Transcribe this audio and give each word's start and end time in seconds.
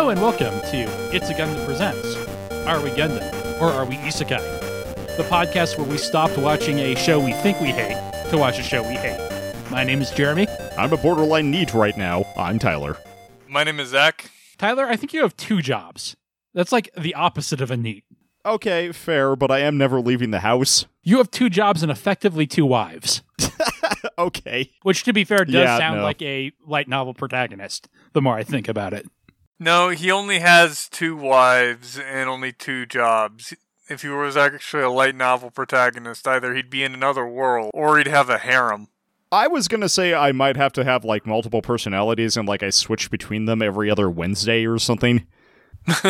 Hello 0.00 0.08
and 0.08 0.22
welcome 0.22 0.58
to 0.70 1.14
It's 1.14 1.28
a 1.28 1.34
Gundam 1.34 1.62
Presents. 1.66 2.16
Are 2.66 2.80
we 2.82 2.88
Gundam 2.88 3.60
or 3.60 3.66
are 3.66 3.84
we 3.84 3.96
Isekai? 3.96 4.40
The 5.18 5.24
podcast 5.24 5.76
where 5.76 5.86
we 5.86 5.98
stopped 5.98 6.38
watching 6.38 6.78
a 6.78 6.94
show 6.94 7.22
we 7.22 7.34
think 7.34 7.60
we 7.60 7.66
hate 7.66 7.98
to 8.30 8.38
watch 8.38 8.58
a 8.58 8.62
show 8.62 8.80
we 8.80 8.94
hate. 8.94 9.20
My 9.70 9.84
name 9.84 10.00
is 10.00 10.10
Jeremy. 10.10 10.46
I'm 10.78 10.94
a 10.94 10.96
borderline 10.96 11.50
NEET 11.50 11.74
right 11.74 11.94
now. 11.98 12.24
I'm 12.34 12.58
Tyler. 12.58 12.96
My 13.46 13.62
name 13.62 13.78
is 13.78 13.88
Zach. 13.90 14.30
Tyler, 14.56 14.86
I 14.86 14.96
think 14.96 15.12
you 15.12 15.20
have 15.20 15.36
two 15.36 15.60
jobs. 15.60 16.16
That's 16.54 16.72
like 16.72 16.88
the 16.96 17.14
opposite 17.14 17.60
of 17.60 17.70
a 17.70 17.76
NEET. 17.76 18.04
Okay, 18.46 18.92
fair, 18.92 19.36
but 19.36 19.50
I 19.50 19.58
am 19.58 19.76
never 19.76 20.00
leaving 20.00 20.30
the 20.30 20.40
house. 20.40 20.86
You 21.02 21.18
have 21.18 21.30
two 21.30 21.50
jobs 21.50 21.82
and 21.82 21.92
effectively 21.92 22.46
two 22.46 22.64
wives, 22.64 23.20
okay. 24.18 24.70
which 24.82 25.04
to 25.04 25.12
be 25.12 25.24
fair 25.24 25.44
does 25.44 25.56
Yeah, 25.56 25.76
sound 25.76 25.98
no. 25.98 26.04
like 26.04 26.22
a 26.22 26.52
light 26.66 26.88
novel 26.88 27.12
protagonist 27.12 27.90
the 28.14 28.22
more 28.22 28.34
I 28.34 28.44
think 28.44 28.66
about 28.66 28.94
it. 28.94 29.06
No, 29.60 29.90
he 29.90 30.10
only 30.10 30.38
has 30.38 30.88
two 30.88 31.14
wives 31.14 31.98
and 31.98 32.30
only 32.30 32.50
two 32.50 32.86
jobs. 32.86 33.54
If 33.90 34.00
he 34.02 34.08
was 34.08 34.36
actually 34.36 34.84
a 34.84 34.90
light 34.90 35.14
novel 35.14 35.50
protagonist, 35.50 36.26
either 36.26 36.54
he'd 36.54 36.70
be 36.70 36.82
in 36.82 36.94
another 36.94 37.26
world 37.26 37.70
or 37.74 37.98
he'd 37.98 38.06
have 38.06 38.30
a 38.30 38.38
harem. 38.38 38.88
I 39.30 39.46
was 39.48 39.68
gonna 39.68 39.88
say 39.88 40.14
I 40.14 40.32
might 40.32 40.56
have 40.56 40.72
to 40.72 40.84
have 40.84 41.04
like 41.04 41.26
multiple 41.26 41.60
personalities 41.62 42.36
and 42.36 42.48
like 42.48 42.62
I 42.62 42.70
switch 42.70 43.10
between 43.10 43.44
them 43.44 43.60
every 43.60 43.90
other 43.90 44.08
Wednesday 44.08 44.66
or 44.66 44.78
something. 44.78 45.26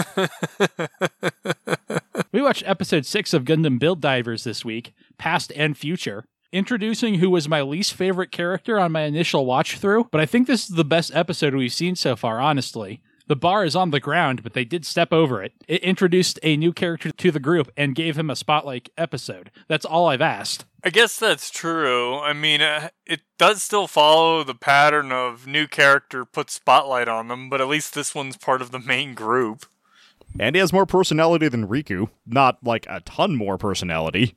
We 2.32 2.42
watched 2.42 2.62
episode 2.64 3.06
6 3.06 3.34
of 3.34 3.44
Gundam 3.44 3.80
Build 3.80 4.00
Divers 4.00 4.44
this 4.44 4.64
week, 4.64 4.94
past 5.18 5.52
and 5.56 5.76
future, 5.76 6.24
introducing 6.52 7.14
who 7.14 7.28
was 7.28 7.48
my 7.48 7.60
least 7.60 7.92
favorite 7.92 8.30
character 8.30 8.78
on 8.78 8.92
my 8.92 9.02
initial 9.02 9.46
watch 9.46 9.78
through, 9.78 10.08
but 10.12 10.20
I 10.20 10.26
think 10.26 10.46
this 10.46 10.70
is 10.70 10.76
the 10.76 10.84
best 10.84 11.10
episode 11.12 11.56
we've 11.56 11.72
seen 11.72 11.96
so 11.96 12.14
far, 12.14 12.40
honestly. 12.40 13.02
The 13.30 13.36
bar 13.36 13.64
is 13.64 13.76
on 13.76 13.92
the 13.92 14.00
ground, 14.00 14.42
but 14.42 14.54
they 14.54 14.64
did 14.64 14.84
step 14.84 15.12
over 15.12 15.40
it. 15.40 15.52
It 15.68 15.84
introduced 15.84 16.40
a 16.42 16.56
new 16.56 16.72
character 16.72 17.12
to 17.12 17.30
the 17.30 17.38
group 17.38 17.70
and 17.76 17.94
gave 17.94 18.18
him 18.18 18.28
a 18.28 18.34
spotlight 18.34 18.88
episode. 18.98 19.52
That's 19.68 19.84
all 19.84 20.08
I've 20.08 20.20
asked. 20.20 20.64
I 20.82 20.90
guess 20.90 21.16
that's 21.16 21.48
true. 21.48 22.18
I 22.18 22.32
mean, 22.32 22.60
uh, 22.60 22.88
it 23.06 23.20
does 23.38 23.62
still 23.62 23.86
follow 23.86 24.42
the 24.42 24.56
pattern 24.56 25.12
of 25.12 25.46
new 25.46 25.68
character 25.68 26.24
put 26.24 26.50
spotlight 26.50 27.06
on 27.06 27.28
them, 27.28 27.48
but 27.48 27.60
at 27.60 27.68
least 27.68 27.94
this 27.94 28.16
one's 28.16 28.36
part 28.36 28.62
of 28.62 28.72
the 28.72 28.80
main 28.80 29.14
group. 29.14 29.64
And 30.40 30.56
he 30.56 30.60
has 30.60 30.72
more 30.72 30.84
personality 30.84 31.46
than 31.46 31.68
Riku. 31.68 32.08
Not 32.26 32.58
like 32.64 32.84
a 32.90 32.98
ton 32.98 33.36
more 33.36 33.58
personality. 33.58 34.34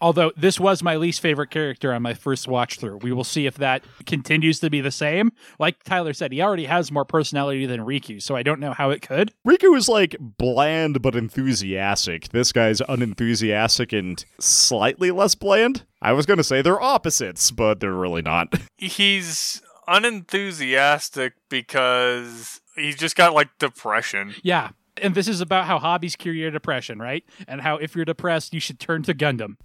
Although 0.00 0.32
this 0.36 0.58
was 0.58 0.82
my 0.82 0.96
least 0.96 1.20
favorite 1.20 1.50
character 1.50 1.92
on 1.92 2.02
my 2.02 2.14
first 2.14 2.48
watch 2.48 2.78
through. 2.78 2.98
We 2.98 3.12
will 3.12 3.24
see 3.24 3.46
if 3.46 3.56
that 3.56 3.84
continues 4.06 4.60
to 4.60 4.70
be 4.70 4.80
the 4.80 4.90
same. 4.90 5.32
Like 5.58 5.82
Tyler 5.84 6.12
said, 6.12 6.32
he 6.32 6.42
already 6.42 6.64
has 6.66 6.90
more 6.90 7.04
personality 7.04 7.66
than 7.66 7.80
Riku, 7.80 8.22
so 8.22 8.36
I 8.36 8.42
don't 8.42 8.60
know 8.60 8.72
how 8.72 8.90
it 8.90 9.02
could. 9.02 9.32
Riku 9.46 9.76
is 9.76 9.88
like 9.88 10.16
bland 10.20 11.02
but 11.02 11.14
enthusiastic. 11.14 12.28
This 12.30 12.52
guy's 12.52 12.80
unenthusiastic 12.80 13.92
and 13.92 14.24
slightly 14.38 15.10
less 15.10 15.34
bland. 15.34 15.84
I 16.02 16.12
was 16.12 16.26
gonna 16.26 16.44
say 16.44 16.62
they're 16.62 16.80
opposites, 16.80 17.50
but 17.50 17.80
they're 17.80 17.92
really 17.92 18.22
not. 18.22 18.54
He's 18.78 19.60
unenthusiastic 19.86 21.34
because 21.48 22.60
he's 22.76 22.96
just 22.96 23.16
got 23.16 23.34
like 23.34 23.48
depression. 23.58 24.34
Yeah. 24.42 24.70
And 24.96 25.14
this 25.14 25.28
is 25.28 25.40
about 25.40 25.66
how 25.66 25.78
hobbies 25.78 26.16
cure 26.16 26.34
your 26.34 26.50
depression, 26.50 26.98
right? 26.98 27.24
And 27.48 27.60
how 27.60 27.76
if 27.76 27.94
you're 27.94 28.04
depressed, 28.04 28.54
you 28.54 28.60
should 28.60 28.78
turn 28.80 29.02
to 29.04 29.14
Gundam. 29.14 29.56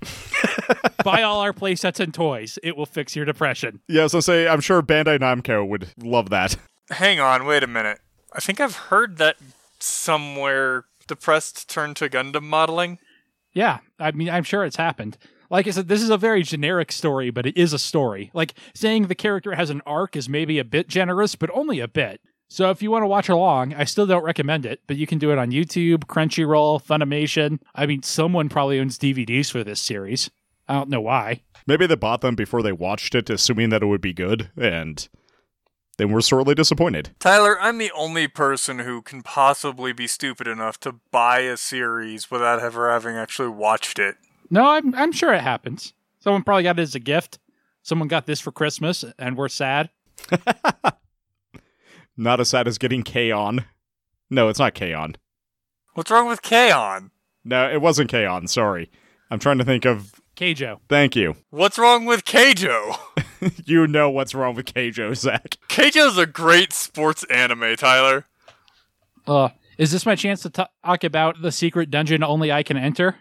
Buy 1.04 1.22
all 1.24 1.40
our 1.42 1.54
playsets 1.54 2.00
and 2.00 2.14
toys. 2.14 2.58
It 2.64 2.76
will 2.76 2.86
fix 2.86 3.16
your 3.16 3.26
depression. 3.26 3.82
yeah, 3.88 4.08
so 4.08 4.20
say 4.20 4.48
I'm 4.48 4.62
sure 4.62 4.82
Bandai 4.82 5.20
Namco 5.20 5.68
would 5.68 5.90
love 6.02 6.30
that. 6.30 6.56
Hang 6.90 7.20
on, 7.20 7.46
wait 7.46 7.64
a 7.64 7.68
minute. 7.68 8.00
I 8.34 8.40
think 8.40 8.60
I've 8.60 8.76
heard 8.76 9.18
that 9.18 9.38
somewhere 9.80 10.86
depressed 11.08 11.70
turned 11.70 11.96
to 11.98 12.10
Gundam 12.10 12.44
modeling. 12.44 13.00
Yeah. 13.54 13.80
I 14.00 14.12
mean, 14.12 14.30
I'm 14.30 14.44
sure 14.44 14.66
it's 14.66 14.76
happened. 14.76 15.18
Like 15.50 15.68
I 15.68 15.72
said, 15.72 15.88
this 15.88 16.02
is 16.02 16.10
a 16.10 16.18
very 16.18 16.44
generic 16.44 16.92
story, 16.92 17.30
but 17.30 17.46
it 17.46 17.56
is 17.56 17.72
a 17.72 17.80
story. 17.80 18.32
Like 18.34 18.54
saying 18.74 19.08
the 19.08 19.16
character 19.16 19.56
has 19.56 19.70
an 19.70 19.82
arc 19.86 20.16
is 20.16 20.28
maybe 20.28 20.60
a 20.60 20.66
bit 20.66 20.88
generous, 20.88 21.36
but 21.36 21.50
only 21.54 21.80
a 21.80 21.88
bit. 21.88 22.20
So 22.48 22.70
if 22.70 22.82
you 22.82 22.92
want 22.92 23.04
to 23.04 23.08
watch 23.08 23.28
along, 23.28 23.74
I 23.74 23.86
still 23.86 24.06
don't 24.06 24.24
recommend 24.24 24.66
it, 24.66 24.82
but 24.88 24.98
you 24.98 25.08
can 25.08 25.18
do 25.18 25.32
it 25.32 25.38
on 25.38 25.52
YouTube, 25.52 26.06
Crunchyroll, 26.06 26.84
Funimation. 26.84 27.60
I 27.74 27.86
mean, 27.86 28.04
someone 28.04 28.50
probably 28.50 28.80
owns 28.80 29.00
DVDs 29.00 29.52
for 29.52 29.64
this 29.64 29.82
series. 29.82 30.30
I 30.68 30.76
don't 30.76 30.90
know 30.90 31.02
why. 31.02 31.42
Maybe 31.68 31.88
they 31.88 31.96
bought 31.96 32.22
them 32.22 32.36
before 32.36 32.62
they 32.62 32.72
watched 32.72 33.16
it, 33.16 33.30
assuming 33.30 33.70
that 33.70 33.82
it 33.82 33.88
would 33.88 34.02
be 34.02 34.14
good, 34.14 34.52
and 34.56 35.08
they 35.98 36.06
were 36.06 36.22
sorely 36.22 36.56
disappointed. 36.56 37.12
Tyler, 37.20 37.60
I'm 37.60 37.78
the 37.78 37.92
only 37.96 38.28
person 38.28 38.80
who 38.80 39.02
can 39.02 39.24
possibly 39.24 39.94
be 39.94 40.08
stupid 40.08 40.48
enough 40.48 40.80
to 40.82 40.96
buy 41.12 41.40
a 41.40 41.58
series 41.58 42.30
without 42.30 42.62
ever 42.62 42.92
having 42.92 43.16
actually 43.16 43.50
watched 43.50 43.98
it. 43.98 44.16
No, 44.50 44.68
I'm 44.68 44.94
I'm 44.94 45.12
sure 45.12 45.34
it 45.34 45.42
happens. 45.42 45.94
Someone 46.20 46.44
probably 46.44 46.64
got 46.64 46.80
it 46.80 46.84
as 46.84 46.96
a 46.96 47.00
gift. 47.00 47.40
Someone 47.82 48.08
got 48.08 48.26
this 48.26 48.40
for 48.40 48.52
Christmas 48.52 49.06
and 49.18 49.38
we're 49.38 49.50
sad. 49.50 49.90
Not 52.18 52.40
as 52.40 52.50
sad 52.50 52.68
as 52.68 52.78
getting 52.78 53.04
K-On! 53.04 53.66
No, 54.30 54.48
it's 54.48 54.60
not 54.60 54.74
K-On! 54.74 55.16
What's 55.94 56.12
wrong 56.12 56.28
with 56.28 56.42
K-On? 56.42 57.12
No, 57.44 57.70
it 57.70 57.82
wasn't 57.82 58.10
K-On! 58.10 58.48
Sorry. 58.48 58.90
I'm 59.30 59.40
trying 59.40 59.58
to 59.58 59.66
think 59.66 59.86
of. 59.86 60.14
Keijo. 60.36 60.80
Thank 60.90 61.16
you. 61.16 61.36
What's 61.50 61.78
wrong 61.78 62.06
with 62.06 62.26
Keijo? 62.26 62.98
you 63.66 63.88
know 63.88 64.10
what's 64.10 64.36
wrong 64.36 64.56
with 64.56 64.66
Keijo, 64.66 65.16
Zach. 65.16 65.58
Keijo's 65.70 66.18
a 66.18 66.26
great 66.26 66.74
sports 66.74 67.24
anime, 67.26 67.76
Tyler. 67.78 68.26
Uh, 69.26 69.50
is 69.78 69.92
this 69.92 70.06
my 70.06 70.16
chance 70.16 70.42
to 70.42 70.50
talk 70.50 71.04
about 71.04 71.42
the 71.42 71.52
secret 71.52 71.90
dungeon 71.90 72.24
only 72.24 72.52
I 72.52 72.64
can 72.64 72.78
enter? 72.78 73.16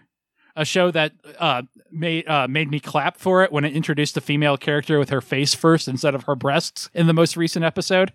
A 0.57 0.63
show 0.63 0.89
that 0.91 1.11
uh, 1.37 1.63
made 1.91 2.27
uh, 2.29 2.47
made 2.47 2.69
me 2.71 2.79
clap 2.79 3.17
for 3.17 3.43
it 3.43 3.51
when 3.51 3.65
it 3.65 3.73
introduced 3.73 4.15
a 4.15 4.21
female 4.21 4.55
character 4.57 4.97
with 4.99 5.09
her 5.09 5.19
face 5.21 5.53
first 5.53 5.87
instead 5.87 6.15
of 6.15 6.23
her 6.23 6.35
breasts 6.35 6.89
in 6.93 7.07
the 7.07 7.13
most 7.13 7.35
recent 7.35 7.65
episode. 7.65 8.13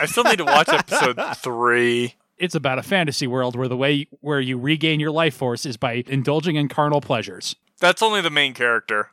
I 0.00 0.06
still 0.06 0.24
need 0.24 0.38
to 0.38 0.44
watch 0.44 0.68
episode 0.70 1.20
three. 1.36 2.14
it's 2.38 2.54
about 2.54 2.78
a 2.78 2.82
fantasy 2.82 3.26
world 3.26 3.56
where 3.56 3.68
the 3.68 3.76
way 3.76 4.06
where 4.20 4.40
you 4.40 4.58
regain 4.58 5.00
your 5.00 5.10
life 5.10 5.34
force 5.36 5.66
is 5.66 5.76
by 5.76 6.02
indulging 6.06 6.56
in 6.56 6.68
carnal 6.68 7.02
pleasures. 7.02 7.56
That's 7.78 8.00
only 8.02 8.22
the 8.22 8.30
main 8.30 8.54
character. 8.54 9.10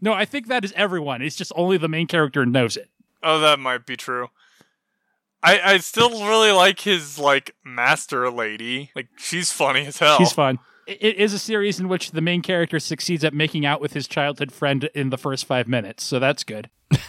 No, 0.00 0.12
I 0.12 0.24
think 0.24 0.46
that 0.46 0.64
is 0.64 0.72
everyone. 0.76 1.22
It's 1.22 1.34
just 1.34 1.52
only 1.56 1.78
the 1.78 1.88
main 1.88 2.06
character 2.06 2.46
knows 2.46 2.76
it. 2.76 2.90
Oh, 3.24 3.40
that 3.40 3.58
might 3.58 3.86
be 3.86 3.96
true. 3.96 4.28
I 5.42 5.60
I 5.60 5.78
still 5.78 6.10
really 6.10 6.52
like 6.52 6.78
his 6.80 7.18
like 7.18 7.56
master 7.64 8.30
lady. 8.30 8.92
Like 8.94 9.08
she's 9.18 9.50
funny 9.50 9.86
as 9.86 9.98
hell. 9.98 10.18
She's 10.18 10.32
fun. 10.32 10.60
It 10.90 10.98
it 11.00 11.16
is 11.18 11.32
a 11.32 11.38
series 11.38 11.78
in 11.78 11.88
which 11.88 12.10
the 12.10 12.20
main 12.20 12.42
character 12.42 12.80
succeeds 12.80 13.22
at 13.24 13.32
making 13.32 13.64
out 13.64 13.80
with 13.80 13.92
his 13.92 14.08
childhood 14.08 14.50
friend 14.52 14.90
in 14.94 15.10
the 15.10 15.18
first 15.18 15.44
five 15.46 15.68
minutes, 15.68 16.02
so 16.04 16.18
that's 16.18 16.42
good. 16.44 16.68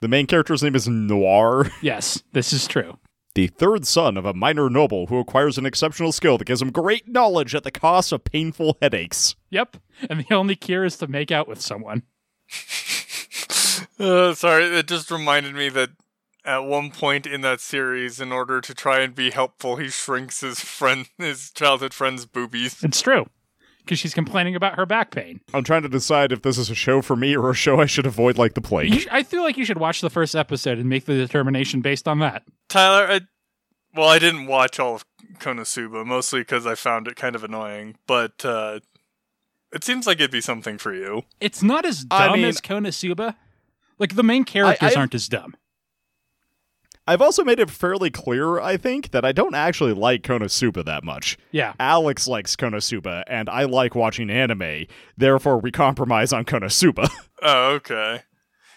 The 0.00 0.06
main 0.06 0.28
character's 0.28 0.62
name 0.62 0.76
is 0.76 0.86
Noir, 0.86 1.72
Yes, 1.82 2.22
this 2.32 2.52
is 2.52 2.68
true. 2.68 2.98
the 3.34 3.48
third 3.48 3.84
son 3.84 4.16
of 4.16 4.24
a 4.24 4.32
minor 4.32 4.70
noble 4.70 5.08
who 5.08 5.18
acquires 5.18 5.58
an 5.58 5.66
exceptional 5.66 6.12
skill 6.12 6.38
that 6.38 6.44
gives 6.44 6.62
him 6.62 6.70
great 6.70 7.08
knowledge 7.08 7.52
at 7.52 7.64
the 7.64 7.72
cost 7.72 8.12
of 8.12 8.22
painful 8.22 8.78
headaches. 8.80 9.34
Yep, 9.50 9.78
and 10.08 10.20
the 10.24 10.32
only 10.34 10.54
cure 10.54 10.84
is 10.84 10.96
to 10.98 11.08
make 11.08 11.32
out 11.32 11.48
with 11.48 11.60
someone. 11.60 12.04
Uh, 13.98 14.32
sorry, 14.34 14.64
it 14.64 14.86
just 14.86 15.10
reminded 15.10 15.54
me 15.54 15.68
that 15.70 15.90
at 16.48 16.64
one 16.64 16.90
point 16.90 17.26
in 17.26 17.42
that 17.42 17.60
series, 17.60 18.20
in 18.20 18.32
order 18.32 18.60
to 18.60 18.74
try 18.74 19.00
and 19.00 19.14
be 19.14 19.30
helpful, 19.30 19.76
he 19.76 19.88
shrinks 19.88 20.40
his 20.40 20.60
friend, 20.60 21.06
his 21.18 21.50
childhood 21.50 21.92
friend's 21.94 22.24
boobies. 22.26 22.82
It's 22.82 23.00
true, 23.02 23.26
because 23.84 23.98
she's 23.98 24.14
complaining 24.14 24.56
about 24.56 24.74
her 24.76 24.86
back 24.86 25.10
pain. 25.10 25.40
I'm 25.52 25.62
trying 25.64 25.82
to 25.82 25.88
decide 25.88 26.32
if 26.32 26.42
this 26.42 26.56
is 26.58 26.70
a 26.70 26.74
show 26.74 27.02
for 27.02 27.16
me 27.16 27.36
or 27.36 27.50
a 27.50 27.54
show 27.54 27.80
I 27.80 27.86
should 27.86 28.06
avoid 28.06 28.38
like 28.38 28.54
the 28.54 28.60
plague. 28.62 28.94
sh- 29.00 29.06
I 29.10 29.22
feel 29.22 29.42
like 29.42 29.56
you 29.56 29.64
should 29.64 29.78
watch 29.78 30.00
the 30.00 30.10
first 30.10 30.34
episode 30.34 30.78
and 30.78 30.88
make 30.88 31.04
the 31.04 31.14
determination 31.14 31.80
based 31.82 32.08
on 32.08 32.18
that. 32.20 32.42
Tyler, 32.68 33.06
I, 33.08 33.20
well, 33.94 34.08
I 34.08 34.18
didn't 34.18 34.46
watch 34.46 34.80
all 34.80 34.96
of 34.96 35.04
Konosuba, 35.38 36.04
mostly 36.06 36.40
because 36.40 36.66
I 36.66 36.74
found 36.74 37.06
it 37.08 37.16
kind 37.16 37.36
of 37.36 37.44
annoying, 37.44 37.96
but 38.06 38.44
uh, 38.44 38.80
it 39.72 39.84
seems 39.84 40.06
like 40.06 40.18
it'd 40.18 40.30
be 40.30 40.40
something 40.40 40.78
for 40.78 40.94
you. 40.94 41.22
It's 41.40 41.62
not 41.62 41.84
as 41.84 42.04
dumb 42.04 42.32
I 42.32 42.36
mean- 42.36 42.44
as 42.46 42.60
Konosuba. 42.60 43.34
Like 43.98 44.14
the 44.14 44.22
main 44.22 44.44
characters 44.44 44.94
I- 44.94 44.98
aren't 45.00 45.14
as 45.14 45.26
dumb. 45.28 45.54
I've 47.08 47.22
also 47.22 47.42
made 47.42 47.58
it 47.58 47.70
fairly 47.70 48.10
clear, 48.10 48.60
I 48.60 48.76
think, 48.76 49.12
that 49.12 49.24
I 49.24 49.32
don't 49.32 49.54
actually 49.54 49.94
like 49.94 50.22
Konosuba 50.22 50.84
that 50.84 51.04
much. 51.04 51.38
Yeah, 51.52 51.72
Alex 51.80 52.28
likes 52.28 52.54
Konosuba, 52.54 53.22
and 53.26 53.48
I 53.48 53.64
like 53.64 53.94
watching 53.94 54.28
anime, 54.28 54.84
therefore 55.16 55.58
we 55.58 55.70
compromise 55.72 56.32
on 56.32 56.44
Konosuba. 56.44 57.08
Oh, 57.40 57.74
okay. 57.74 58.22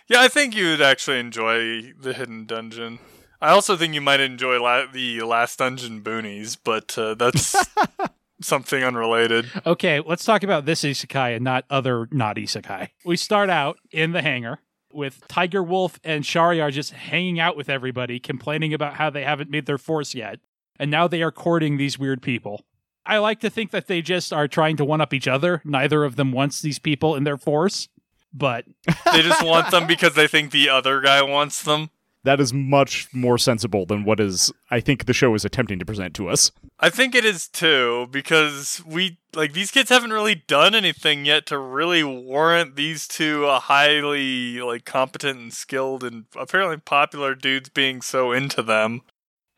Yeah, 0.07 0.21
I 0.21 0.27
think 0.27 0.55
you 0.55 0.67
would 0.67 0.83
actually 0.83 1.17
enjoy 1.19 1.93
the 1.99 2.13
Hidden 2.13 2.45
Dungeon. 2.45 2.99
I 3.41 3.49
also 3.49 3.75
think 3.75 3.95
you 3.95 4.01
might 4.01 4.19
enjoy 4.19 4.61
la- 4.61 4.85
the 4.85 5.21
Last 5.23 5.57
Dungeon 5.57 6.01
Boonies, 6.03 6.57
but 6.63 6.95
uh, 6.95 7.15
that's 7.15 7.55
something 8.41 8.83
unrelated. 8.83 9.49
Okay, 9.65 9.99
let's 9.99 10.23
talk 10.23 10.43
about 10.43 10.65
this 10.67 10.83
isekai 10.83 11.35
and 11.35 11.43
not 11.43 11.65
other 11.71 12.07
not 12.11 12.35
isekai. 12.35 12.89
We 13.03 13.17
start 13.17 13.49
out 13.49 13.79
in 13.89 14.11
the 14.11 14.21
hangar 14.21 14.59
with 14.93 15.27
Tiger 15.27 15.63
Wolf 15.63 15.99
and 16.03 16.23
Shariar 16.23 16.71
just 16.71 16.91
hanging 16.93 17.39
out 17.39 17.55
with 17.57 17.69
everybody, 17.69 18.19
complaining 18.19 18.73
about 18.73 18.95
how 18.95 19.09
they 19.09 19.23
haven't 19.23 19.49
made 19.49 19.65
their 19.65 19.77
force 19.77 20.13
yet. 20.15 20.39
and 20.79 20.89
now 20.89 21.07
they 21.07 21.21
are 21.21 21.31
courting 21.31 21.77
these 21.77 21.99
weird 21.99 22.21
people. 22.21 22.65
I 23.05 23.17
like 23.19 23.39
to 23.41 23.49
think 23.49 23.71
that 23.71 23.87
they 23.87 24.01
just 24.01 24.31
are 24.33 24.47
trying 24.47 24.77
to 24.77 24.85
one 24.85 25.01
up 25.01 25.13
each 25.13 25.27
other. 25.27 25.61
Neither 25.65 26.03
of 26.03 26.15
them 26.15 26.31
wants 26.31 26.61
these 26.61 26.79
people 26.79 27.15
in 27.15 27.23
their 27.23 27.37
force, 27.37 27.87
but 28.33 28.65
They 29.11 29.21
just 29.21 29.43
want 29.43 29.69
them 29.71 29.85
because 29.87 30.13
they 30.15 30.27
think 30.27 30.51
the 30.51 30.69
other 30.69 31.01
guy 31.01 31.21
wants 31.21 31.61
them. 31.61 31.89
That 32.23 32.39
is 32.39 32.53
much 32.53 33.07
more 33.13 33.37
sensible 33.37 33.85
than 33.85 34.03
what 34.03 34.19
is 34.19 34.51
I 34.69 34.79
think 34.79 35.05
the 35.05 35.13
show 35.13 35.33
is 35.33 35.43
attempting 35.43 35.79
to 35.79 35.85
present 35.85 36.13
to 36.15 36.29
us. 36.29 36.51
I 36.79 36.89
think 36.89 37.15
it 37.15 37.25
is 37.25 37.47
too 37.47 38.07
because 38.11 38.81
we 38.85 39.17
like 39.35 39.53
these 39.53 39.71
kids 39.71 39.89
haven't 39.89 40.13
really 40.13 40.35
done 40.35 40.75
anything 40.75 41.25
yet 41.25 41.45
to 41.47 41.57
really 41.57 42.03
warrant 42.03 42.75
these 42.75 43.07
two 43.07 43.45
uh, 43.45 43.59
highly 43.59 44.61
like 44.61 44.85
competent 44.85 45.39
and 45.39 45.53
skilled 45.53 46.03
and 46.03 46.25
apparently 46.35 46.77
popular 46.77 47.33
dudes 47.33 47.69
being 47.69 48.01
so 48.01 48.31
into 48.31 48.61
them. 48.61 49.01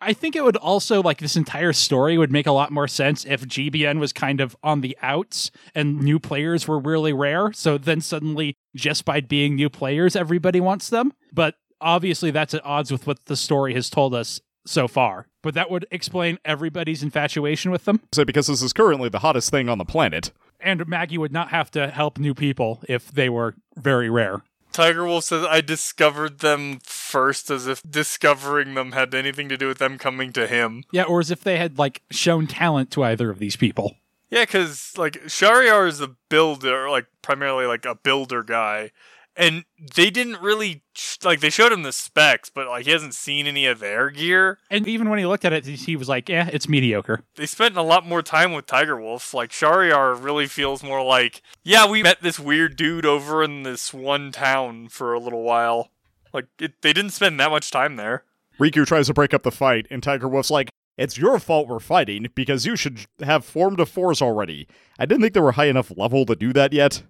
I 0.04 0.12
think 0.12 0.36
it 0.36 0.44
would 0.44 0.58
also 0.58 1.02
like 1.02 1.20
this 1.20 1.38
entire 1.38 1.72
story 1.72 2.18
would 2.18 2.32
make 2.32 2.46
a 2.46 2.52
lot 2.52 2.72
more 2.72 2.90
sense 2.90 3.26
if 3.26 3.46
GBN 3.46 4.00
was 4.00 4.12
kind 4.12 4.42
of 4.42 4.56
on 4.62 4.82
the 4.82 4.98
outs 5.02 5.50
and 5.74 6.02
new 6.02 6.20
players 6.20 6.68
were 6.68 6.80
really 6.80 7.14
rare. 7.14 7.54
So 7.54 7.78
then 7.78 8.02
suddenly, 8.02 8.58
just 8.76 9.06
by 9.06 9.22
being 9.22 9.56
new 9.56 9.70
players, 9.70 10.18
everybody 10.18 10.60
wants 10.60 10.90
them. 10.90 11.14
But 11.32 11.56
obviously, 11.84 12.32
that's 12.32 12.54
at 12.54 12.66
odds 12.66 12.92
with 12.92 13.06
what 13.06 13.26
the 13.26 13.36
story 13.36 13.74
has 13.76 13.90
told 13.90 14.16
us 14.16 14.42
so 14.66 14.88
far. 14.88 15.28
But 15.42 15.54
that 15.54 15.70
would 15.70 15.86
explain 15.92 16.40
everybody's 16.46 17.04
infatuation 17.04 17.70
with 17.70 17.86
them. 17.86 18.02
So 18.14 18.26
because 18.26 18.48
this 18.48 18.62
is 18.62 18.74
currently 18.74 19.10
the 19.10 19.20
hottest 19.20 19.52
thing 19.52 19.70
on 19.70 19.78
the 19.78 19.86
planet. 19.86 20.32
And 20.60 20.88
Maggie 20.88 21.18
would 21.18 21.34
not 21.34 21.50
have 21.50 21.70
to 21.72 21.90
help 21.90 22.18
new 22.18 22.34
people 22.34 22.82
if 22.88 23.12
they 23.12 23.30
were 23.30 23.56
very 23.76 24.10
rare. 24.10 24.42
Tiger 24.72 25.06
Wolf 25.06 25.26
says 25.26 25.46
I 25.46 25.62
discovered 25.62 26.40
them 26.40 26.80
first 26.82 27.52
as 27.52 27.68
if 27.68 27.84
discovering 27.88 28.74
them 28.74 28.94
had 28.94 29.14
anything 29.14 29.48
to 29.50 29.58
do 29.58 29.68
with 29.68 29.78
them 29.78 30.00
coming 30.00 30.34
to 30.34 30.48
him. 30.48 30.84
Yeah, 30.92 31.04
or 31.04 31.20
as 31.20 31.30
if 31.30 31.44
they 31.44 31.58
had 31.58 31.78
like 31.78 32.02
shown 32.10 32.48
talent 32.48 32.90
to 32.92 33.04
either 33.04 33.30
of 33.30 33.38
these 33.38 33.56
people. 33.56 33.98
Yeah, 34.32 34.46
because 34.46 34.98
like 34.98 35.26
Shariar 35.26 35.88
is 35.88 36.02
a 36.02 36.16
builder, 36.30 36.90
like 36.90 37.06
primarily 37.22 37.68
like 37.68 37.86
a 37.86 37.94
builder 37.94 38.42
guy, 38.42 38.92
and 39.36 39.66
they 39.96 40.10
didn't 40.10 40.42
really 40.42 40.84
like 41.24 41.40
they 41.40 41.50
showed 41.50 41.72
him 41.72 41.84
the 41.84 41.92
specs, 41.92 42.50
but 42.50 42.68
like 42.68 42.86
he 42.86 42.92
hasn't 42.92 43.16
seen 43.16 43.48
any 43.48 43.66
of 43.66 43.80
their 43.80 44.10
gear. 44.10 44.60
And 44.70 44.88
even 44.88 45.10
when 45.10 45.20
he 45.20 45.26
looked 45.26 45.46
at 45.46 45.54
it, 45.54 45.66
he 45.66 45.96
was 45.96 46.10
like, 46.10 46.30
"Yeah, 46.30 46.50
it's 46.52 46.70
mediocre." 46.70 47.24
They 47.36 47.46
spent 47.46 47.78
a 47.78 47.82
lot 47.82 48.06
more 48.06 48.22
time 48.22 48.54
with 48.54 48.66
Tiger 48.66 49.00
Wolf. 49.00 49.34
Like 49.34 49.52
Shariar 49.52 50.22
really 50.22 50.48
feels 50.48 50.84
more 50.84 51.04
like, 51.04 51.42
yeah, 51.64 51.90
we 51.90 52.04
met 52.04 52.22
this 52.22 52.40
weird 52.40 52.76
dude 52.76 53.06
over 53.06 53.44
in 53.44 53.64
this 53.64 53.94
one 53.94 54.32
town 54.32 54.90
for 54.90 55.14
a 55.14 55.20
little 55.20 55.44
while. 55.44 55.90
Like 56.34 56.46
it, 56.60 56.82
they 56.82 56.94
didn't 56.94 57.12
spend 57.12 57.40
that 57.40 57.52
much 57.52 57.72
time 57.72 57.96
there. 57.96 58.24
Riku 58.60 58.86
tries 58.86 59.08
to 59.08 59.14
break 59.14 59.34
up 59.34 59.44
the 59.44 59.52
fight, 59.52 59.88
and 59.90 60.04
Tiger 60.04 60.28
Wolf's 60.28 60.52
like, 60.52 60.70
It's 60.98 61.18
your 61.18 61.40
fault 61.40 61.68
we're 61.68 61.80
fighting, 61.80 62.28
because 62.36 62.66
you 62.66 62.76
should 62.76 63.06
have 63.22 63.46
formed 63.46 63.80
a 63.80 63.86
force 63.86 64.22
already. 64.22 64.68
I 65.00 65.06
didn't 65.06 65.22
think 65.22 65.34
they 65.34 65.40
were 65.40 65.54
high 65.54 65.66
enough 65.68 65.92
level 65.98 66.26
to 66.28 66.36
do 66.36 66.54
that 66.54 66.72
yet. 66.72 67.04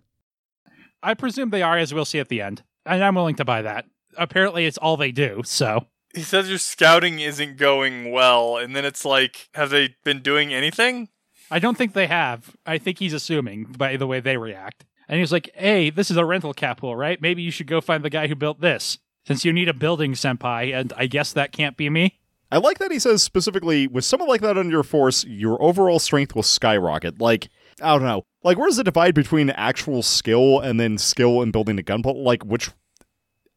I 1.03 1.13
presume 1.13 1.49
they 1.51 1.61
are, 1.61 1.77
as 1.77 1.93
we'll 1.93 2.05
see 2.05 2.19
at 2.19 2.29
the 2.29 2.41
end. 2.41 2.63
And 2.85 3.03
I'm 3.03 3.15
willing 3.15 3.35
to 3.35 3.45
buy 3.45 3.61
that. 3.61 3.85
Apparently, 4.17 4.65
it's 4.65 4.77
all 4.77 4.97
they 4.97 5.11
do, 5.11 5.41
so. 5.45 5.87
He 6.15 6.21
says 6.21 6.49
your 6.49 6.59
scouting 6.59 7.19
isn't 7.19 7.57
going 7.57 8.11
well, 8.11 8.57
and 8.57 8.75
then 8.75 8.85
it's 8.85 9.03
like, 9.03 9.49
have 9.53 9.69
they 9.69 9.95
been 10.03 10.21
doing 10.21 10.53
anything? 10.53 11.09
I 11.51 11.59
don't 11.59 11.77
think 11.77 11.93
they 11.93 12.07
have. 12.07 12.55
I 12.65 12.77
think 12.77 12.99
he's 12.99 13.13
assuming 13.13 13.65
by 13.77 13.97
the 13.97 14.07
way 14.07 14.19
they 14.19 14.37
react. 14.37 14.85
And 15.07 15.19
he's 15.19 15.31
like, 15.31 15.49
hey, 15.55 15.89
this 15.89 16.09
is 16.09 16.17
a 16.17 16.25
rental 16.25 16.53
capital, 16.53 16.95
right? 16.95 17.21
Maybe 17.21 17.41
you 17.41 17.51
should 17.51 17.67
go 17.67 17.81
find 17.81 18.03
the 18.03 18.09
guy 18.09 18.27
who 18.27 18.35
built 18.35 18.61
this. 18.61 18.99
Since 19.25 19.45
you 19.45 19.53
need 19.53 19.69
a 19.69 19.73
building 19.73 20.13
senpai, 20.13 20.73
and 20.73 20.93
I 20.97 21.07
guess 21.07 21.33
that 21.33 21.51
can't 21.51 21.77
be 21.77 21.89
me. 21.89 22.19
I 22.51 22.57
like 22.57 22.77
that 22.79 22.91
he 22.91 22.99
says 22.99 23.23
specifically, 23.23 23.87
with 23.87 24.05
someone 24.05 24.29
like 24.29 24.41
that 24.41 24.57
on 24.57 24.69
your 24.69 24.83
force, 24.83 25.23
your 25.25 25.61
overall 25.61 25.97
strength 25.97 26.35
will 26.35 26.43
skyrocket. 26.43 27.19
Like, 27.19 27.49
I 27.81 27.93
don't 27.93 28.03
know. 28.03 28.25
Like, 28.43 28.57
where's 28.57 28.75
the 28.75 28.83
divide 28.83 29.15
between 29.15 29.49
actual 29.49 30.03
skill 30.03 30.59
and 30.59 30.79
then 30.79 30.97
skill 30.97 31.41
in 31.41 31.51
building 31.51 31.79
a 31.79 31.83
gun? 31.83 32.01
Like, 32.01 32.43
which 32.43 32.71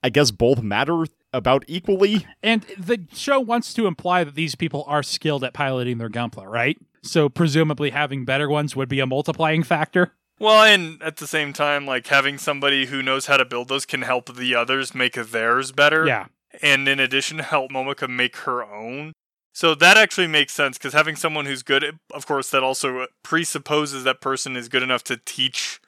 I 0.03 0.11
guess 0.11 0.31
both 0.31 0.63
matter 0.63 1.05
about 1.33 1.65
equally. 1.67 2.27
And 2.43 2.63
the 2.79 3.07
show 3.13 3.41
wants 3.41 3.75
to 3.75 3.87
imply 3.87 4.25
that 4.25 4.35
these 4.35 4.55
people 4.55 4.85
are 4.87 5.03
skilled 5.03 5.45
at 5.45 5.53
piloting 5.53 5.99
their 5.99 6.09
gunpla, 6.09 6.47
right? 6.47 6.79
So 7.03 7.29
presumably 7.29 7.91
having 7.91 8.25
better 8.25 8.49
ones 8.49 8.75
would 8.77 8.89
be 8.89 9.01
a 9.01 9.07
multiplying 9.07 9.63
factor. 9.63 10.13
Well, 10.39 10.65
and 10.65 11.03
at 11.03 11.17
the 11.17 11.27
same 11.27 11.53
time, 11.53 11.87
like 11.87 12.07
having 12.07 12.39
somebody 12.39 12.87
who 12.87 13.03
knows 13.03 13.27
how 13.27 13.37
to 13.37 13.45
build 13.45 13.69
those 13.69 13.87
can 13.87 14.03
help 14.03 14.37
the 14.37 14.55
others 14.55 14.95
make 14.95 15.15
theirs 15.15 15.73
better. 15.73 16.07
Yeah. 16.07 16.27
And 16.63 16.89
in 16.89 17.01
addition, 17.01 17.39
help 17.39 17.71
Momoka 17.71 18.09
make 18.09 18.37
her 18.39 18.65
own. 18.65 19.13
So 19.57 19.75
that 19.75 19.97
actually 19.97 20.27
makes 20.27 20.53
sense 20.53 20.77
because 20.77 20.93
having 20.93 21.17
someone 21.17 21.47
who's 21.47 21.63
good, 21.63 21.83
eh, 21.83 21.93
of 22.13 22.27
course, 22.27 22.51
that 22.51 22.63
also 22.63 22.99
uh, 22.99 23.07
presupposes 23.23 24.05
that 24.05 24.21
person 24.21 24.55
is 24.55 24.69
good 24.69 24.83
enough 24.83 25.03
to 25.05 25.17
teach 25.17 25.81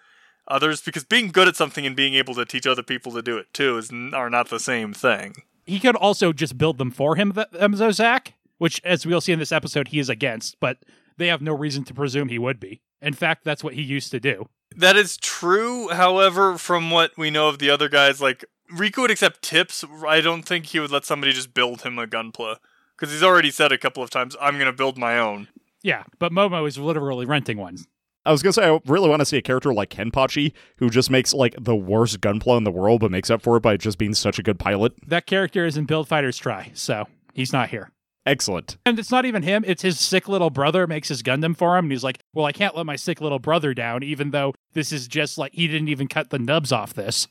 others 0.46 0.80
because 0.80 1.04
being 1.04 1.28
good 1.28 1.46
at 1.48 1.54
something 1.54 1.84
and 1.84 1.94
being 1.94 2.14
able 2.14 2.34
to 2.36 2.46
teach 2.46 2.66
other 2.66 2.82
people 2.82 3.12
to 3.12 3.20
do 3.20 3.36
it 3.36 3.52
too 3.52 3.76
is 3.76 3.92
are 4.14 4.30
not 4.30 4.48
the 4.48 4.58
same 4.58 4.94
thing. 4.94 5.34
He 5.66 5.80
could 5.80 5.96
also 5.96 6.32
just 6.32 6.56
build 6.56 6.78
them 6.78 6.90
for 6.90 7.16
him, 7.16 7.34
Emzo 7.34 7.92
Zach, 7.92 8.32
which, 8.56 8.80
as 8.84 9.04
we'll 9.04 9.20
see 9.20 9.32
in 9.32 9.38
this 9.38 9.52
episode, 9.52 9.88
he 9.88 9.98
is 9.98 10.08
against, 10.08 10.58
but 10.60 10.78
they 11.18 11.26
have 11.26 11.42
no 11.42 11.54
reason 11.54 11.84
to 11.84 11.92
presume 11.92 12.30
he 12.30 12.38
would 12.38 12.58
be. 12.58 12.80
In 13.02 13.12
fact, 13.12 13.44
that's 13.44 13.62
what 13.62 13.74
he 13.74 13.82
used 13.82 14.10
to 14.12 14.18
do. 14.18 14.48
That 14.74 14.96
is 14.96 15.18
true. 15.18 15.88
However, 15.88 16.56
from 16.56 16.90
what 16.90 17.18
we 17.18 17.28
know 17.28 17.50
of 17.50 17.58
the 17.58 17.68
other 17.68 17.90
guys, 17.90 18.18
like 18.18 18.46
Riku 18.74 19.02
would 19.02 19.10
accept 19.10 19.42
tips. 19.42 19.84
I 20.06 20.22
don't 20.22 20.44
think 20.44 20.64
he 20.64 20.80
would 20.80 20.90
let 20.90 21.04
somebody 21.04 21.34
just 21.34 21.52
build 21.52 21.82
him 21.82 21.98
a 21.98 22.06
gunpla 22.06 22.56
because 22.98 23.12
he's 23.12 23.22
already 23.22 23.50
said 23.50 23.72
a 23.72 23.78
couple 23.78 24.02
of 24.02 24.10
times, 24.10 24.36
"I'm 24.40 24.54
going 24.54 24.66
to 24.66 24.72
build 24.72 24.98
my 24.98 25.18
own." 25.18 25.48
Yeah, 25.82 26.04
but 26.18 26.32
Momo 26.32 26.66
is 26.66 26.78
literally 26.78 27.26
renting 27.26 27.58
one. 27.58 27.78
I 28.26 28.32
was 28.32 28.42
gonna 28.42 28.52
say 28.52 28.68
I 28.68 28.78
really 28.84 29.08
want 29.08 29.20
to 29.20 29.24
see 29.24 29.38
a 29.38 29.42
character 29.42 29.72
like 29.72 29.88
Kenpachi 29.88 30.52
who 30.76 30.90
just 30.90 31.08
makes 31.10 31.32
like 31.32 31.54
the 31.58 31.74
worst 31.74 32.20
gunpla 32.20 32.58
in 32.58 32.64
the 32.64 32.70
world, 32.70 33.00
but 33.00 33.10
makes 33.10 33.30
up 33.30 33.40
for 33.40 33.56
it 33.56 33.60
by 33.60 33.78
just 33.78 33.96
being 33.96 34.12
such 34.12 34.38
a 34.38 34.42
good 34.42 34.58
pilot. 34.58 34.92
That 35.06 35.24
character 35.24 35.64
is 35.64 35.78
in 35.78 35.86
Build 35.86 36.08
Fighters 36.08 36.36
Try, 36.36 36.70
so 36.74 37.06
he's 37.32 37.54
not 37.54 37.70
here. 37.70 37.90
Excellent. 38.26 38.76
And 38.84 38.98
it's 38.98 39.10
not 39.10 39.24
even 39.24 39.42
him, 39.42 39.64
it's 39.66 39.80
his 39.80 39.98
sick 39.98 40.28
little 40.28 40.50
brother 40.50 40.86
makes 40.86 41.08
his 41.08 41.22
Gundam 41.22 41.56
for 41.56 41.78
him. 41.78 41.86
And 41.86 41.92
he's 41.92 42.04
like, 42.04 42.18
Well, 42.34 42.44
I 42.44 42.52
can't 42.52 42.76
let 42.76 42.84
my 42.84 42.96
sick 42.96 43.22
little 43.22 43.38
brother 43.38 43.72
down, 43.72 44.02
even 44.02 44.30
though 44.30 44.52
this 44.74 44.92
is 44.92 45.08
just 45.08 45.38
like 45.38 45.54
he 45.54 45.66
didn't 45.66 45.88
even 45.88 46.08
cut 46.08 46.28
the 46.28 46.38
nubs 46.38 46.70
off 46.70 46.92
this. 46.92 47.28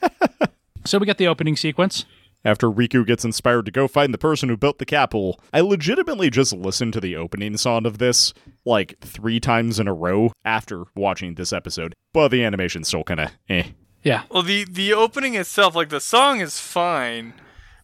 so 0.86 0.98
we 0.98 1.04
get 1.04 1.18
the 1.18 1.28
opening 1.28 1.56
sequence. 1.56 2.06
After 2.44 2.68
Riku 2.68 3.06
gets 3.06 3.24
inspired 3.24 3.66
to 3.66 3.70
go 3.70 3.86
find 3.86 4.12
the 4.12 4.18
person 4.18 4.48
who 4.48 4.56
built 4.56 4.78
the 4.78 4.84
capital, 4.84 5.40
I 5.52 5.60
legitimately 5.60 6.28
just 6.28 6.52
listened 6.52 6.92
to 6.94 7.00
the 7.00 7.14
opening 7.14 7.56
song 7.56 7.86
of 7.86 7.98
this 7.98 8.34
like 8.64 8.98
three 9.00 9.38
times 9.38 9.78
in 9.78 9.86
a 9.86 9.94
row 9.94 10.32
after 10.44 10.84
watching 10.96 11.34
this 11.34 11.52
episode. 11.52 11.94
But 12.12 12.28
the 12.28 12.44
animation's 12.44 12.88
still 12.88 13.04
kind 13.04 13.20
of 13.20 13.30
eh. 13.48 13.68
Yeah. 14.02 14.24
Well, 14.30 14.42
the 14.42 14.64
the 14.64 14.92
opening 14.92 15.34
itself, 15.34 15.76
like 15.76 15.88
the 15.88 16.00
song 16.00 16.40
is 16.40 16.58
fine, 16.58 17.34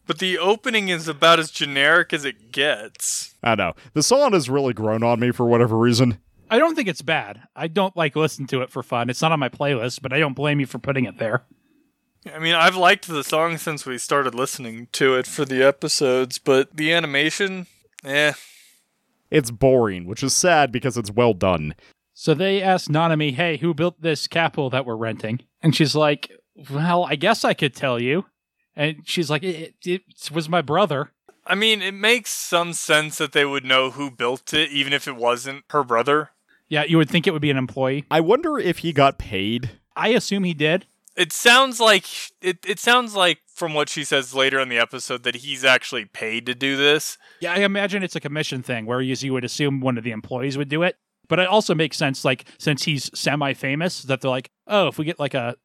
but 0.06 0.18
the 0.18 0.38
opening 0.38 0.88
is 0.88 1.06
about 1.06 1.38
as 1.38 1.52
generic 1.52 2.12
as 2.12 2.24
it 2.24 2.50
gets. 2.50 3.36
I 3.44 3.54
know. 3.54 3.74
The 3.92 4.02
song 4.02 4.32
has 4.32 4.50
really 4.50 4.72
grown 4.72 5.04
on 5.04 5.20
me 5.20 5.30
for 5.30 5.46
whatever 5.46 5.78
reason. 5.78 6.18
I 6.50 6.58
don't 6.58 6.74
think 6.74 6.88
it's 6.88 7.02
bad. 7.02 7.42
I 7.54 7.68
don't 7.68 7.96
like 7.96 8.16
listen 8.16 8.46
to 8.48 8.62
it 8.62 8.70
for 8.70 8.82
fun. 8.82 9.10
It's 9.10 9.22
not 9.22 9.32
on 9.32 9.38
my 9.38 9.50
playlist, 9.50 10.02
but 10.02 10.12
I 10.12 10.18
don't 10.18 10.34
blame 10.34 10.58
you 10.58 10.66
for 10.66 10.78
putting 10.78 11.04
it 11.04 11.18
there. 11.18 11.44
I 12.32 12.38
mean, 12.38 12.54
I've 12.54 12.76
liked 12.76 13.06
the 13.06 13.25
song 13.25 13.58
since 13.58 13.87
we 13.87 13.98
started 13.98 14.34
listening 14.34 14.88
to 14.92 15.14
it 15.14 15.26
for 15.26 15.44
the 15.44 15.62
episodes, 15.62 16.38
but 16.38 16.76
the 16.76 16.92
animation, 16.92 17.66
eh. 18.04 18.32
It's 19.30 19.50
boring, 19.50 20.06
which 20.06 20.22
is 20.22 20.34
sad 20.34 20.72
because 20.72 20.96
it's 20.96 21.10
well 21.10 21.34
done. 21.34 21.75
So 22.14 22.34
they 22.34 22.60
asked 22.60 22.90
Nanami, 22.90 23.34
hey, 23.34 23.58
who 23.58 23.75
built 23.75 24.00
this 24.02 24.26
capital 24.26 24.70
that 24.70 24.84
we're 24.84 24.96
renting? 24.96 25.40
And 25.62 25.75
she's 25.75 25.94
like, 25.94 26.30
well, 26.70 27.04
I 27.04 27.14
guess 27.14 27.44
I 27.44 27.54
could 27.54 27.75
tell 27.75 28.00
you. 28.00 28.26
And 28.75 28.96
she's 29.04 29.30
like, 29.30 29.42
it, 29.42 29.75
it 29.84 30.02
was 30.32 30.48
my 30.48 30.62
brother. 30.62 31.12
I 31.46 31.54
mean, 31.54 31.80
it 31.80 31.94
makes 31.94 32.30
some 32.30 32.72
sense 32.72 33.18
that 33.18 33.32
they 33.32 33.44
would 33.44 33.64
know 33.64 33.90
who 33.90 34.10
built 34.10 34.52
it, 34.52 34.70
even 34.70 34.92
if 34.92 35.08
it 35.08 35.16
wasn't 35.16 35.64
her 35.70 35.82
brother. 35.82 36.30
Yeah, 36.68 36.84
you 36.84 36.98
would 36.98 37.08
think 37.08 37.26
it 37.26 37.32
would 37.32 37.42
be 37.42 37.50
an 37.50 37.56
employee. 37.56 38.04
I 38.10 38.20
wonder 38.20 38.58
if 38.58 38.78
he 38.78 38.92
got 38.92 39.18
paid. 39.18 39.70
I 39.96 40.08
assume 40.08 40.44
he 40.44 40.54
did. 40.54 40.87
It 41.18 41.32
sounds 41.32 41.80
like 41.80 42.04
it. 42.40 42.58
It 42.64 42.78
sounds 42.78 43.14
like 43.16 43.40
from 43.52 43.75
what 43.75 43.88
she 43.88 44.04
says 44.04 44.34
later 44.34 44.60
in 44.60 44.68
the 44.68 44.78
episode 44.78 45.25
that 45.25 45.34
he's 45.34 45.64
actually 45.64 46.04
paid 46.04 46.46
to 46.46 46.54
do 46.54 46.76
this. 46.76 47.18
Yeah, 47.40 47.54
I 47.54 47.58
imagine 47.58 48.04
it's 48.04 48.14
a 48.14 48.20
commission 48.20 48.62
thing 48.62 48.87
where 48.87 49.00
you 49.00 49.32
would 49.32 49.44
assume 49.44 49.80
one 49.80 49.98
of 49.98 50.04
the 50.04 50.12
employees 50.12 50.56
would 50.56 50.68
do 50.68 50.84
it. 50.84 50.96
But 51.26 51.40
it 51.40 51.48
also 51.48 51.75
makes 51.75 51.96
sense, 51.96 52.25
like 52.25 52.46
since 52.56 52.84
he's 52.84 53.10
semi-famous, 53.18 54.04
that 54.04 54.20
they're 54.20 54.30
like, 54.30 54.50
oh, 54.66 54.87
if 54.87 54.96
we 54.96 55.04
get 55.04 55.18
like 55.18 55.34
a 55.34 55.56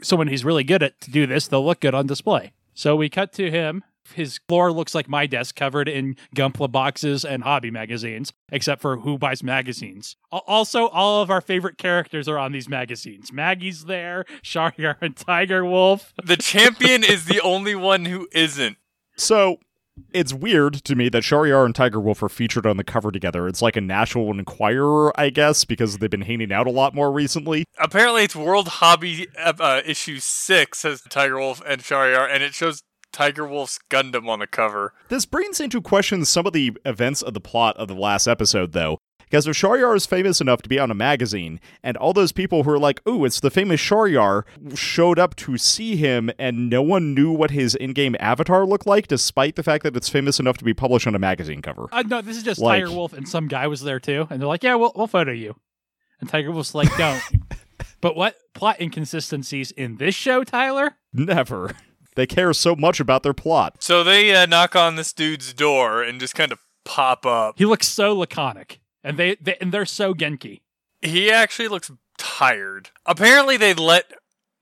someone 0.00 0.28
who's 0.28 0.44
really 0.44 0.64
good 0.64 0.82
at 0.82 1.00
to 1.02 1.10
do 1.10 1.26
this, 1.26 1.46
they'll 1.46 1.64
look 1.64 1.80
good 1.80 1.94
on 1.94 2.06
display. 2.06 2.52
So 2.74 2.96
we 2.96 3.08
cut 3.08 3.32
to 3.34 3.50
him 3.50 3.84
his 4.14 4.40
floor 4.48 4.72
looks 4.72 4.94
like 4.94 5.08
my 5.08 5.26
desk 5.26 5.56
covered 5.56 5.88
in 5.88 6.16
Gunpla 6.36 6.70
boxes 6.70 7.24
and 7.24 7.42
hobby 7.42 7.70
magazines, 7.70 8.32
except 8.50 8.82
for 8.82 8.98
Who 8.98 9.18
Buys 9.18 9.42
Magazines. 9.42 10.16
Also, 10.30 10.88
all 10.88 11.22
of 11.22 11.30
our 11.30 11.40
favorite 11.40 11.78
characters 11.78 12.28
are 12.28 12.38
on 12.38 12.52
these 12.52 12.68
magazines. 12.68 13.32
Maggie's 13.32 13.84
there, 13.84 14.24
Shariar 14.42 14.96
and 15.00 15.16
Tiger 15.16 15.64
Wolf. 15.64 16.12
The 16.22 16.36
champion 16.36 17.04
is 17.04 17.24
the 17.24 17.40
only 17.40 17.74
one 17.74 18.04
who 18.06 18.28
isn't. 18.32 18.76
So, 19.16 19.58
It's 20.14 20.32
weird 20.32 20.72
to 20.84 20.94
me 20.96 21.10
that 21.10 21.22
Shariar 21.22 21.66
and 21.66 21.74
Tiger 21.74 22.00
Wolf 22.00 22.22
are 22.22 22.30
featured 22.30 22.66
on 22.66 22.78
the 22.78 22.84
cover 22.84 23.10
together. 23.10 23.46
It's 23.46 23.60
like 23.60 23.76
a 23.76 23.80
National 23.82 24.30
Enquirer, 24.30 25.12
I 25.20 25.28
guess, 25.28 25.66
because 25.66 25.98
they've 25.98 26.08
been 26.08 26.22
hanging 26.22 26.50
out 26.50 26.66
a 26.66 26.70
lot 26.70 26.94
more 26.94 27.12
recently. 27.12 27.64
Apparently, 27.78 28.24
it's 28.24 28.34
World 28.34 28.68
Hobby 28.68 29.28
uh, 29.38 29.52
uh, 29.60 29.82
issue 29.84 30.18
six 30.18 30.82
has 30.82 31.02
Tiger 31.02 31.38
Wolf 31.38 31.60
and 31.66 31.82
Shariar, 31.82 32.26
and 32.28 32.42
it 32.42 32.54
shows 32.54 32.82
Tiger 33.12 33.46
Wolf's 33.46 33.78
Gundam 33.90 34.28
on 34.28 34.38
the 34.40 34.46
cover. 34.46 34.94
This 35.08 35.26
brings 35.26 35.60
into 35.60 35.80
question 35.80 36.24
some 36.24 36.46
of 36.46 36.52
the 36.52 36.72
events 36.84 37.22
of 37.22 37.34
the 37.34 37.40
plot 37.40 37.76
of 37.76 37.88
the 37.88 37.94
last 37.94 38.26
episode, 38.26 38.72
though. 38.72 38.98
Because 39.20 39.46
if 39.46 39.56
Shariar 39.56 39.96
is 39.96 40.04
famous 40.04 40.42
enough 40.42 40.60
to 40.60 40.68
be 40.68 40.78
on 40.78 40.90
a 40.90 40.94
magazine, 40.94 41.58
and 41.82 41.96
all 41.96 42.12
those 42.12 42.32
people 42.32 42.64
who 42.64 42.70
are 42.70 42.78
like, 42.78 43.00
ooh, 43.08 43.24
it's 43.24 43.40
the 43.40 43.50
famous 43.50 43.80
Shariar, 43.80 44.42
showed 44.74 45.18
up 45.18 45.34
to 45.36 45.56
see 45.56 45.96
him, 45.96 46.30
and 46.38 46.68
no 46.68 46.82
one 46.82 47.14
knew 47.14 47.32
what 47.32 47.50
his 47.50 47.74
in 47.74 47.94
game 47.94 48.14
avatar 48.20 48.66
looked 48.66 48.86
like, 48.86 49.06
despite 49.08 49.56
the 49.56 49.62
fact 49.62 49.84
that 49.84 49.96
it's 49.96 50.10
famous 50.10 50.38
enough 50.38 50.58
to 50.58 50.64
be 50.66 50.74
published 50.74 51.06
on 51.06 51.14
a 51.14 51.18
magazine 51.18 51.62
cover. 51.62 51.86
Uh, 51.92 52.02
no, 52.02 52.20
this 52.20 52.36
is 52.36 52.42
just 52.42 52.60
Like- 52.60 52.82
Tiger 52.84 52.94
Wolf 52.94 53.14
and 53.14 53.26
some 53.26 53.48
guy 53.48 53.66
was 53.68 53.80
there 53.80 54.00
too, 54.00 54.26
and 54.28 54.38
they're 54.38 54.48
like, 54.48 54.62
"Yeah, 54.62 54.74
we'll 54.74 54.92
we'll 54.94 55.06
photo 55.06 55.32
you," 55.32 55.56
and 56.20 56.28
Tiger 56.28 56.52
Wolf's 56.52 56.74
like, 56.74 56.94
"Don't." 56.98 57.22
but 58.02 58.14
what 58.14 58.36
plot 58.52 58.82
inconsistencies 58.82 59.70
in 59.70 59.96
this 59.96 60.14
show, 60.14 60.44
Tyler? 60.44 60.96
Never. 61.14 61.74
They 62.14 62.26
care 62.26 62.52
so 62.52 62.76
much 62.76 63.00
about 63.00 63.22
their 63.22 63.34
plot. 63.34 63.76
So 63.82 64.04
they 64.04 64.34
uh, 64.34 64.46
knock 64.46 64.76
on 64.76 64.96
this 64.96 65.12
dude's 65.12 65.52
door 65.52 66.02
and 66.02 66.20
just 66.20 66.34
kind 66.34 66.52
of 66.52 66.58
pop 66.84 67.24
up. 67.24 67.58
He 67.58 67.64
looks 67.64 67.88
so 67.88 68.14
laconic, 68.16 68.80
and 69.02 69.16
they, 69.16 69.36
they 69.40 69.56
and 69.60 69.72
they're 69.72 69.86
so 69.86 70.14
Genki. 70.14 70.60
He 71.00 71.30
actually 71.30 71.68
looks 71.68 71.90
tired. 72.18 72.90
Apparently, 73.06 73.56
they 73.56 73.74
let 73.74 74.12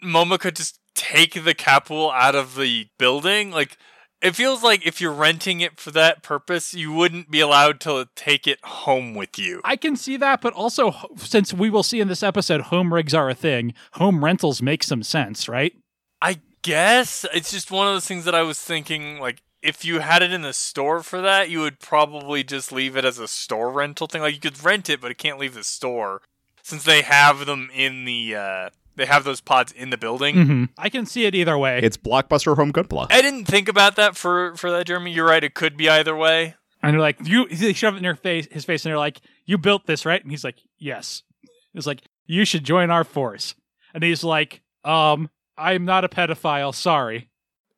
Momoka 0.02 0.54
just 0.54 0.78
take 0.94 1.44
the 1.44 1.54
Kapool 1.54 2.12
out 2.12 2.34
of 2.34 2.56
the 2.56 2.88
building. 2.98 3.50
Like, 3.50 3.76
it 4.22 4.36
feels 4.36 4.62
like 4.62 4.86
if 4.86 5.00
you're 5.00 5.12
renting 5.12 5.60
it 5.60 5.80
for 5.80 5.90
that 5.92 6.22
purpose, 6.22 6.74
you 6.74 6.92
wouldn't 6.92 7.30
be 7.30 7.40
allowed 7.40 7.80
to 7.80 8.08
take 8.14 8.46
it 8.46 8.58
home 8.62 9.14
with 9.14 9.38
you. 9.38 9.60
I 9.64 9.76
can 9.76 9.96
see 9.96 10.16
that, 10.18 10.40
but 10.40 10.52
also 10.52 10.94
since 11.16 11.54
we 11.54 11.70
will 11.70 11.82
see 11.82 12.00
in 12.00 12.08
this 12.08 12.22
episode, 12.22 12.62
home 12.62 12.92
rigs 12.92 13.14
are 13.14 13.30
a 13.30 13.34
thing. 13.34 13.72
Home 13.92 14.24
rentals 14.24 14.60
make 14.60 14.82
some 14.82 15.02
sense, 15.02 15.48
right? 15.48 15.72
I 16.20 16.40
guess 16.62 17.24
it's 17.34 17.50
just 17.50 17.70
one 17.70 17.86
of 17.86 17.94
those 17.94 18.06
things 18.06 18.24
that 18.24 18.34
I 18.34 18.42
was 18.42 18.60
thinking, 18.60 19.18
like, 19.18 19.42
if 19.62 19.84
you 19.84 20.00
had 20.00 20.22
it 20.22 20.32
in 20.32 20.42
the 20.42 20.52
store 20.52 21.02
for 21.02 21.20
that, 21.20 21.50
you 21.50 21.60
would 21.60 21.80
probably 21.80 22.42
just 22.42 22.72
leave 22.72 22.96
it 22.96 23.04
as 23.04 23.18
a 23.18 23.28
store 23.28 23.70
rental 23.70 24.06
thing. 24.06 24.22
Like, 24.22 24.34
you 24.34 24.40
could 24.40 24.62
rent 24.64 24.88
it, 24.88 25.00
but 25.00 25.10
it 25.10 25.18
can't 25.18 25.38
leave 25.38 25.54
the 25.54 25.64
store. 25.64 26.22
Since 26.62 26.84
they 26.84 27.02
have 27.02 27.46
them 27.46 27.70
in 27.74 28.04
the, 28.04 28.36
uh, 28.36 28.70
they 28.96 29.06
have 29.06 29.24
those 29.24 29.40
pods 29.40 29.72
in 29.72 29.90
the 29.90 29.96
building. 29.96 30.36
Mm-hmm. 30.36 30.64
I 30.76 30.90
can 30.90 31.06
see 31.06 31.24
it 31.24 31.34
either 31.34 31.56
way. 31.56 31.80
It's 31.82 31.96
Blockbuster 31.96 32.54
Home 32.56 32.72
Gunpla. 32.72 33.06
I 33.10 33.22
didn't 33.22 33.46
think 33.46 33.68
about 33.68 33.96
that 33.96 34.16
for 34.16 34.54
for 34.56 34.70
that, 34.70 34.86
Jeremy. 34.86 35.12
You're 35.12 35.26
right. 35.26 35.42
It 35.42 35.54
could 35.54 35.76
be 35.76 35.88
either 35.88 36.14
way. 36.14 36.54
And 36.82 36.92
they're 36.92 37.00
like, 37.00 37.16
you 37.26 37.48
they 37.48 37.72
shove 37.72 37.94
it 37.94 37.98
in 37.98 38.02
their 38.02 38.14
face 38.14 38.46
his 38.50 38.64
face 38.64 38.84
and 38.84 38.90
they're 38.90 38.98
like, 38.98 39.20
You 39.46 39.56
built 39.58 39.86
this, 39.86 40.04
right? 40.04 40.22
And 40.22 40.30
he's 40.30 40.44
like, 40.44 40.58
Yes. 40.78 41.22
It's 41.74 41.86
like, 41.86 42.02
you 42.26 42.44
should 42.44 42.64
join 42.64 42.90
our 42.90 43.04
force. 43.04 43.54
And 43.94 44.04
he's 44.04 44.22
like, 44.22 44.60
Um, 44.84 45.30
I'm 45.60 45.84
not 45.84 46.04
a 46.04 46.08
pedophile, 46.08 46.74
sorry. 46.74 47.28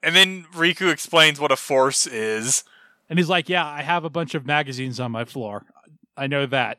And 0.02 0.14
then 0.14 0.46
Riku 0.52 0.90
explains 0.90 1.40
what 1.40 1.52
a 1.52 1.56
force 1.56 2.06
is. 2.06 2.64
And 3.10 3.18
he's 3.18 3.28
like, 3.28 3.48
Yeah, 3.48 3.66
I 3.66 3.82
have 3.82 4.04
a 4.04 4.10
bunch 4.10 4.34
of 4.34 4.46
magazines 4.46 5.00
on 5.00 5.12
my 5.12 5.24
floor. 5.24 5.64
I 6.16 6.26
know 6.26 6.46
that. 6.46 6.78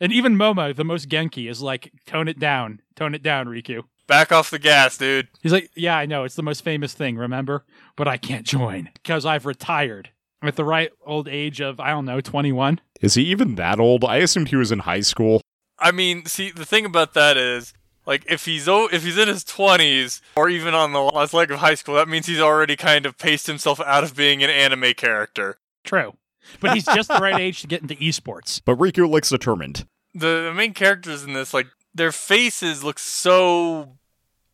And 0.00 0.12
even 0.12 0.36
Momo, 0.36 0.74
the 0.74 0.84
most 0.84 1.08
Genki, 1.08 1.48
is 1.48 1.62
like, 1.62 1.92
tone 2.06 2.28
it 2.28 2.38
down. 2.38 2.80
Tone 2.94 3.14
it 3.14 3.22
down, 3.22 3.46
Riku. 3.46 3.84
Back 4.06 4.32
off 4.32 4.50
the 4.50 4.58
gas, 4.58 4.98
dude. 4.98 5.28
He's 5.42 5.52
like, 5.52 5.70
Yeah, 5.76 5.96
I 5.96 6.06
know, 6.06 6.24
it's 6.24 6.34
the 6.34 6.42
most 6.42 6.64
famous 6.64 6.94
thing, 6.94 7.16
remember? 7.16 7.64
But 7.96 8.08
I 8.08 8.16
can't 8.16 8.46
join 8.46 8.90
because 8.94 9.26
I've 9.26 9.46
retired. 9.46 10.10
I'm 10.40 10.48
at 10.48 10.56
the 10.56 10.64
right 10.64 10.90
old 11.04 11.28
age 11.28 11.60
of, 11.60 11.80
I 11.80 11.90
don't 11.90 12.04
know, 12.04 12.20
21. 12.20 12.80
Is 13.00 13.14
he 13.14 13.24
even 13.24 13.56
that 13.56 13.80
old? 13.80 14.04
I 14.04 14.16
assumed 14.16 14.48
he 14.48 14.56
was 14.56 14.72
in 14.72 14.80
high 14.80 15.00
school. 15.00 15.40
I 15.78 15.90
mean, 15.90 16.26
see, 16.26 16.50
the 16.50 16.64
thing 16.64 16.84
about 16.84 17.14
that 17.14 17.36
is, 17.36 17.72
like, 18.08 18.24
if 18.28 18.46
he's 18.46 18.66
o- 18.66 18.88
if 18.90 19.04
he's 19.04 19.16
in 19.18 19.28
his 19.28 19.44
twenties 19.44 20.20
or 20.34 20.48
even 20.48 20.74
on 20.74 20.92
the 20.92 21.00
last 21.00 21.32
leg 21.34 21.52
of 21.52 21.60
high 21.60 21.74
school, 21.76 21.94
that 21.94 22.08
means 22.08 22.26
he's 22.26 22.40
already 22.40 22.74
kind 22.74 23.06
of 23.06 23.16
paced 23.18 23.46
himself 23.46 23.78
out 23.80 24.02
of 24.02 24.16
being 24.16 24.42
an 24.42 24.50
anime 24.50 24.94
character. 24.94 25.58
True. 25.84 26.16
But 26.60 26.74
he's 26.74 26.86
just 26.86 27.08
the 27.08 27.18
right 27.18 27.38
age 27.38 27.60
to 27.60 27.66
get 27.68 27.82
into 27.82 27.94
esports. 27.96 28.60
But 28.64 28.78
Riku 28.78 29.08
looks 29.08 29.28
determined. 29.28 29.86
The, 30.14 30.46
the 30.48 30.54
main 30.54 30.72
characters 30.72 31.22
in 31.22 31.34
this, 31.34 31.52
like, 31.52 31.66
their 31.94 32.10
faces 32.10 32.82
look 32.82 32.98
so 32.98 33.98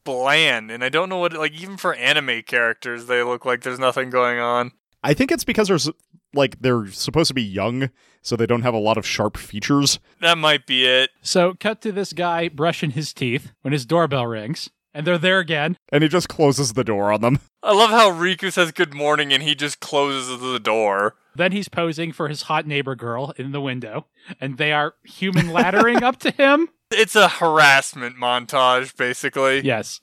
bland, 0.03 0.71
and 0.71 0.83
I 0.85 0.89
don't 0.89 1.09
know 1.09 1.19
what, 1.19 1.33
like, 1.33 1.53
even 1.53 1.77
for 1.77 1.95
anime 1.95 2.43
characters, 2.43 3.07
they 3.07 3.23
look 3.23 3.47
like 3.47 3.63
there's 3.63 3.79
nothing 3.79 4.11
going 4.11 4.41
on. 4.41 4.73
I 5.05 5.15
think 5.15 5.31
it's 5.31 5.45
because 5.45 5.69
there's 5.69 5.89
like 6.33 6.61
they're 6.61 6.87
supposed 6.89 7.29
to 7.29 7.35
be 7.35 7.43
young, 7.43 7.91
so 8.25 8.35
they 8.35 8.47
don't 8.47 8.63
have 8.63 8.75
a 8.75 8.79
lot 8.79 8.97
of 8.97 9.07
sharp 9.07 9.37
features. 9.37 10.01
That 10.21 10.39
might 10.39 10.67
be 10.67 10.85
it. 10.85 11.11
So, 11.23 11.55
cut 11.61 11.81
to 11.83 11.93
this 11.93 12.13
guy 12.13 12.49
brushing 12.49 12.91
his 12.91 13.13
teeth 13.13 13.53
when 13.63 13.73
his 13.73 13.87
doorbell 13.87 14.27
rings, 14.27 14.71
and 14.93 15.07
they're 15.07 15.19
there 15.19 15.39
again. 15.39 15.77
And 15.93 16.03
he 16.03 16.09
just 16.09 16.29
closes 16.29 16.73
the 16.73 16.85
door 16.85 17.13
on 17.13 17.21
them. 17.21 17.39
I 17.63 17.73
love 17.73 17.91
how 17.91 18.11
Riku 18.11 18.53
says 18.53 18.73
good 18.73 18.95
morning 18.95 19.33
and 19.33 19.43
he 19.43 19.55
just 19.55 19.81
closes 19.81 20.41
the 20.41 20.61
door. 20.61 21.17
Then 21.35 21.53
he's 21.53 21.69
posing 21.69 22.13
for 22.13 22.29
his 22.29 22.43
hot 22.43 22.67
neighbor 22.67 22.95
girl 22.95 23.35
in 23.37 23.53
the 23.53 23.61
window, 23.61 24.07
and 24.41 24.57
they 24.57 24.73
are 24.73 24.95
human 25.03 25.47
laddering 25.47 26.03
up 26.03 26.19
to 26.21 26.31
him. 26.31 26.69
It's 26.97 27.17
a 27.17 27.29
harassment 27.29 28.17
montage, 28.17 28.97
basically. 28.97 29.63
Yes. 29.63 30.01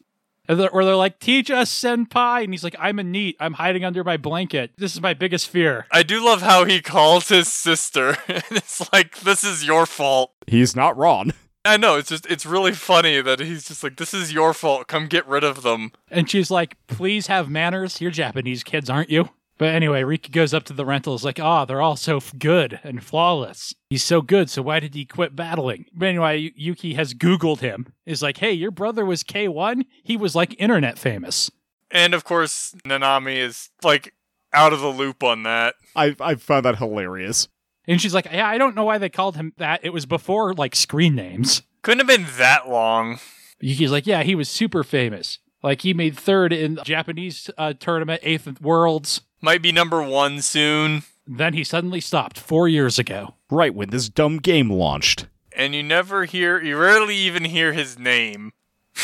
And 0.51 0.59
they're, 0.59 0.69
or 0.69 0.83
they're 0.83 0.97
like, 0.97 1.17
teach 1.19 1.49
us, 1.49 1.71
senpai. 1.71 2.43
And 2.43 2.53
he's 2.53 2.61
like, 2.65 2.75
I'm 2.77 2.99
a 2.99 3.03
NEET. 3.03 3.37
I'm 3.39 3.53
hiding 3.53 3.85
under 3.85 4.03
my 4.03 4.17
blanket. 4.17 4.71
This 4.75 4.93
is 4.93 5.01
my 5.01 5.13
biggest 5.13 5.47
fear. 5.47 5.87
I 5.89 6.03
do 6.03 6.21
love 6.21 6.41
how 6.41 6.65
he 6.65 6.81
calls 6.81 7.29
his 7.29 7.47
sister, 7.47 8.17
and 8.27 8.43
it's 8.51 8.91
like, 8.91 9.21
this 9.21 9.45
is 9.45 9.65
your 9.65 9.85
fault. 9.85 10.33
He's 10.47 10.75
not 10.75 10.97
wrong. 10.97 11.31
I 11.63 11.77
know, 11.77 11.95
it's 11.95 12.09
just, 12.09 12.25
it's 12.25 12.45
really 12.45 12.73
funny 12.73 13.21
that 13.21 13.39
he's 13.39 13.65
just 13.65 13.81
like, 13.81 13.95
this 13.95 14.13
is 14.13 14.33
your 14.33 14.53
fault. 14.53 14.87
Come 14.87 15.07
get 15.07 15.25
rid 15.25 15.45
of 15.45 15.63
them. 15.63 15.93
And 16.09 16.29
she's 16.29 16.51
like, 16.51 16.75
please 16.87 17.27
have 17.27 17.49
manners. 17.49 18.01
You're 18.01 18.11
Japanese 18.11 18.61
kids, 18.61 18.89
aren't 18.89 19.09
you? 19.09 19.29
But 19.61 19.75
anyway, 19.75 20.01
Riku 20.01 20.31
goes 20.31 20.55
up 20.55 20.63
to 20.63 20.73
the 20.73 20.87
rentals 20.87 21.23
like, 21.23 21.39
ah, 21.39 21.65
they're 21.65 21.83
all 21.83 21.95
so 21.95 22.19
good 22.39 22.79
and 22.83 23.03
flawless. 23.03 23.75
He's 23.91 24.03
so 24.03 24.23
good, 24.23 24.49
so 24.49 24.63
why 24.63 24.79
did 24.79 24.95
he 24.95 25.05
quit 25.05 25.35
battling? 25.35 25.85
But 25.93 26.07
anyway, 26.07 26.51
Yuki 26.55 26.95
has 26.95 27.13
Googled 27.13 27.59
him. 27.59 27.93
Is 28.03 28.23
like, 28.23 28.37
hey, 28.37 28.53
your 28.53 28.71
brother 28.71 29.05
was 29.05 29.23
K1? 29.23 29.85
He 30.03 30.17
was 30.17 30.33
like 30.33 30.59
internet 30.59 30.97
famous. 30.97 31.51
And 31.91 32.15
of 32.15 32.23
course, 32.23 32.73
Nanami 32.87 33.35
is 33.35 33.69
like 33.83 34.15
out 34.51 34.73
of 34.73 34.79
the 34.79 34.87
loop 34.87 35.21
on 35.21 35.43
that. 35.43 35.75
I 35.95 36.15
I 36.19 36.33
found 36.33 36.65
that 36.65 36.79
hilarious. 36.79 37.47
And 37.87 38.01
she's 38.01 38.15
like, 38.15 38.25
yeah, 38.31 38.47
I 38.47 38.57
don't 38.57 38.75
know 38.75 38.85
why 38.85 38.97
they 38.97 39.09
called 39.09 39.35
him 39.35 39.53
that. 39.57 39.81
It 39.83 39.93
was 39.93 40.07
before 40.07 40.55
like 40.55 40.75
screen 40.75 41.13
names. 41.13 41.61
Couldn't 41.83 41.99
have 41.99 42.07
been 42.07 42.35
that 42.39 42.67
long. 42.67 43.19
Yuki's 43.59 43.91
like, 43.91 44.07
yeah, 44.07 44.23
he 44.23 44.33
was 44.33 44.49
super 44.49 44.83
famous. 44.83 45.37
Like 45.61 45.81
he 45.81 45.93
made 45.93 46.17
third 46.17 46.51
in 46.51 46.73
the 46.73 46.81
Japanese 46.81 47.51
uh, 47.59 47.73
tournament, 47.73 48.21
eighth 48.23 48.47
at 48.47 48.59
Worlds. 48.59 49.21
Might 49.41 49.61
be 49.61 49.71
number 49.71 50.01
one 50.03 50.41
soon. 50.41 51.03
Then 51.27 51.53
he 51.53 51.63
suddenly 51.63 51.99
stopped 52.01 52.37
four 52.39 52.67
years 52.67 52.99
ago. 52.99 53.35
Right 53.49 53.73
when 53.73 53.89
this 53.89 54.09
dumb 54.09 54.37
game 54.37 54.69
launched. 54.69 55.27
And 55.55 55.73
you 55.75 55.83
never 55.83 56.25
hear, 56.25 56.61
you 56.61 56.77
rarely 56.77 57.15
even 57.15 57.45
hear 57.45 57.73
his 57.73 57.97
name. 57.99 58.51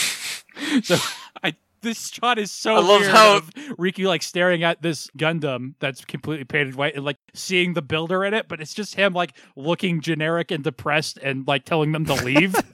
So 0.83 0.97
I 1.43 1.53
this 1.81 2.07
shot 2.09 2.39
is 2.39 2.51
so 2.51 2.73
I 2.75 2.79
love 2.79 3.01
weird 3.01 3.11
how- 3.11 3.37
of 3.37 3.53
Riku 3.77 4.07
like 4.07 4.23
staring 4.23 4.63
at 4.63 4.81
this 4.81 5.07
Gundam 5.15 5.75
that's 5.79 6.03
completely 6.03 6.45
painted 6.45 6.73
white 6.73 6.95
and 6.95 7.05
like 7.05 7.17
seeing 7.35 7.73
the 7.75 7.83
builder 7.83 8.25
in 8.25 8.33
it, 8.33 8.47
but 8.47 8.59
it's 8.59 8.73
just 8.73 8.95
him 8.95 9.13
like 9.13 9.33
looking 9.55 10.01
generic 10.01 10.49
and 10.49 10.63
depressed 10.63 11.19
and 11.21 11.47
like 11.47 11.63
telling 11.63 11.91
them 11.91 12.05
to 12.05 12.15
leave. 12.15 12.55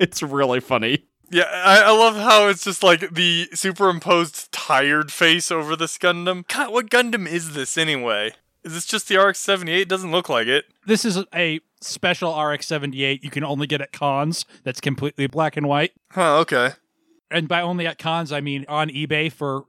It's 0.00 0.20
really 0.20 0.58
funny. 0.58 1.04
Yeah, 1.32 1.44
I, 1.50 1.80
I 1.80 1.90
love 1.90 2.14
how 2.16 2.48
it's 2.48 2.62
just 2.62 2.82
like 2.82 3.14
the 3.14 3.48
superimposed 3.54 4.52
tired 4.52 5.10
face 5.10 5.50
over 5.50 5.74
this 5.74 5.96
Gundam. 5.98 6.46
God, 6.46 6.72
what 6.72 6.90
Gundam 6.90 7.26
is 7.26 7.54
this 7.54 7.76
anyway? 7.78 8.32
Is 8.64 8.74
this 8.74 8.86
just 8.86 9.08
the 9.08 9.16
RX 9.16 9.40
78? 9.40 9.88
Doesn't 9.88 10.12
look 10.12 10.28
like 10.28 10.46
it. 10.46 10.66
this 10.86 11.04
is 11.04 11.18
a 11.34 11.60
special 11.80 12.40
RX 12.40 12.64
seventy 12.66 13.02
eight 13.02 13.24
you 13.24 13.30
can 13.30 13.42
only 13.42 13.66
get 13.66 13.80
at 13.80 13.90
cons 13.92 14.44
that's 14.62 14.80
completely 14.80 15.26
black 15.26 15.56
and 15.56 15.66
white. 15.66 15.90
Huh, 16.12 16.38
okay. 16.38 16.70
And 17.28 17.48
by 17.48 17.60
only 17.60 17.88
at 17.88 17.98
cons 17.98 18.30
I 18.30 18.40
mean 18.40 18.64
on 18.68 18.88
eBay 18.88 19.32
for 19.32 19.64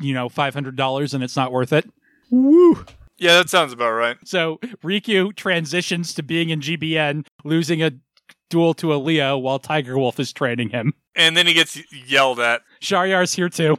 you 0.00 0.14
know 0.14 0.30
five 0.30 0.54
hundred 0.54 0.76
dollars 0.76 1.12
and 1.12 1.22
it's 1.22 1.36
not 1.36 1.52
worth 1.52 1.72
it. 1.74 1.90
Woo! 2.30 2.86
Yeah, 3.18 3.34
that 3.38 3.50
sounds 3.50 3.72
about 3.74 3.90
right. 3.92 4.16
So 4.24 4.58
Riku 4.82 5.34
transitions 5.36 6.14
to 6.14 6.22
being 6.22 6.48
in 6.50 6.60
GBN, 6.60 7.26
losing 7.44 7.82
a 7.82 7.90
duel 8.48 8.72
to 8.74 8.94
a 8.94 8.96
Leo 8.96 9.36
while 9.36 9.58
Tiger 9.58 9.98
Wolf 9.98 10.18
is 10.18 10.32
training 10.32 10.70
him. 10.70 10.94
And 11.18 11.36
then 11.36 11.46
he 11.46 11.52
gets 11.52 11.78
yelled 11.92 12.40
at. 12.40 12.62
Sharyar's 12.80 13.34
here 13.34 13.50
too. 13.50 13.76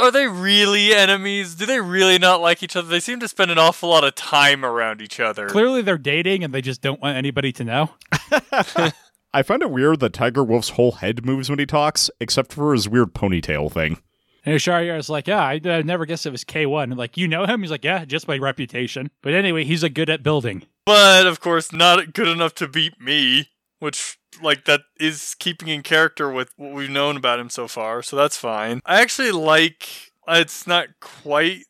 Are 0.00 0.10
they 0.10 0.28
really 0.28 0.94
enemies? 0.94 1.54
Do 1.54 1.66
they 1.66 1.80
really 1.80 2.18
not 2.18 2.40
like 2.40 2.62
each 2.62 2.76
other? 2.76 2.88
They 2.88 3.00
seem 3.00 3.18
to 3.20 3.28
spend 3.28 3.50
an 3.50 3.58
awful 3.58 3.88
lot 3.88 4.04
of 4.04 4.14
time 4.14 4.64
around 4.64 5.02
each 5.02 5.18
other. 5.18 5.48
Clearly 5.48 5.82
they're 5.82 5.98
dating 5.98 6.44
and 6.44 6.54
they 6.54 6.62
just 6.62 6.80
don't 6.80 7.00
want 7.00 7.16
anybody 7.16 7.52
to 7.52 7.64
know. 7.64 7.90
I 9.34 9.42
find 9.42 9.62
it 9.62 9.70
weird 9.70 10.00
that 10.00 10.12
Tiger 10.12 10.44
Wolf's 10.44 10.70
whole 10.70 10.92
head 10.92 11.24
moves 11.24 11.48
when 11.48 11.58
he 11.58 11.66
talks, 11.66 12.10
except 12.20 12.52
for 12.52 12.72
his 12.72 12.88
weird 12.88 13.14
ponytail 13.14 13.72
thing. 13.72 13.98
And 14.44 14.58
Shariar's 14.58 15.08
like, 15.08 15.28
yeah, 15.28 15.40
I, 15.40 15.60
I 15.64 15.82
never 15.82 16.04
guessed 16.04 16.26
it 16.26 16.30
was 16.30 16.44
K1. 16.44 16.84
And 16.84 16.96
like, 16.96 17.16
you 17.16 17.28
know 17.28 17.46
him? 17.46 17.62
He's 17.62 17.70
like, 17.70 17.84
yeah, 17.84 18.04
just 18.04 18.26
by 18.26 18.38
reputation. 18.38 19.10
But 19.22 19.34
anyway, 19.34 19.64
he's 19.64 19.82
a 19.82 19.88
good 19.88 20.10
at 20.10 20.22
building. 20.22 20.64
But 20.84 21.26
of 21.26 21.40
course, 21.40 21.72
not 21.72 22.12
good 22.12 22.28
enough 22.28 22.54
to 22.56 22.68
beat 22.68 23.00
me, 23.00 23.50
which 23.82 24.16
like 24.40 24.64
that 24.66 24.82
is 25.00 25.34
keeping 25.40 25.66
in 25.66 25.82
character 25.82 26.30
with 26.30 26.52
what 26.56 26.72
we've 26.72 26.88
known 26.88 27.16
about 27.16 27.40
him 27.40 27.50
so 27.50 27.66
far. 27.66 28.00
So 28.00 28.14
that's 28.14 28.36
fine. 28.36 28.80
I 28.86 29.00
actually 29.02 29.32
like. 29.32 30.12
It's 30.28 30.68
not 30.68 30.86
quite 31.00 31.64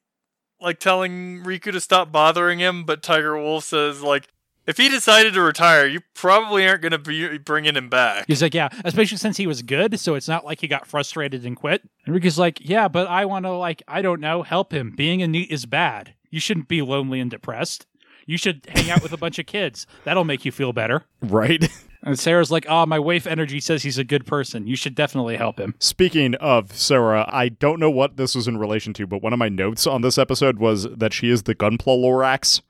like 0.60 0.78
telling 0.78 1.42
Riku 1.42 1.72
to 1.72 1.80
stop 1.80 2.12
bothering 2.12 2.58
him, 2.58 2.84
but 2.84 3.02
Tiger 3.02 3.36
Wolf 3.36 3.64
says 3.64 4.02
like. 4.02 4.28
If 4.64 4.76
he 4.76 4.88
decided 4.88 5.34
to 5.34 5.40
retire, 5.40 5.86
you 5.86 6.02
probably 6.14 6.68
aren't 6.68 6.82
going 6.82 6.92
to 6.92 6.98
be 6.98 7.36
bringing 7.38 7.74
him 7.74 7.88
back. 7.88 8.26
He's 8.28 8.40
like, 8.40 8.54
yeah, 8.54 8.68
especially 8.84 9.16
since 9.16 9.36
he 9.36 9.48
was 9.48 9.60
good. 9.60 9.98
So 9.98 10.14
it's 10.14 10.28
not 10.28 10.44
like 10.44 10.60
he 10.60 10.68
got 10.68 10.86
frustrated 10.86 11.44
and 11.44 11.56
quit. 11.56 11.82
And 12.06 12.14
Riku's 12.14 12.38
like, 12.38 12.60
yeah, 12.60 12.86
but 12.86 13.08
I 13.08 13.24
want 13.24 13.44
to, 13.44 13.50
like, 13.50 13.82
I 13.88 14.02
don't 14.02 14.20
know, 14.20 14.44
help 14.44 14.72
him. 14.72 14.92
Being 14.94 15.20
a 15.20 15.26
NEET 15.26 15.50
is 15.50 15.66
bad. 15.66 16.14
You 16.30 16.38
shouldn't 16.38 16.68
be 16.68 16.80
lonely 16.80 17.18
and 17.18 17.28
depressed. 17.28 17.86
You 18.24 18.38
should 18.38 18.64
hang 18.68 18.88
out 18.88 19.02
with 19.02 19.12
a 19.12 19.16
bunch 19.16 19.40
of 19.40 19.46
kids. 19.46 19.84
That'll 20.04 20.22
make 20.22 20.44
you 20.44 20.52
feel 20.52 20.72
better. 20.72 21.06
Right? 21.20 21.68
And 22.04 22.18
Sarah's 22.18 22.50
like, 22.50 22.66
oh, 22.68 22.84
my 22.84 22.98
wife 22.98 23.26
energy 23.26 23.60
says 23.60 23.82
he's 23.82 23.98
a 23.98 24.04
good 24.04 24.26
person. 24.26 24.66
You 24.66 24.74
should 24.74 24.94
definitely 24.94 25.36
help 25.36 25.60
him. 25.60 25.74
Speaking 25.78 26.34
of 26.36 26.76
Sarah, 26.76 27.28
I 27.32 27.48
don't 27.48 27.78
know 27.78 27.90
what 27.90 28.16
this 28.16 28.34
was 28.34 28.48
in 28.48 28.58
relation 28.58 28.92
to, 28.94 29.06
but 29.06 29.22
one 29.22 29.32
of 29.32 29.38
my 29.38 29.48
notes 29.48 29.86
on 29.86 30.02
this 30.02 30.18
episode 30.18 30.58
was 30.58 30.84
that 30.84 31.12
she 31.12 31.30
is 31.30 31.44
the 31.44 31.54
Gunpla 31.54 31.86
Lorax. 31.86 32.62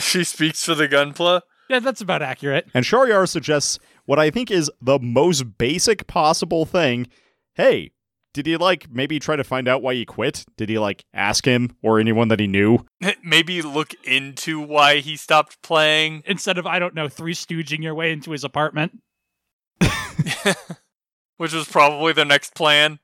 she 0.00 0.24
speaks 0.24 0.64
for 0.64 0.74
the 0.74 0.88
Gunpla. 0.88 1.42
Yeah, 1.68 1.80
that's 1.80 2.00
about 2.00 2.22
accurate. 2.22 2.68
And 2.72 2.84
Shariar 2.84 3.28
suggests 3.28 3.78
what 4.06 4.18
I 4.18 4.30
think 4.30 4.50
is 4.50 4.70
the 4.80 4.98
most 4.98 5.58
basic 5.58 6.06
possible 6.06 6.64
thing. 6.64 7.06
Hey, 7.54 7.92
did 8.34 8.46
he 8.46 8.56
like 8.56 8.90
maybe 8.90 9.18
try 9.18 9.36
to 9.36 9.44
find 9.44 9.66
out 9.66 9.80
why 9.80 9.94
he 9.94 10.04
quit? 10.04 10.44
Did 10.56 10.68
he 10.68 10.78
like 10.78 11.04
ask 11.14 11.46
him 11.46 11.76
or 11.82 11.98
anyone 11.98 12.28
that 12.28 12.40
he 12.40 12.46
knew? 12.46 12.80
Maybe 13.24 13.62
look 13.62 13.94
into 14.04 14.60
why 14.60 14.96
he 14.96 15.16
stopped 15.16 15.62
playing. 15.62 16.22
Instead 16.26 16.58
of, 16.58 16.66
I 16.66 16.78
don't 16.78 16.94
know, 16.94 17.08
three 17.08 17.32
stooging 17.32 17.82
your 17.82 17.94
way 17.94 18.12
into 18.12 18.32
his 18.32 18.44
apartment. 18.44 19.00
Which 21.36 21.52
was 21.52 21.66
probably 21.66 22.12
the 22.12 22.24
next 22.24 22.54
plan. 22.54 22.98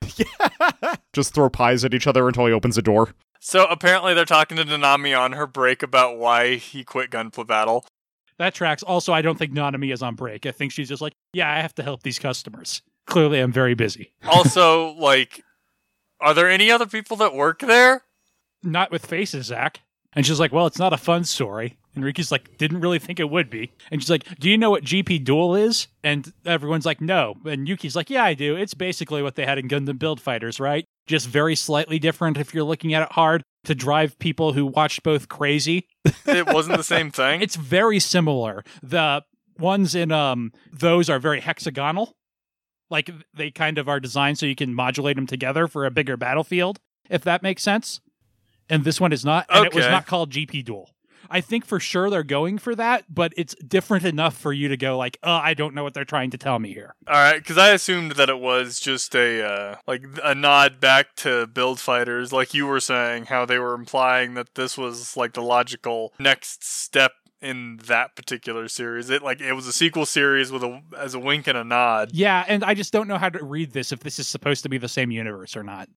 Just 1.13 1.33
throw 1.33 1.49
pies 1.49 1.85
at 1.85 1.95
each 1.95 2.07
other 2.07 2.27
until 2.27 2.47
he 2.47 2.53
opens 2.53 2.77
the 2.77 2.83
door. 2.83 3.15
So 3.41 3.67
apparently 3.67 4.15
they're 4.15 4.25
talking 4.25 4.57
to 4.57 4.65
Nanami 4.65 5.19
on 5.19 5.33
her 5.33 5.47
break 5.47 5.83
about 5.83 6.19
why 6.19 6.57
he 6.57 6.85
quit 6.85 7.11
Gunpla 7.11 7.47
Battle. 7.47 7.87
That 8.39 8.55
tracks. 8.55 8.83
Also, 8.83 9.13
I 9.13 9.23
don't 9.23 9.39
think 9.39 9.53
Nanami 9.53 9.93
is 9.93 10.03
on 10.03 10.15
break. 10.15 10.47
I 10.47 10.51
think 10.51 10.73
she's 10.73 10.89
just 10.89 11.03
like, 11.03 11.13
yeah, 11.33 11.51
I 11.51 11.61
have 11.61 11.75
to 11.77 11.83
help 11.83 12.03
these 12.03 12.19
customers. 12.19 12.83
Clearly, 13.11 13.41
I'm 13.41 13.53
very 13.53 13.75
busy. 13.75 14.13
Also, 14.27 14.93
like, 14.99 15.45
are 16.21 16.33
there 16.33 16.49
any 16.49 16.71
other 16.71 16.87
people 16.87 17.17
that 17.19 17.35
work 17.35 17.61
there? 17.61 18.03
Not 18.63 18.91
with 18.91 19.05
faces, 19.05 19.47
Zach. 19.47 19.81
And 20.13 20.27
she's 20.27 20.41
like, 20.41 20.53
well, 20.53 20.67
it's 20.67 20.79
not 20.79 20.93
a 20.93 20.97
fun 20.99 21.25
story. 21.25 21.77
And 21.95 22.05
Riku's 22.05 22.31
like, 22.31 22.57
didn't 22.57 22.81
really 22.81 22.99
think 22.99 23.19
it 23.19 23.31
would 23.31 23.51
be. 23.51 23.73
And 23.91 24.01
she's 24.01 24.11
like, 24.11 24.25
do 24.39 24.49
you 24.49 24.57
know 24.57 24.71
what 24.71 24.85
GP 24.85 25.25
Duel 25.25 25.57
is? 25.57 25.89
And 26.05 26.33
everyone's 26.47 26.87
like, 26.87 27.01
no. 27.01 27.35
And 27.45 27.67
Yuki's 27.67 27.97
like, 27.97 28.11
yeah, 28.11 28.25
I 28.25 28.35
do. 28.35 28.57
It's 28.57 28.75
basically 28.75 29.23
what 29.23 29.35
they 29.35 29.45
had 29.45 29.59
in 29.59 29.69
Gundam 29.69 29.99
Build 29.99 30.21
Fighters, 30.21 30.61
right? 30.61 30.85
Just 31.07 31.27
very 31.27 31.57
slightly 31.57 31.99
different 31.99 32.39
if 32.39 32.55
you're 32.55 32.65
looking 32.65 32.95
at 32.95 33.03
it 33.03 33.13
hard 33.13 33.43
to 33.65 33.75
drive 33.75 34.19
people 34.19 34.53
who 34.53 34.67
watched 34.67 35.03
both 35.03 35.29
crazy. 35.29 35.87
It 36.27 36.47
wasn't 36.47 36.77
the 36.77 36.85
same 36.85 37.11
thing. 37.21 37.43
It's 37.43 37.57
very 37.57 37.99
similar. 37.99 38.65
The 38.83 39.23
ones 39.59 39.95
in 39.95 40.11
um 40.13 40.53
those 40.73 41.11
are 41.11 41.19
very 41.19 41.41
hexagonal. 41.41 42.15
Like 42.91 43.11
they 43.33 43.51
kind 43.51 43.79
of 43.79 43.89
are 43.89 44.01
designed 44.01 44.39
so 44.39 44.47
you 44.47 44.57
can 44.57 44.75
modulate 44.75 45.17
them 45.17 45.27
together 45.27 45.69
for 45.69 45.87
a 45.87 45.91
bigger 45.91 46.17
battlefield, 46.17 46.81
if 47.09 47.23
that 47.23 47.43
makes 47.43 47.63
sense. 47.63 48.01
And 48.69 48.85
this 48.85 49.01
one 49.01 49.13
is 49.13 49.25
not, 49.25 49.47
and 49.49 49.67
it 49.67 49.75
was 49.75 49.87
not 49.87 50.07
called 50.07 50.31
GP 50.31 50.65
Duel. 50.65 50.91
I 51.29 51.41
think 51.41 51.65
for 51.65 51.79
sure 51.79 52.11
they're 52.11 52.25
going 52.25 52.59
for 52.59 52.75
that, 52.75 53.05
but 53.09 53.33
it's 53.37 53.55
different 53.57 54.05
enough 54.05 54.37
for 54.37 54.53
you 54.53 54.69
to 54.69 54.77
go 54.77 54.99
like, 54.99 55.19
"Uh, 55.23 55.41
I 55.43 55.55
don't 55.55 55.75
know 55.75 55.85
what 55.85 55.95
they're 55.95 56.05
trying 56.05 56.31
to 56.31 56.39
tell 56.39 56.59
me 56.59 56.73
here." 56.73 56.95
All 57.07 57.15
right, 57.15 57.37
because 57.37 57.57
I 57.57 57.71
assumed 57.71 58.13
that 58.13 58.29
it 58.29 58.39
was 58.39 58.81
just 58.81 59.15
a 59.15 59.45
uh, 59.45 59.77
like 59.87 60.05
a 60.25 60.35
nod 60.35 60.81
back 60.81 61.15
to 61.17 61.47
Build 61.47 61.79
Fighters, 61.79 62.33
like 62.33 62.53
you 62.53 62.67
were 62.67 62.81
saying, 62.81 63.27
how 63.27 63.47
they 63.47 63.59
were 63.59 63.75
implying 63.75 64.35
that 64.35 64.55
this 64.55 64.77
was 64.77 65.17
like 65.17 65.35
the 65.35 65.43
logical 65.43 66.13
next 66.19 66.65
step 66.65 67.13
in 67.41 67.79
that 67.87 68.17
particular 68.17 68.69
series. 68.69 69.11
It 69.11 69.23
like 69.23 69.41
it 69.41 69.53
was 69.53 69.67
a 69.67 69.73
sequel 69.73 70.07
series 70.07 70.53
with 70.53 70.63
a 70.63 70.83
as 70.99 71.15
a 71.15 71.19
wink 71.19 71.47
and 71.47 71.57
a 71.57 71.65
nod. 71.65 72.11
Yeah, 72.13 72.45
and 72.47 72.65
I 72.65 72.75
just 72.75 72.93
don't 72.93 73.09
know 73.09 73.19
how 73.19 73.29
to 73.29 73.45
read 73.45 73.73
this 73.73 73.93
if 73.93 74.01
this 74.01 74.19
is 74.19 74.29
supposed 74.29 74.63
to 74.65 74.69
be 74.69 74.79
the 74.79 74.89
same 74.89 75.11
universe 75.11 75.57
or 75.57 75.63
not. 75.63 75.89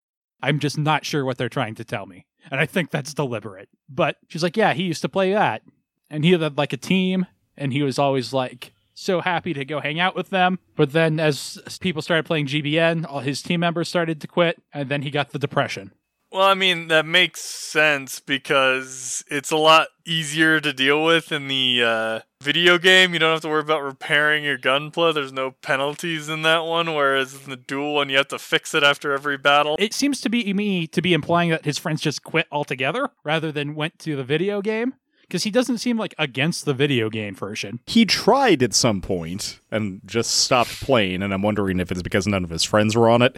I'm 0.41 0.59
just 0.59 0.77
not 0.77 1.05
sure 1.05 1.23
what 1.23 1.37
they're 1.37 1.49
trying 1.49 1.75
to 1.75 1.85
tell 1.85 2.05
me. 2.05 2.25
And 2.51 2.59
I 2.59 2.65
think 2.65 2.91
that's 2.91 3.13
deliberate. 3.13 3.69
But 3.87 4.17
she's 4.27 4.43
like, 4.43 4.57
yeah, 4.57 4.73
he 4.73 4.83
used 4.83 5.01
to 5.01 5.09
play 5.09 5.31
that. 5.31 5.61
And 6.09 6.25
he 6.25 6.31
had 6.31 6.57
like 6.57 6.73
a 6.73 6.77
team, 6.77 7.25
and 7.55 7.71
he 7.71 7.81
was 7.81 7.97
always 7.97 8.33
like 8.33 8.73
so 8.93 9.21
happy 9.21 9.53
to 9.53 9.65
go 9.65 9.79
hang 9.79 9.99
out 9.99 10.15
with 10.15 10.29
them. 10.29 10.59
But 10.75 10.91
then 10.91 11.19
as 11.19 11.59
people 11.81 12.01
started 12.01 12.25
playing 12.25 12.47
GBN, 12.47 13.05
all 13.09 13.21
his 13.21 13.41
team 13.41 13.61
members 13.61 13.89
started 13.89 14.21
to 14.21 14.27
quit, 14.27 14.61
and 14.73 14.89
then 14.89 15.01
he 15.01 15.11
got 15.11 15.31
the 15.31 15.39
depression. 15.39 15.93
Well, 16.33 16.47
I 16.47 16.55
mean 16.55 16.87
that 16.87 17.05
makes 17.05 17.41
sense 17.41 18.19
because 18.19 19.23
it's 19.29 19.51
a 19.51 19.55
lot 19.55 19.89
easier 20.03 20.59
to 20.59 20.73
deal 20.73 21.05
with 21.05 21.31
in 21.31 21.47
the 21.47 21.83
uh, 21.83 22.19
video 22.41 22.79
game. 22.79 23.13
You 23.13 23.19
don't 23.19 23.33
have 23.33 23.41
to 23.41 23.49
worry 23.49 23.61
about 23.61 23.83
repairing 23.83 24.43
your 24.43 24.57
gunpla. 24.57 25.13
There's 25.13 25.31
no 25.31 25.51
penalties 25.51 26.29
in 26.29 26.41
that 26.41 26.65
one, 26.65 26.95
whereas 26.95 27.43
in 27.43 27.51
the 27.51 27.55
duel 27.55 27.93
one, 27.93 28.09
you 28.09 28.17
have 28.17 28.29
to 28.29 28.39
fix 28.39 28.73
it 28.73 28.81
after 28.81 29.13
every 29.13 29.37
battle. 29.37 29.75
It 29.77 29.93
seems 29.93 30.21
to 30.21 30.29
be 30.29 30.51
me 30.55 30.87
to 30.87 31.03
be 31.03 31.13
implying 31.13 31.51
that 31.51 31.65
his 31.65 31.77
friends 31.77 32.01
just 32.01 32.23
quit 32.23 32.47
altogether 32.51 33.11
rather 33.23 33.51
than 33.51 33.75
went 33.75 33.99
to 33.99 34.15
the 34.15 34.23
video 34.23 34.59
game. 34.63 34.95
Because 35.21 35.43
he 35.43 35.51
doesn't 35.51 35.77
seem 35.77 35.97
like 35.97 36.13
against 36.17 36.65
the 36.65 36.73
video 36.73 37.09
game 37.09 37.33
version. 37.33 37.79
He 37.87 38.05
tried 38.05 38.61
at 38.61 38.73
some 38.73 39.01
point 39.01 39.59
and 39.71 40.01
just 40.05 40.31
stopped 40.31 40.81
playing, 40.81 41.21
and 41.23 41.33
I'm 41.33 41.41
wondering 41.43 41.79
if 41.79 41.91
it's 41.91 42.01
because 42.01 42.27
none 42.27 42.43
of 42.43 42.49
his 42.49 42.63
friends 42.63 42.95
were 42.95 43.09
on 43.09 43.21
it. 43.21 43.37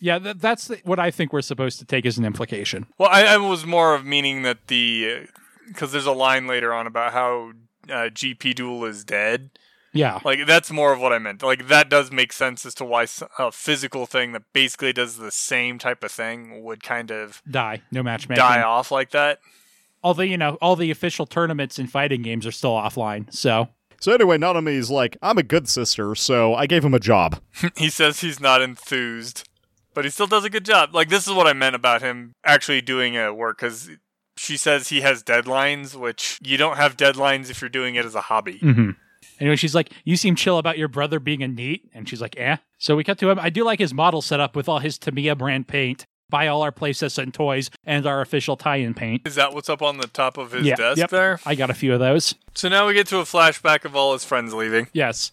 Yeah, 0.00 0.18
th- 0.18 0.36
that's 0.38 0.68
the, 0.68 0.80
what 0.84 0.98
I 0.98 1.10
think 1.10 1.32
we're 1.32 1.40
supposed 1.42 1.78
to 1.78 1.84
take 1.84 2.04
as 2.06 2.18
an 2.18 2.24
implication. 2.24 2.86
Well, 2.98 3.08
I, 3.10 3.24
I 3.24 3.36
was 3.38 3.64
more 3.64 3.94
of 3.94 4.04
meaning 4.04 4.42
that 4.42 4.66
the 4.66 5.28
because 5.68 5.92
there's 5.92 6.06
a 6.06 6.12
line 6.12 6.46
later 6.46 6.72
on 6.72 6.86
about 6.86 7.12
how 7.12 7.52
uh, 7.88 8.08
GP 8.10 8.54
Duel 8.54 8.84
is 8.84 9.04
dead. 9.04 9.50
Yeah. 9.92 10.20
Like 10.24 10.46
that's 10.46 10.70
more 10.70 10.92
of 10.92 11.00
what 11.00 11.12
I 11.12 11.18
meant. 11.18 11.42
Like 11.42 11.68
that 11.68 11.88
does 11.88 12.12
make 12.12 12.32
sense 12.32 12.66
as 12.66 12.74
to 12.74 12.84
why 12.84 13.06
a 13.38 13.50
physical 13.50 14.06
thing 14.06 14.32
that 14.32 14.42
basically 14.52 14.92
does 14.92 15.16
the 15.16 15.30
same 15.30 15.78
type 15.78 16.04
of 16.04 16.12
thing 16.12 16.62
would 16.62 16.82
kind 16.82 17.10
of 17.10 17.42
Die. 17.50 17.80
No 17.90 18.02
matchmaking. 18.02 18.42
die 18.42 18.62
off 18.62 18.90
like 18.90 19.10
that. 19.10 19.40
Although, 20.04 20.22
you 20.22 20.36
know, 20.36 20.58
all 20.60 20.76
the 20.76 20.90
official 20.90 21.26
tournaments 21.26 21.78
and 21.78 21.90
fighting 21.90 22.22
games 22.22 22.46
are 22.46 22.52
still 22.52 22.72
offline. 22.72 23.32
So, 23.32 23.70
So 23.98 24.12
anyway, 24.12 24.36
Nanami's 24.38 24.90
like, 24.90 25.16
I'm 25.22 25.38
a 25.38 25.42
good 25.42 25.68
sister, 25.68 26.14
so 26.14 26.54
I 26.54 26.66
gave 26.66 26.84
him 26.84 26.94
a 26.94 27.00
job. 27.00 27.40
he 27.76 27.88
says 27.88 28.20
he's 28.20 28.38
not 28.38 28.60
enthused, 28.62 29.48
but 29.96 30.04
he 30.04 30.10
still 30.10 30.26
does 30.26 30.44
a 30.44 30.50
good 30.50 30.64
job. 30.64 30.94
Like 30.94 31.08
this 31.08 31.26
is 31.26 31.32
what 31.32 31.46
I 31.48 31.54
meant 31.54 31.74
about 31.74 32.02
him 32.02 32.34
actually 32.44 32.82
doing 32.82 33.16
a 33.16 33.32
work 33.34 33.58
because 33.58 33.90
she 34.36 34.58
says 34.58 34.90
he 34.90 35.00
has 35.00 35.22
deadlines, 35.24 35.96
which 35.96 36.38
you 36.44 36.58
don't 36.58 36.76
have 36.76 36.96
deadlines 36.98 37.50
if 37.50 37.62
you're 37.62 37.70
doing 37.70 37.94
it 37.94 38.04
as 38.04 38.14
a 38.14 38.20
hobby. 38.20 38.58
mm-hmm. 38.60 38.90
anyway, 39.40 39.56
she's 39.56 39.74
like, 39.74 39.90
You 40.04 40.16
seem 40.18 40.36
chill 40.36 40.58
about 40.58 40.76
your 40.76 40.88
brother 40.88 41.18
being 41.18 41.42
a 41.42 41.48
NEET. 41.48 41.88
And 41.94 42.06
she's 42.08 42.20
like, 42.20 42.36
Eh. 42.38 42.58
So 42.78 42.94
we 42.94 43.04
cut 43.04 43.18
to 43.18 43.30
him. 43.30 43.38
I 43.40 43.48
do 43.48 43.64
like 43.64 43.78
his 43.78 43.94
model 43.94 44.20
setup 44.20 44.54
with 44.54 44.68
all 44.68 44.80
his 44.80 44.98
Tamiya 44.98 45.34
brand 45.34 45.66
paint. 45.66 46.04
Buy 46.28 46.48
all 46.48 46.60
our 46.60 46.72
playsets 46.72 47.16
and 47.16 47.32
toys 47.32 47.70
and 47.86 48.04
our 48.04 48.20
official 48.20 48.56
tie 48.56 48.76
in 48.76 48.92
paint. 48.92 49.26
Is 49.26 49.36
that 49.36 49.54
what's 49.54 49.70
up 49.70 49.80
on 49.80 49.96
the 49.96 50.08
top 50.08 50.36
of 50.36 50.52
his 50.52 50.66
Yeah, 50.66 50.74
desk 50.74 50.98
yep. 50.98 51.08
there? 51.10 51.40
I 51.46 51.54
got 51.54 51.70
a 51.70 51.74
few 51.74 51.94
of 51.94 52.00
those. 52.00 52.34
So 52.54 52.68
now 52.68 52.86
we 52.86 52.92
get 52.92 53.06
to 53.08 53.18
a 53.18 53.24
flashback 53.24 53.84
of 53.86 53.96
all 53.96 54.12
his 54.12 54.24
friends 54.24 54.52
leaving. 54.52 54.88
Yes. 54.92 55.32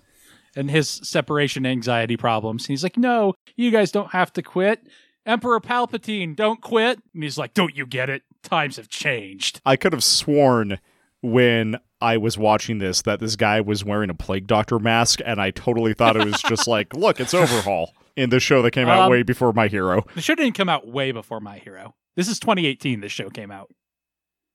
And 0.55 0.69
his 0.69 0.87
separation 0.89 1.65
anxiety 1.65 2.15
problems. 2.17 2.67
He's 2.67 2.83
like, 2.83 2.97
No, 2.97 3.33
you 3.55 3.71
guys 3.71 3.91
don't 3.91 4.11
have 4.11 4.31
to 4.33 4.41
quit. 4.41 4.87
Emperor 5.25 5.59
Palpatine, 5.61 6.35
don't 6.35 6.61
quit. 6.61 6.99
And 7.13 7.23
he's 7.23 7.37
like, 7.37 7.53
Don't 7.53 7.75
you 7.75 7.85
get 7.85 8.09
it? 8.09 8.23
Times 8.43 8.75
have 8.77 8.89
changed. 8.89 9.61
I 9.65 9.75
could 9.75 9.93
have 9.93 10.03
sworn 10.03 10.79
when 11.21 11.77
I 12.01 12.17
was 12.17 12.37
watching 12.37 12.79
this 12.79 13.01
that 13.03 13.19
this 13.21 13.35
guy 13.37 13.61
was 13.61 13.83
wearing 13.85 14.09
a 14.09 14.13
plague 14.13 14.45
doctor 14.47 14.77
mask, 14.79 15.19
and 15.25 15.39
I 15.41 15.51
totally 15.51 15.93
thought 15.93 16.17
it 16.17 16.25
was 16.25 16.41
just 16.41 16.67
like, 16.67 16.93
look, 16.97 17.19
it's 17.21 17.33
Overhaul 17.33 17.93
in 18.17 18.29
the 18.29 18.41
show 18.41 18.61
that 18.61 18.71
came 18.71 18.89
out 18.89 19.03
Um, 19.05 19.11
way 19.11 19.23
before 19.23 19.53
My 19.53 19.67
Hero. 19.69 20.05
The 20.13 20.21
show 20.21 20.35
didn't 20.35 20.53
come 20.55 20.67
out 20.69 20.85
way 20.85 21.11
before 21.13 21.39
My 21.39 21.57
Hero. 21.59 21.95
This 22.17 22.27
is 22.27 22.39
2018. 22.39 22.99
This 22.99 23.11
show 23.13 23.29
came 23.29 23.49
out. 23.51 23.73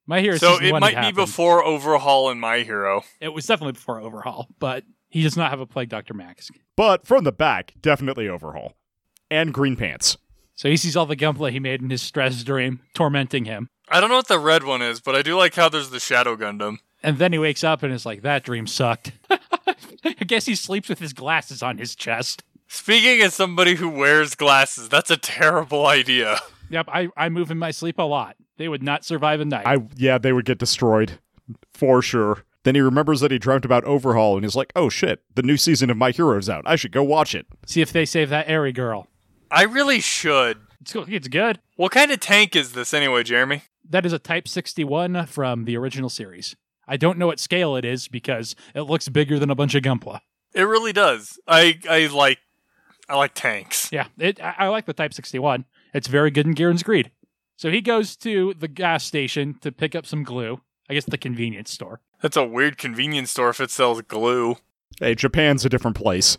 My 0.07 0.21
Hero. 0.21 0.37
So 0.37 0.59
it 0.63 0.73
might 0.73 0.91
be 0.91 0.95
happened. 0.97 1.17
before 1.17 1.65
Overhaul 1.65 2.29
and 2.31 2.41
My 2.41 2.59
Hero. 2.61 3.03
It 3.21 3.31
was 3.33 3.47
definitely 3.47 3.73
before 3.73 3.99
Overhaul, 4.01 4.47
but 4.59 4.85
he 5.09 5.23
does 5.23 5.37
not 5.37 5.51
have 5.51 5.61
a 5.61 5.67
Plague 5.67 5.89
Doctor 5.89 6.15
mask. 6.15 6.55
But 6.77 7.07
from 7.07 7.25
the 7.25 7.33
back, 7.33 7.75
definitely 7.81 8.29
Overhaul. 8.29 8.75
And 9.31 9.53
Green 9.53 9.77
Pants. 9.77 10.17
So 10.55 10.69
he 10.69 10.77
sees 10.77 10.97
all 10.97 11.07
the 11.07 11.17
Gunpla 11.17 11.51
he 11.51 11.61
made 11.61 11.83
in 11.83 11.91
his 11.91 12.03
stress 12.03 12.43
dream 12.43 12.81
tormenting 12.95 13.45
him, 13.45 13.69
I 13.91 14.01
don't 14.01 14.11
know 14.11 14.17
what 14.17 14.29
the 14.29 14.39
red 14.39 14.65
one 14.65 14.83
is, 14.83 15.01
but 15.01 15.15
I 15.15 15.23
do 15.23 15.37
like 15.37 15.55
how 15.55 15.69
there's 15.69 15.91
the 15.91 16.01
Shadow 16.01 16.37
Gundam. 16.37 16.79
and 17.03 17.19
then 17.19 17.33
he 17.33 17.39
wakes 17.39 17.65
up 17.65 17.83
and 17.83 17.93
is 17.93 18.05
like, 18.05 18.23
"That 18.23 18.45
dream 18.45 18.67
sucked." 18.67 19.13
I 20.05 20.25
guess 20.27 20.47
he 20.47 20.55
sleeps 20.55 20.89
with 20.89 20.99
his 20.99 21.13
glasses 21.13 21.63
on 21.63 21.79
his 21.79 21.95
chest. 21.95 22.43
Speaking 22.67 23.23
as 23.23 23.35
somebody 23.35 23.77
who 23.77 23.89
wears 23.89 24.35
glasses, 24.35 24.89
that's 24.89 25.11
a 25.11 25.17
terrible 25.17 25.87
idea. 25.87 26.39
Yep, 26.71 26.89
I, 26.93 27.09
I 27.17 27.29
move 27.31 27.51
in 27.51 27.59
my 27.59 27.71
sleep 27.71 27.99
a 27.99 28.03
lot. 28.03 28.37
They 28.59 28.69
would 28.69 28.83
not 28.83 29.05
survive 29.05 29.41
a 29.41 29.45
night. 29.47 29.67
I 29.67 29.79
yeah, 29.97 30.19
they 30.19 30.33
would 30.33 30.45
get 30.45 30.59
destroyed 30.59 31.19
for 31.73 32.03
sure. 32.03 32.45
Then 32.69 32.75
he 32.75 32.83
remembers 32.83 33.21
that 33.21 33.31
he 33.31 33.39
dreamt 33.39 33.65
about 33.65 33.87
Overhaul, 33.87 34.37
and 34.37 34.45
he's 34.45 34.55
like, 34.55 34.75
"Oh 34.77 34.91
shit, 34.91 35.23
the 35.35 35.43
new 35.43 35.57
season 35.57 35.89
of 35.89 35.97
My 35.97 36.11
Hero's 36.11 36.51
out. 36.51 36.65
I 36.67 36.77
should 36.77 36.93
go 36.93 37.03
watch 37.03 37.35
it." 37.35 37.47
See 37.65 37.81
if 37.81 37.91
they 37.91 38.05
save 38.05 38.29
that 38.29 38.47
airy 38.47 38.73
girl. 38.73 39.09
I 39.51 39.63
really 39.63 40.01
should. 40.01 40.59
It's, 40.83 40.95
it's 40.95 41.29
good. 41.29 41.61
What 41.77 41.93
kind 41.93 42.11
of 42.11 42.21
tank 42.21 42.55
is 42.55 42.73
this 42.73 42.93
anyway, 42.93 43.23
Jeremy? 43.23 43.63
That 43.89 44.05
is 44.05 44.13
a 44.13 44.19
Type 44.19 44.47
61 44.47 45.25
from 45.29 45.65
the 45.65 45.79
original 45.79 46.11
series. 46.11 46.57
I 46.87 46.99
don't 46.99 47.17
know 47.17 47.29
what 47.29 47.41
scale 47.41 47.75
it 47.75 47.87
is 47.87 48.07
because 48.07 48.55
it 48.75 48.83
looks 48.83 49.09
bigger 49.09 49.39
than 49.39 49.49
a 49.49 49.55
bunch 49.55 49.75
of 49.75 49.83
Gunpla. 49.83 50.21
It 50.53 50.65
really 50.65 50.93
does. 50.93 51.41
I 51.49 51.79
I 51.89 52.09
like 52.09 52.41
I 53.09 53.17
like 53.17 53.33
tanks. 53.33 53.91
Yeah, 53.91 54.09
it, 54.19 54.43
I, 54.43 54.55
I 54.59 54.69
like 54.69 54.85
the 54.85 54.93
Type 54.93 55.15
61. 55.15 55.65
It's 55.95 56.09
very 56.09 56.31
good 56.31 56.45
in 56.45 56.53
Garen 56.53 56.77
Greed. 56.77 57.13
So 57.57 57.71
he 57.71 57.81
goes 57.81 58.15
to 58.17 58.53
the 58.59 58.69
gas 58.69 59.05
station 59.05 59.57
to 59.63 59.73
pick 59.73 59.95
up 59.95 60.05
some 60.05 60.23
glue. 60.23 60.61
I 60.91 60.93
guess 60.93 61.07
the 61.07 61.17
convenience 61.17 61.71
store. 61.71 62.03
That's 62.21 62.37
a 62.37 62.45
weird 62.45 62.79
convenience 62.79 63.31
store 63.31 63.51
if 63.51 63.61
it 63.61 63.71
sells 63.71 64.01
glue. 64.03 64.57
Hey, 65.01 65.15
Japan's 65.15 65.65
a 65.65 65.69
different 65.69 65.97
place. 65.97 66.39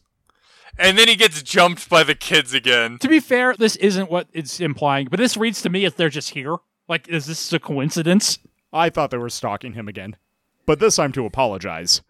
And 0.77 0.97
then 0.97 1.07
he 1.07 1.15
gets 1.15 1.41
jumped 1.41 1.89
by 1.89 2.03
the 2.03 2.15
kids 2.15 2.53
again. 2.53 2.97
To 2.99 3.07
be 3.07 3.19
fair, 3.19 3.55
this 3.57 3.75
isn't 3.77 4.11
what 4.11 4.27
it's 4.33 4.59
implying, 4.59 5.07
but 5.09 5.17
this 5.19 5.35
reads 5.37 5.61
to 5.63 5.69
me 5.69 5.85
as 5.85 5.95
they're 5.95 6.09
just 6.09 6.31
here. 6.31 6.57
Like, 6.87 7.07
is 7.07 7.25
this 7.25 7.51
a 7.53 7.59
coincidence? 7.59 8.39
I 8.71 8.89
thought 8.89 9.11
they 9.11 9.17
were 9.17 9.29
stalking 9.29 9.73
him 9.73 9.87
again, 9.87 10.15
but 10.65 10.79
this 10.79 10.95
time 10.97 11.11
to 11.13 11.25
apologize. 11.25 12.01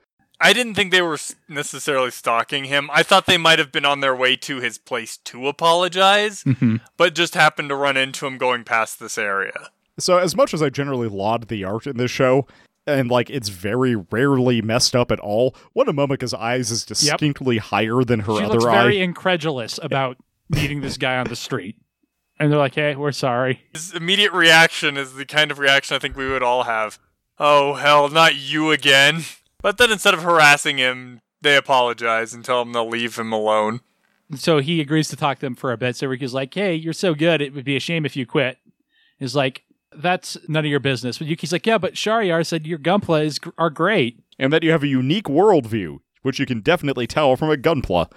I 0.42 0.54
didn't 0.54 0.76
think 0.76 0.92
they 0.92 1.02
were 1.02 1.18
necessarily 1.50 2.12
stalking 2.12 2.66
him. 2.66 2.90
I 2.94 3.04
thought 3.04 3.26
they 3.26 3.38
might 3.38 3.60
have 3.60 3.72
been 3.74 3.86
on 3.86 4.00
their 4.00 4.16
way 4.16 4.36
to 4.38 4.60
his 4.62 4.78
place 4.78 5.18
to 5.26 5.48
apologize, 5.48 6.44
Mm-hmm. 6.44 6.78
but 6.98 7.14
just 7.16 7.34
happened 7.36 7.70
to 7.70 7.76
run 7.76 7.98
into 7.98 8.26
him 8.26 8.38
going 8.38 8.64
past 8.64 9.00
this 9.00 9.18
area. 9.18 9.70
So, 9.98 10.18
as 10.18 10.36
much 10.36 10.54
as 10.54 10.62
I 10.62 10.70
generally 10.70 11.10
laud 11.10 11.50
the 11.50 11.64
art 11.66 11.86
in 11.88 11.98
this 11.98 12.12
show, 12.12 12.48
and 12.90 13.10
like 13.12 13.30
it's 13.30 13.50
very 13.50 13.96
rarely 13.96 14.62
messed 14.62 14.96
up 14.96 15.12
at 15.12 15.20
all, 15.20 15.56
one 15.74 15.88
of 15.88 15.96
Momoka's 15.96 16.34
eyes 16.34 16.72
is 16.72 16.84
distinctly 16.86 17.58
higher 17.58 18.04
than 18.04 18.22
her 18.22 18.38
She 18.38 18.44
other 18.44 18.56
looks 18.56 18.66
eye. 18.66 18.82
very 18.82 19.00
incredulous 19.02 19.80
about 19.82 20.18
meeting 20.50 20.82
this 20.82 20.98
guy 20.98 21.18
on 21.18 21.28
the 21.28 21.36
street. 21.36 21.76
And 22.40 22.52
they're 22.52 22.60
like, 22.60 22.76
hey, 22.76 22.96
we're 22.96 23.12
sorry. 23.12 23.64
His 23.74 23.94
immediate 23.94 24.32
reaction 24.32 24.96
is 24.96 25.14
the 25.14 25.26
kind 25.26 25.52
of 25.52 25.60
reaction 25.60 25.96
I 25.96 26.00
think 26.00 26.16
we 26.16 26.30
would 26.30 26.42
all 26.44 26.64
have. 26.64 26.98
Oh, 27.38 27.74
hell, 27.74 28.08
not 28.10 28.36
you 28.36 28.72
again. 28.72 29.24
But 29.62 29.78
then 29.78 29.92
instead 29.92 30.14
of 30.14 30.24
harassing 30.24 30.78
him, 30.78 31.22
they 31.42 31.58
apologize 31.58 32.34
and 32.34 32.46
tell 32.46 32.62
him 32.62 32.72
they'll 32.72 32.88
leave 32.88 33.18
him 33.18 33.34
alone. 33.34 33.82
So 34.36 34.60
he 34.60 34.80
agrees 34.80 35.10
to 35.10 35.16
talk 35.16 35.40
to 35.40 35.46
them 35.46 35.56
for 35.56 35.72
a 35.72 35.78
bit. 35.78 35.96
So 35.96 36.08
Riku's 36.08 36.34
like, 36.34 36.54
hey, 36.54 36.76
you're 36.76 36.94
so 36.94 37.14
good. 37.14 37.42
It 37.42 37.54
would 37.54 37.66
be 37.66 37.76
a 37.76 37.80
shame 37.82 38.06
if 38.06 38.16
you 38.16 38.26
quit. 38.26 38.58
He's 39.18 39.36
like, 39.36 39.64
that's 39.96 40.38
none 40.48 40.66
of 40.66 40.72
your 40.72 40.80
business. 40.80 41.18
But 41.18 41.28
Yuki's 41.28 41.52
like, 41.52 41.66
yeah, 41.66 41.78
but 41.78 41.96
Shariar 41.96 42.46
said 42.46 42.68
your 42.68 42.80
gunpla 42.80 43.26
is, 43.26 43.40
are 43.58 43.70
great. 43.70 44.24
and 44.40 44.54
that 44.54 44.64
you 44.64 44.72
have 44.72 44.84
a 44.84 44.88
unique 44.88 45.26
worldview, 45.26 46.00
which 46.24 46.40
you 46.40 46.46
can 46.46 46.62
definitely 46.62 47.06
tell 47.06 47.36
from 47.36 47.52
a 47.52 47.58
gunpla. 47.58 48.10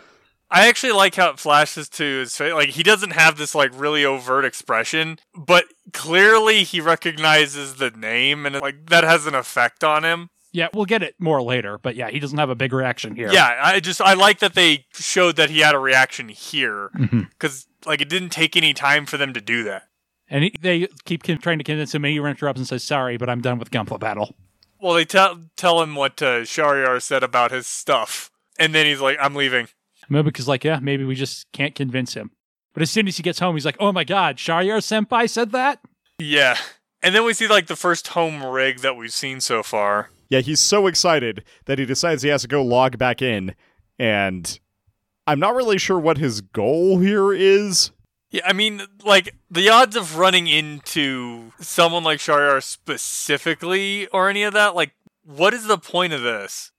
I 0.51 0.69
actually 0.69 0.93
like 0.93 1.15
how 1.15 1.31
it 1.31 1.39
flashes 1.39 1.89
to 1.91 2.05
his 2.05 2.37
face. 2.37 2.53
Like, 2.53 2.71
he 2.71 2.83
doesn't 2.83 3.13
have 3.13 3.39
this, 3.39 3.55
like, 3.55 3.71
really 3.75 4.05
overt 4.05 4.45
expression, 4.45 5.19
but 5.35 5.65
clearly 5.93 6.63
he 6.63 6.81
recognizes 6.81 7.77
the 7.77 7.91
name 7.91 8.47
and, 8.47 8.61
like, 8.61 8.87
that 8.87 9.03
has 9.03 9.27
an 9.27 9.35
effect 9.35 9.83
on 9.83 10.05
him. 10.05 10.29
Yeah, 10.53 10.69
we'll 10.75 10.85
get 10.85 11.03
it 11.03 11.15
more 11.19 11.41
later. 11.41 11.79
But 11.79 11.97
yeah, 11.97 12.11
he 12.11 12.21
doesn't 12.21 12.37
have 12.37 12.51
a 12.51 12.55
big 12.55 12.75
reaction 12.75 13.17
here. 13.17 13.33
Yeah, 13.33 13.59
I 13.63 13.81
just, 13.81 14.03
I 14.03 14.13
like 14.13 14.41
that 14.41 14.53
they 14.53 14.85
showed 14.93 15.37
that 15.37 15.49
he 15.49 15.61
had 15.61 15.75
a 15.75 15.79
reaction 15.79 16.29
here 16.29 16.91
mm-hmm. 16.95 17.23
because, 17.31 17.67
like, 17.87 18.03
it 18.03 18.11
didn't 18.11 18.29
take 18.29 18.55
any 18.55 18.75
time 18.75 19.07
for 19.07 19.17
them 19.17 19.33
to 19.33 19.41
do 19.41 19.65
that. 19.65 19.85
And 20.33 20.51
they 20.63 20.89
keep 21.05 21.23
trying 21.25 21.59
to 21.59 21.65
convince 21.65 21.95
him, 21.95 22.07
and 22.07 22.13
he 22.13 22.19
interrupts 22.19 22.59
and 22.59 22.67
says, 22.67 22.83
sorry, 22.83 23.19
but 23.19 23.29
I'm 23.29 23.43
done 23.43 23.59
with 23.59 23.71
gunpla 23.71 24.01
battle. 24.01 24.35
Well, 24.81 24.95
they 24.95 25.05
tell 25.05 25.39
tell 25.57 25.83
him 25.83 25.95
what 25.95 26.21
uh, 26.23 26.41
Shariar 26.41 27.01
said 27.03 27.23
about 27.23 27.51
his 27.51 27.67
stuff, 27.67 28.31
and 28.59 28.75
then 28.75 28.87
he's 28.87 29.01
like, 29.01 29.17
"I'm 29.21 29.37
leaving." 29.37 29.69
Momoka's 30.11 30.49
like, 30.49 30.65
yeah, 30.65 30.81
maybe 30.81 31.05
we 31.05 31.15
just 31.15 31.47
can't 31.53 31.75
convince 31.75 32.15
him. 32.15 32.33
But 32.73 32.83
as 32.83 32.91
soon 32.91 33.07
as 33.07 33.19
he 33.19 33.23
gets 33.23 33.39
home, 33.39 33.55
he's 33.55 33.65
like, 33.65 33.77
oh 33.79 33.93
my 33.93 34.03
god, 34.03 34.39
Shariar 34.39 34.79
Senpai 34.79 35.31
said 35.31 35.53
that? 35.53 35.81
Yeah, 36.19 36.57
and 37.03 37.15
then 37.15 37.25
we 37.25 37.35
see 37.35 37.47
like 37.47 37.67
the 37.67 37.77
first 37.77 38.09
home 38.09 38.43
rig 38.43 38.79
that 38.81 38.97
we've 38.97 39.13
seen 39.13 39.41
so 39.41 39.63
far. 39.63 40.09
Yeah, 40.31 40.41
he's 40.41 40.61
so 40.61 40.87
excited 40.87 41.45
that 41.67 41.79
he 41.79 41.85
decides 41.85 42.23
he 42.23 42.31
has 42.31 42.43
to 42.43 42.49
go 42.49 42.65
log 42.65 42.97
back 42.97 43.21
in, 43.21 43.55
and 43.99 44.59
I'm 45.27 45.39
not 45.39 45.55
really 45.55 45.79
sure 45.79 45.99
what 45.99 46.17
his 46.19 46.41
goal 46.41 46.99
here 46.99 47.33
is. 47.35 47.93
Yeah, 48.33 48.41
I 48.47 48.55
mean, 48.55 48.83
like 49.05 49.35
the 49.51 49.69
odds 49.69 49.95
of 49.95 50.17
running 50.17 50.47
into 50.49 51.53
someone 51.61 52.03
like 52.03 52.19
Shariar 52.19 52.63
specifically 52.63 54.09
or 54.09 54.29
any 54.31 54.43
of 54.43 54.55
that, 54.55 54.75
like, 54.75 54.93
what 55.25 55.53
is 55.53 55.67
the 55.67 55.79
point 55.79 56.15
of 56.15 56.23
this? 56.23 56.73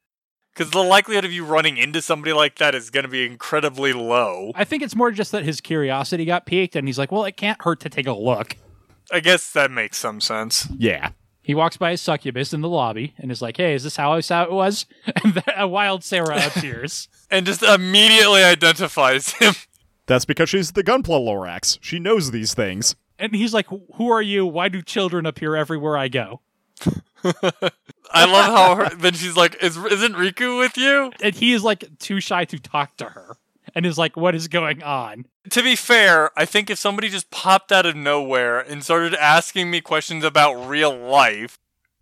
Because 0.53 0.71
the 0.71 0.83
likelihood 0.83 1.25
of 1.25 1.31
you 1.31 1.45
running 1.45 1.77
into 1.77 2.01
somebody 2.01 2.33
like 2.33 2.57
that 2.57 2.75
is 2.75 2.89
going 2.89 3.05
to 3.05 3.09
be 3.09 3.25
incredibly 3.25 3.93
low. 3.93 4.51
I 4.55 4.63
think 4.63 4.83
it's 4.83 4.95
more 4.95 5.11
just 5.11 5.31
that 5.31 5.43
his 5.43 5.61
curiosity 5.61 6.25
got 6.25 6.45
piqued, 6.45 6.75
and 6.75 6.87
he's 6.87 6.97
like, 6.97 7.11
well, 7.11 7.23
it 7.25 7.37
can't 7.37 7.61
hurt 7.61 7.79
to 7.81 7.89
take 7.89 8.07
a 8.07 8.13
look. 8.13 8.57
I 9.11 9.19
guess 9.19 9.51
that 9.51 9.71
makes 9.71 9.97
some 9.97 10.21
sense. 10.21 10.67
Yeah. 10.75 11.11
He 11.43 11.53
walks 11.53 11.77
by 11.77 11.91
his 11.91 12.01
succubus 12.01 12.53
in 12.53 12.61
the 12.61 12.69
lobby 12.69 13.13
and 13.17 13.31
is 13.31 13.41
like, 13.41 13.57
hey, 13.57 13.73
is 13.73 13.83
this 13.83 13.97
how 13.97 14.13
I 14.13 14.21
saw 14.21 14.43
it 14.43 14.51
was? 14.51 14.85
And 15.23 15.43
a 15.55 15.67
wild 15.67 16.03
Sarah 16.03 16.47
appears. 16.55 17.09
And 17.29 17.45
just 17.45 17.61
immediately 17.61 18.43
identifies 18.43 19.33
him. 19.33 19.53
That's 20.05 20.25
because 20.25 20.49
she's 20.49 20.73
the 20.73 20.83
Gunpla 20.83 21.19
Lorax. 21.19 21.77
She 21.81 21.99
knows 21.99 22.31
these 22.31 22.53
things. 22.53 22.95
And 23.17 23.35
he's 23.35 23.53
like, 23.53 23.67
who 23.67 24.11
are 24.11 24.21
you? 24.21 24.45
Why 24.45 24.69
do 24.69 24.81
children 24.81 25.25
appear 25.25 25.55
everywhere 25.55 25.97
I 25.97 26.07
go? 26.07 26.41
I 28.11 28.25
love 28.25 28.45
how 28.45 28.75
her, 28.75 28.95
then 28.95 29.13
she's 29.13 29.37
like, 29.37 29.61
is, 29.63 29.77
isn't 29.77 30.15
Riku 30.15 30.59
with 30.59 30.77
you? 30.77 31.11
And 31.21 31.33
he 31.33 31.53
is 31.53 31.63
like 31.63 31.99
too 31.99 32.19
shy 32.19 32.45
to 32.45 32.59
talk 32.59 32.97
to 32.97 33.05
her 33.05 33.37
and 33.73 33.85
is 33.85 33.97
like, 33.97 34.17
what 34.17 34.35
is 34.35 34.47
going 34.47 34.83
on? 34.83 35.25
To 35.51 35.63
be 35.63 35.75
fair, 35.75 36.31
I 36.37 36.45
think 36.45 36.69
if 36.69 36.77
somebody 36.77 37.09
just 37.09 37.31
popped 37.31 37.71
out 37.71 37.85
of 37.85 37.95
nowhere 37.95 38.59
and 38.59 38.83
started 38.83 39.15
asking 39.15 39.71
me 39.71 39.81
questions 39.81 40.23
about 40.23 40.55
real 40.67 40.95
life 40.95 41.59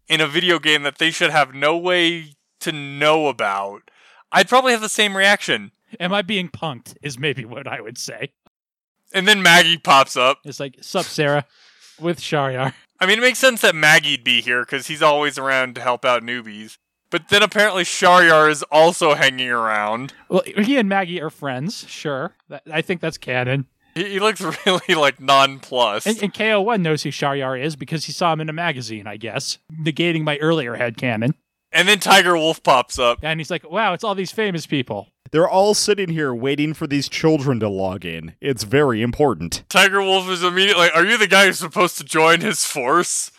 in 0.08 0.22
a 0.22 0.28
video 0.28 0.60
game 0.60 0.84
that 0.84 0.98
they 0.98 1.12
should 1.12 1.30
have 1.32 1.54
no 1.54 1.78
way 1.78 2.34
to 2.62 2.72
know 2.72 3.28
about, 3.28 3.90
I'd 4.32 4.50
probably 4.50 4.72
have 4.72 4.82
the 4.82 4.90
same 4.90 5.16
reaction. 5.16 5.72
Am 6.00 6.14
I 6.14 6.22
being 6.22 6.50
punked? 6.50 6.96
Is 7.02 7.18
maybe 7.20 7.46
what 7.46 7.68
I 7.68 7.82
would 7.82 7.98
say. 7.98 8.34
And 9.14 9.28
then 9.28 9.42
Maggie 9.42 9.78
pops 9.78 10.16
up. 10.16 10.40
It's 10.46 10.60
like, 10.60 10.78
sup, 10.82 11.06
Sarah, 11.06 11.46
with 12.00 12.20
Shariar. 12.20 12.74
I 13.00 13.06
mean, 13.06 13.18
it 13.18 13.22
makes 13.22 13.40
sense 13.40 13.62
that 13.62 13.76
Maggie'd 13.76 14.24
be 14.24 14.42
here 14.42 14.62
because 14.64 14.88
he's 14.88 15.02
always 15.02 15.38
around 15.38 15.76
to 15.76 15.82
help 15.82 16.06
out 16.06 16.24
newbies. 16.24 16.78
But 17.10 17.28
then 17.28 17.44
apparently 17.44 17.84
Shariar 17.84 18.50
is 18.50 18.64
also 18.72 19.16
hanging 19.16 19.50
around. 19.50 20.14
Well, 20.30 20.44
he 20.46 20.78
and 20.78 20.88
Maggie 20.88 21.22
are 21.22 21.30
friends, 21.30 21.86
sure. 21.90 22.36
I 22.72 22.82
think 22.82 23.02
that's 23.02 23.18
canon. 23.18 23.66
He, 23.96 24.12
he 24.12 24.20
looks 24.22 24.40
really 24.66 24.96
like 24.96 25.20
nonplussed. 25.20 26.08
And, 26.08 26.24
and 26.24 26.34
KO1 26.34 26.80
knows 26.82 27.04
who 27.04 27.10
Shariar 27.10 27.62
is 27.62 27.76
because 27.76 28.06
he 28.06 28.14
saw 28.14 28.32
him 28.32 28.40
in 28.40 28.48
a 28.48 28.54
magazine, 28.54 29.08
I 29.08 29.18
guess, 29.18 29.58
negating 29.74 30.24
my 30.24 30.38
earlier 30.38 30.76
head 30.76 30.96
canon. 30.96 31.34
and 31.74 31.88
then 31.90 32.00
Tiger 32.00 32.38
Wolf 32.38 32.64
pops 32.64 32.98
up. 32.98 33.20
And 33.24 33.42
he's 33.42 33.52
like, 33.52 33.70
wow, 33.70 33.92
it's 33.94 34.06
all 34.06 34.16
these 34.16 34.32
famous 34.32 34.66
people. 34.66 35.10
They're 35.32 35.50
all 35.50 35.74
sitting 35.74 36.10
here 36.10 36.34
waiting 36.34 36.74
for 36.74 36.88
these 36.88 37.08
children 37.08 37.60
to 37.62 37.70
log 37.70 38.06
in. 38.06 38.36
It's 38.41 38.63
very 38.63 39.02
important. 39.02 39.63
Tiger 39.70 40.02
Wolf 40.02 40.30
is 40.30 40.44
immediately 40.44 40.84
like, 40.84 40.96
"Are 40.96 41.06
you 41.06 41.17
the 41.17 41.28
guy 41.28 41.48
who's 41.48 41.60
supposed 41.60 41.98
to 41.98 42.04
join 42.04 42.41
his 42.41 42.65
force?" 42.65 43.32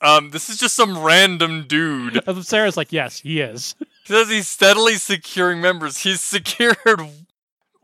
Um, 0.00 0.30
this 0.30 0.50
is 0.50 0.58
just 0.58 0.76
some 0.76 1.02
random 1.02 1.66
dude. 1.66 2.22
Sarah's 2.44 2.76
like, 2.76 2.92
yes, 2.92 3.20
he 3.20 3.40
is. 3.40 3.74
He 3.78 4.12
says 4.12 4.28
he's 4.28 4.46
steadily 4.46 4.96
securing 4.96 5.60
members. 5.60 5.98
He's 5.98 6.20
secured. 6.22 6.76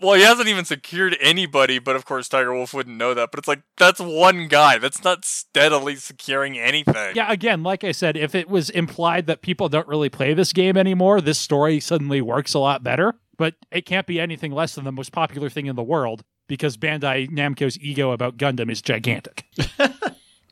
Well, 0.01 0.15
he 0.15 0.23
hasn't 0.23 0.49
even 0.49 0.65
secured 0.65 1.17
anybody, 1.21 1.79
but 1.79 1.95
of 1.95 2.05
course 2.05 2.29
Tiger 2.29 2.53
Wolf 2.53 2.75
wouldn't 2.75 2.97
know 2.97 3.15
that. 3.15 3.31
But 3.31 3.39
it's 3.39 3.49
like 3.49 3.63
that's 3.77 4.01
one 4.01 4.49
guy. 4.49 4.79
That's 4.79 5.05
not 5.05 5.25
steadily 5.25 5.95
securing 5.97 6.59
anything. 6.59 7.15
Yeah, 7.15 7.31
again, 7.31 7.63
like 7.63 7.85
I 7.85 7.93
said, 7.93 8.17
if 8.17 8.35
it 8.35 8.49
was 8.49 8.69
implied 8.69 9.27
that 9.27 9.43
people 9.43 9.69
don't 9.69 9.87
really 9.87 10.09
play 10.09 10.35
this 10.35 10.53
game 10.53 10.77
anymore, 10.77 11.21
this 11.21 11.39
story 11.39 11.79
suddenly 11.79 12.21
works 12.21 12.53
a 12.53 12.59
lot 12.59 12.83
better. 12.83 13.15
But 13.39 13.55
it 13.71 13.87
can't 13.87 14.07
be 14.07 14.21
anything 14.21 14.53
less 14.53 14.75
than 14.75 14.85
the 14.85 14.93
most 14.93 15.13
popular 15.13 15.49
thing 15.49 15.67
in 15.67 15.77
the 15.77 15.83
world 15.83 16.23
because 16.49 16.77
Bandai 16.77 17.31
Namco's 17.31 17.79
ego 17.79 18.13
about 18.13 18.37
Gundam 18.37 18.71
is 18.71 18.83
gigantic. 18.83 19.45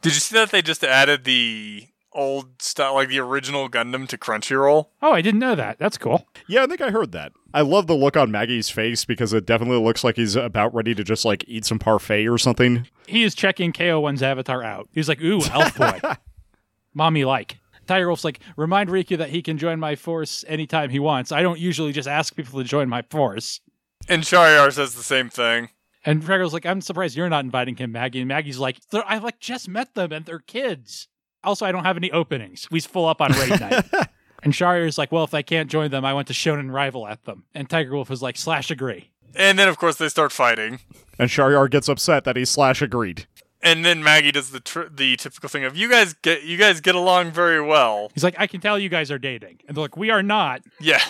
Did 0.02 0.14
you 0.14 0.20
see 0.20 0.34
that 0.36 0.50
they 0.50 0.62
just 0.62 0.82
added 0.82 1.24
the 1.24 1.86
old 2.12 2.62
style, 2.62 2.94
like 2.94 3.08
the 3.08 3.20
original 3.20 3.68
Gundam, 3.68 4.08
to 4.08 4.16
Crunchyroll? 4.16 4.86
Oh, 5.02 5.12
I 5.12 5.20
didn't 5.20 5.40
know 5.40 5.54
that. 5.54 5.78
That's 5.78 5.98
cool. 5.98 6.26
Yeah, 6.46 6.62
I 6.62 6.66
think 6.66 6.80
I 6.80 6.90
heard 6.90 7.12
that. 7.12 7.32
I 7.52 7.60
love 7.60 7.86
the 7.86 7.94
look 7.94 8.16
on 8.16 8.30
Maggie's 8.30 8.70
face 8.70 9.04
because 9.04 9.32
it 9.32 9.44
definitely 9.44 9.82
looks 9.84 10.02
like 10.02 10.16
he's 10.16 10.36
about 10.36 10.74
ready 10.74 10.94
to 10.94 11.04
just 11.04 11.24
like 11.24 11.44
eat 11.46 11.64
some 11.64 11.78
parfait 11.78 12.26
or 12.26 12.38
something. 12.38 12.86
He 13.06 13.22
is 13.22 13.34
checking 13.34 13.72
KO1's 13.72 14.22
avatar 14.22 14.62
out. 14.62 14.88
He's 14.92 15.08
like, 15.08 15.20
ooh, 15.20 15.42
elf 15.52 15.76
boy. 15.76 16.00
Mommy 16.94 17.24
like. 17.24 17.58
Tiger 17.90 18.06
Wolf's 18.06 18.24
like, 18.24 18.40
remind 18.56 18.88
Riku 18.88 19.18
that 19.18 19.30
he 19.30 19.42
can 19.42 19.58
join 19.58 19.80
my 19.80 19.96
force 19.96 20.44
anytime 20.46 20.90
he 20.90 20.98
wants. 21.00 21.32
I 21.32 21.42
don't 21.42 21.58
usually 21.58 21.92
just 21.92 22.06
ask 22.08 22.36
people 22.36 22.58
to 22.60 22.64
join 22.64 22.88
my 22.88 23.02
force. 23.02 23.60
And 24.08 24.22
Shariar 24.22 24.72
says 24.72 24.94
the 24.94 25.02
same 25.02 25.28
thing. 25.28 25.70
And 26.04 26.22
Frego's 26.22 26.52
like, 26.52 26.64
I'm 26.64 26.80
surprised 26.80 27.16
you're 27.16 27.28
not 27.28 27.44
inviting 27.44 27.76
him, 27.76 27.92
Maggie. 27.92 28.20
And 28.20 28.28
Maggie's 28.28 28.58
like, 28.58 28.78
"They're- 28.90 29.02
I 29.06 29.18
like 29.18 29.40
just 29.40 29.68
met 29.68 29.94
them 29.94 30.12
and 30.12 30.24
they're 30.24 30.38
kids. 30.38 31.08
Also, 31.44 31.66
I 31.66 31.72
don't 31.72 31.84
have 31.84 31.96
any 31.96 32.10
openings. 32.12 32.68
We's 32.70 32.86
full 32.86 33.06
up 33.08 33.20
on 33.20 33.32
raid 33.32 33.60
night. 33.60 33.84
And 34.42 34.54
Shariar's 34.54 34.96
like, 34.96 35.12
well, 35.12 35.24
if 35.24 35.34
I 35.34 35.42
can't 35.42 35.70
join 35.70 35.90
them, 35.90 36.02
I 36.02 36.14
want 36.14 36.26
to 36.28 36.32
Shonen 36.32 36.72
rival 36.72 37.06
at 37.06 37.24
them. 37.26 37.44
And 37.54 37.68
Tiger 37.68 37.92
Wolf 37.92 38.10
is 38.10 38.22
like, 38.22 38.38
slash 38.38 38.70
agree. 38.70 39.10
And 39.34 39.58
then, 39.58 39.68
of 39.68 39.76
course, 39.76 39.96
they 39.96 40.08
start 40.08 40.32
fighting. 40.32 40.80
And 41.18 41.28
Shariar 41.28 41.68
gets 41.70 41.90
upset 41.90 42.24
that 42.24 42.36
he 42.36 42.46
slash 42.46 42.80
agreed. 42.80 43.26
And 43.62 43.84
then 43.84 44.02
Maggie 44.02 44.32
does 44.32 44.50
the 44.50 44.60
tr- 44.60 44.88
the 44.90 45.16
typical 45.16 45.48
thing 45.48 45.64
of 45.64 45.76
you 45.76 45.90
guys 45.90 46.14
get 46.14 46.44
you 46.44 46.56
guys 46.56 46.80
get 46.80 46.94
along 46.94 47.32
very 47.32 47.60
well. 47.60 48.10
He's 48.14 48.24
like, 48.24 48.34
I 48.38 48.46
can 48.46 48.60
tell 48.60 48.78
you 48.78 48.88
guys 48.88 49.10
are 49.10 49.18
dating. 49.18 49.58
And 49.68 49.76
they're 49.76 49.82
like, 49.82 49.96
we 49.96 50.10
are 50.10 50.22
not. 50.22 50.62
Yeah. 50.80 51.02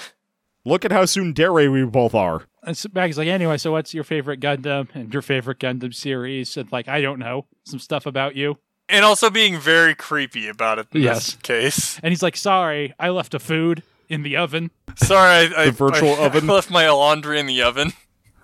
Look 0.65 0.85
at 0.85 0.93
how 0.93 1.05
tsundere 1.05 1.71
we 1.73 1.85
both 1.85 2.15
are. 2.15 2.43
And 2.63 2.77
so 2.77 2.89
Maggie's 2.93 3.17
like, 3.17 3.29
anyway, 3.29 3.57
so 3.57 3.73
what's 3.73 3.95
your 3.95 4.05
favorite 4.05 4.41
Gundam 4.41 4.89
and 4.95 5.13
your 5.13 5.23
favorite 5.23 5.59
Gundam 5.59 5.95
series? 5.95 6.57
And 6.57 6.71
like, 6.71 6.87
I 6.89 7.01
don't 7.01 7.19
know, 7.19 7.47
some 7.65 7.79
stuff 7.79 8.05
about 8.05 8.37
you. 8.37 8.59
And 8.89 9.05
also 9.05 9.31
being 9.31 9.59
very 9.59 9.95
creepy 9.95 10.49
about 10.49 10.79
it 10.81 10.89
in 10.93 11.01
Yes. 11.03 11.27
this 11.27 11.35
case. 11.37 12.01
And 12.03 12.11
he's 12.11 12.23
like, 12.23 12.37
sorry, 12.37 12.93
I 12.99 13.09
left 13.11 13.33
a 13.33 13.39
food 13.39 13.83
in 14.09 14.23
the 14.25 14.37
oven. 14.37 14.71
Sorry, 14.97 15.31
I, 15.55 15.63
I, 15.63 15.65
The 15.67 15.71
virtual 15.73 16.15
I, 16.17 16.19
oven. 16.27 16.51
I 16.51 16.53
left 16.53 16.71
my 16.71 16.91
laundry 16.91 17.39
in 17.39 17.47
the 17.47 17.63
oven. 17.63 17.93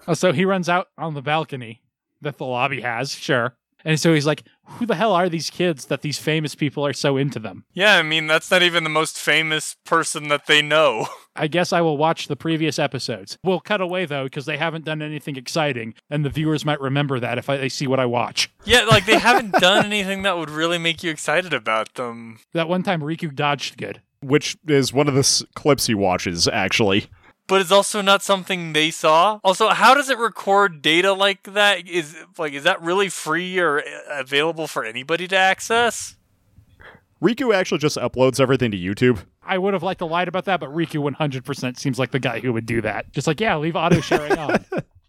Oh, 0.09 0.15
so 0.15 0.33
he 0.33 0.45
runs 0.45 0.69
out 0.69 0.89
on 0.97 1.15
the 1.15 1.21
balcony 1.23 1.83
that 2.23 2.39
the 2.39 2.45
lobby 2.47 2.81
has, 2.83 3.11
sure. 3.13 3.57
And 3.85 4.01
so 4.01 4.13
he's 4.15 4.27
like, 4.27 4.43
who 4.65 4.87
the 4.87 4.97
hell 4.97 5.13
are 5.13 5.29
these 5.29 5.49
kids 5.49 5.87
that 5.87 6.03
these 6.03 6.19
famous 6.19 6.55
people 6.57 6.85
are 6.85 6.93
so 6.93 7.17
into 7.17 7.39
them? 7.39 7.65
Yeah, 7.73 7.97
I 7.99 8.03
mean 8.03 8.27
that's 8.27 8.51
not 8.51 8.63
even 8.63 8.83
the 8.85 8.91
most 8.91 9.17
famous 9.17 9.77
person 9.85 10.29
that 10.29 10.47
they 10.47 10.61
know. 10.63 11.07
I 11.37 11.47
guess 11.47 11.73
I 11.73 11.83
will 11.83 11.97
watch 11.97 12.27
the 12.29 12.35
previous 12.37 12.79
episodes. 12.79 13.39
We'll 13.45 13.61
cut 13.61 13.81
away 13.81 14.07
though 14.07 14.25
because 14.25 14.47
they 14.47 14.57
haven't 14.57 14.85
done 14.85 15.03
anything 15.03 15.37
exciting, 15.37 15.95
and 16.11 16.25
the 16.25 16.31
viewers 16.31 16.65
might 16.65 16.81
remember 16.81 17.21
that 17.21 17.39
if 17.39 17.49
I, 17.49 17.59
they 17.59 17.69
see 17.69 17.87
what 17.87 18.01
I 18.01 18.07
watch. 18.07 18.51
Yeah, 18.65 18.85
like 18.85 19.07
they 19.07 19.19
haven't 19.19 19.53
done 19.61 19.85
anything 19.87 20.23
that 20.23 20.37
would 20.37 20.51
really 20.51 20.79
make 20.79 21.03
you 21.05 21.11
excited 21.11 21.53
about 21.55 21.95
them. 21.95 22.39
That 22.55 22.69
one 22.69 22.83
time 22.83 23.03
Riku 23.03 23.33
dodged 23.35 23.77
good. 23.79 24.01
Which 24.23 24.57
is 24.67 24.93
one 24.93 25.09
of 25.09 25.15
the 25.15 25.21
s- 25.21 25.45
clips 25.55 25.87
he 25.87 25.95
watches, 25.95 26.49
actually. 26.49 27.07
But 27.49 27.61
it's 27.61 27.71
also 27.71 28.01
not 28.03 28.23
something 28.23 28.73
they 28.73 28.91
saw. 28.91 29.39
Also, 29.45 29.69
how 29.69 29.95
does 29.95 30.11
it 30.11 30.19
record 30.19 30.83
data 30.83 31.13
like 31.13 31.45
that? 31.45 31.87
Is 31.89 32.17
like 32.39 32.53
is 32.53 32.65
that 32.65 32.83
really 32.83 33.09
free 33.09 33.59
or 33.59 33.83
available 34.11 34.67
for 34.67 34.85
anybody 34.85 35.29
to 35.29 35.37
access? 35.37 36.17
Riku 37.23 37.55
actually 37.55 37.79
just 37.79 37.97
uploads 37.97 38.41
everything 38.41 38.71
to 38.73 38.77
YouTube. 38.77 39.25
I 39.43 39.59
would 39.59 39.75
have 39.75 39.83
liked 39.83 40.01
to 40.01 40.07
lied 40.07 40.29
about 40.29 40.45
that, 40.47 40.61
but 40.61 40.71
Riku 40.71 41.01
100% 41.15 41.79
seems 41.79 41.99
like 41.99 42.11
the 42.11 42.19
guy 42.19 42.41
who 42.41 42.53
would 42.53 42.67
do 42.67 42.83
that. 42.83 43.11
Just 43.13 43.27
like, 43.27 43.41
yeah, 43.41 43.57
leave 43.57 43.77
auto 43.77 44.01
sharing 44.01 44.33
on. 44.39 44.65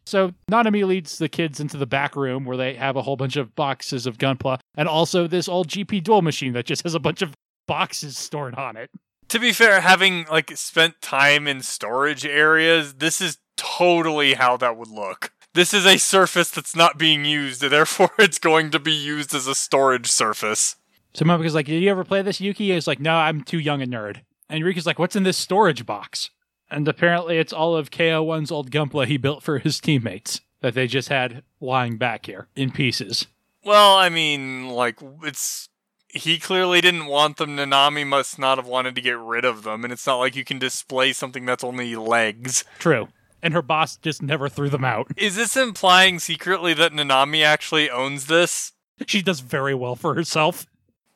So 0.05 0.31
Nanami 0.49 0.85
leads 0.85 1.17
the 1.17 1.27
kids 1.27 1.59
into 1.59 1.75
the 1.75 1.85
back 1.85 2.15
room 2.15 2.45
where 2.45 2.55
they 2.55 2.75
have 2.75 2.95
a 2.95 3.01
whole 3.01 3.17
bunch 3.17 3.35
of 3.35 3.53
boxes 3.55 4.05
of 4.05 4.17
Gunpla 4.17 4.59
and 4.75 4.87
also 4.87 5.27
this 5.27 5.49
old 5.49 5.67
GP 5.67 6.03
Duel 6.03 6.21
machine 6.21 6.53
that 6.53 6.65
just 6.65 6.83
has 6.83 6.95
a 6.95 6.99
bunch 6.99 7.21
of 7.21 7.33
boxes 7.67 8.17
stored 8.17 8.55
on 8.55 8.77
it. 8.77 8.89
To 9.29 9.39
be 9.39 9.51
fair, 9.51 9.81
having 9.81 10.25
like 10.31 10.55
spent 10.55 11.01
time 11.01 11.47
in 11.47 11.61
storage 11.61 12.25
areas, 12.25 12.95
this 12.95 13.19
is 13.19 13.39
totally 13.57 14.35
how 14.35 14.55
that 14.57 14.77
would 14.77 14.89
look. 14.89 15.31
This 15.53 15.73
is 15.73 15.85
a 15.85 15.97
surface 15.97 16.49
that's 16.51 16.75
not 16.75 16.97
being 16.97 17.25
used, 17.25 17.61
therefore 17.61 18.11
it's 18.19 18.39
going 18.39 18.71
to 18.71 18.79
be 18.79 18.93
used 18.93 19.33
as 19.33 19.47
a 19.47 19.55
storage 19.55 20.09
surface. 20.09 20.75
So 21.13 21.25
Momoka's 21.25 21.55
like, 21.55 21.65
Did 21.65 21.81
you 21.81 21.89
ever 21.89 22.03
play 22.03 22.21
this, 22.21 22.39
Yuki? 22.39 22.71
He's 22.71 22.87
like, 22.87 22.99
No, 22.99 23.15
I'm 23.15 23.41
too 23.41 23.59
young 23.59 23.81
a 23.81 23.85
nerd. 23.85 24.21
And 24.49 24.63
Riku's 24.63 24.85
like, 24.85 24.99
What's 24.99 25.15
in 25.15 25.23
this 25.23 25.37
storage 25.37 25.85
box? 25.85 26.29
And 26.69 26.87
apparently 26.87 27.37
it's 27.37 27.53
all 27.53 27.75
of 27.75 27.91
KO1's 27.91 28.51
old 28.51 28.71
Gunpla 28.71 29.07
he 29.07 29.17
built 29.17 29.41
for 29.41 29.59
his 29.59 29.79
teammates 29.79 30.41
that 30.61 30.73
they 30.73 30.87
just 30.87 31.09
had 31.09 31.43
lying 31.59 31.97
back 31.97 32.25
here 32.25 32.47
in 32.55 32.71
pieces. 32.71 33.27
Well, 33.63 33.95
I 33.95 34.09
mean, 34.09 34.69
like 34.69 34.99
it's 35.23 35.69
he 36.17 36.37
clearly 36.39 36.81
didn't 36.81 37.05
want 37.05 37.37
them. 37.37 37.55
Nanami 37.55 38.05
must 38.05 38.37
not 38.37 38.57
have 38.57 38.67
wanted 38.67 38.95
to 38.95 39.01
get 39.01 39.17
rid 39.17 39.45
of 39.45 39.63
them, 39.63 39.83
and 39.83 39.93
it's 39.93 40.05
not 40.05 40.17
like 40.17 40.35
you 40.35 40.43
can 40.43 40.59
display 40.59 41.13
something 41.13 41.45
that's 41.45 41.63
only 41.63 41.95
legs. 41.95 42.63
True. 42.79 43.07
And 43.41 43.53
her 43.53 43.61
boss 43.61 43.97
just 43.97 44.21
never 44.21 44.49
threw 44.49 44.69
them 44.69 44.83
out. 44.83 45.07
Is 45.15 45.35
this 45.35 45.55
implying 45.55 46.19
secretly 46.19 46.73
that 46.73 46.91
Nanami 46.91 47.43
actually 47.43 47.89
owns 47.89 48.25
this? 48.27 48.73
She 49.05 49.21
does 49.21 49.41
very 49.41 49.75
well 49.75 49.95
for 49.95 50.15
herself. 50.15 50.65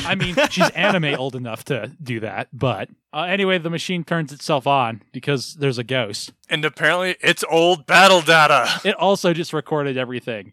I 0.05 0.15
mean, 0.15 0.37
she's 0.51 0.71
anime 0.71 1.15
old 1.19 1.35
enough 1.35 1.65
to 1.65 1.93
do 2.03 2.21
that, 2.21 2.49
but 2.53 2.89
uh, 3.13 3.23
anyway, 3.23 3.59
the 3.59 3.71
machine 3.71 4.05
turns 4.05 4.33
itself 4.33 4.67
on 4.67 5.03
because 5.13 5.55
there's 5.55 5.79
a 5.79 5.85
ghost. 5.85 6.33
And 6.51 6.65
apparently, 6.65 7.17
it's 7.21 7.45
old 7.49 7.87
battle 7.87 8.21
data. 8.21 8.69
It 8.85 8.97
also 8.97 9.33
just 9.33 9.53
recorded 9.53 9.97
everything. 9.97 10.53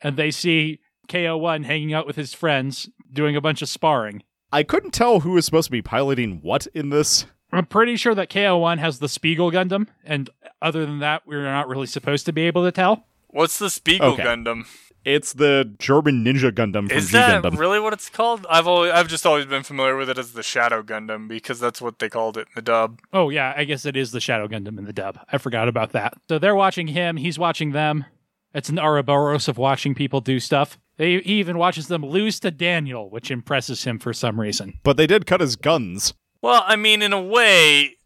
And 0.00 0.16
they 0.16 0.30
see 0.30 0.80
KO1 1.08 1.64
hanging 1.64 1.92
out 1.94 2.06
with 2.06 2.16
his 2.16 2.34
friends 2.34 2.88
doing 3.12 3.34
a 3.36 3.40
bunch 3.40 3.62
of 3.62 3.68
sparring. 3.68 4.22
I 4.52 4.62
couldn't 4.62 4.92
tell 4.92 5.20
who 5.20 5.32
was 5.32 5.44
supposed 5.44 5.66
to 5.66 5.72
be 5.72 5.82
piloting 5.82 6.40
what 6.42 6.66
in 6.68 6.90
this. 6.90 7.26
I'm 7.52 7.66
pretty 7.66 7.96
sure 7.96 8.14
that 8.14 8.30
KO1 8.30 8.78
has 8.78 8.98
the 8.98 9.08
Spiegel 9.08 9.50
Gundam, 9.50 9.88
and 10.04 10.28
other 10.60 10.84
than 10.84 10.98
that, 10.98 11.22
we're 11.26 11.42
not 11.44 11.68
really 11.68 11.86
supposed 11.86 12.26
to 12.26 12.32
be 12.32 12.42
able 12.42 12.64
to 12.64 12.72
tell. 12.72 13.06
What's 13.28 13.58
the 13.58 13.70
Spiegel 13.70 14.12
Okay. 14.12 14.22
Gundam? 14.22 14.66
It's 15.04 15.32
the 15.32 15.74
German 15.78 16.22
Ninja 16.24 16.50
Gundam 16.50 16.88
from 16.88 16.98
Is 16.98 17.06
G 17.06 17.12
that 17.12 17.42
Gundam. 17.42 17.58
really 17.58 17.80
what 17.80 17.92
it's 17.94 18.10
called? 18.10 18.46
I've 18.50 18.66
always, 18.66 18.92
I've 18.92 19.08
just 19.08 19.24
always 19.24 19.46
been 19.46 19.62
familiar 19.62 19.96
with 19.96 20.10
it 20.10 20.18
as 20.18 20.32
the 20.32 20.42
Shadow 20.42 20.82
Gundam 20.82 21.28
because 21.28 21.58
that's 21.60 21.80
what 21.80 21.98
they 21.98 22.10
called 22.10 22.36
it 22.36 22.40
in 22.48 22.52
the 22.56 22.62
dub. 22.62 23.00
Oh, 23.12 23.30
yeah, 23.30 23.54
I 23.56 23.64
guess 23.64 23.86
it 23.86 23.96
is 23.96 24.12
the 24.12 24.20
Shadow 24.20 24.48
Gundam 24.48 24.76
in 24.76 24.84
the 24.84 24.92
dub. 24.92 25.18
I 25.32 25.38
forgot 25.38 25.68
about 25.68 25.92
that. 25.92 26.14
So 26.28 26.38
they're 26.38 26.54
watching 26.56 26.88
him, 26.88 27.16
he's 27.16 27.38
watching 27.38 27.72
them. 27.72 28.04
It's 28.52 28.68
an 28.68 28.78
Ouroboros 28.78 29.48
of 29.48 29.56
watching 29.56 29.94
people 29.94 30.20
do 30.20 30.40
stuff. 30.40 30.78
They, 30.98 31.20
he 31.20 31.38
even 31.38 31.56
watches 31.58 31.88
them 31.88 32.04
lose 32.04 32.38
to 32.40 32.50
Daniel, 32.50 33.08
which 33.08 33.30
impresses 33.30 33.84
him 33.84 33.98
for 33.98 34.12
some 34.12 34.38
reason. 34.38 34.78
but 34.82 34.96
they 34.96 35.06
did 35.06 35.26
cut 35.26 35.40
his 35.40 35.56
guns. 35.56 36.12
Well, 36.42 36.62
I 36.66 36.76
mean, 36.76 37.02
in 37.02 37.12
a 37.12 37.20
way, 37.20 37.96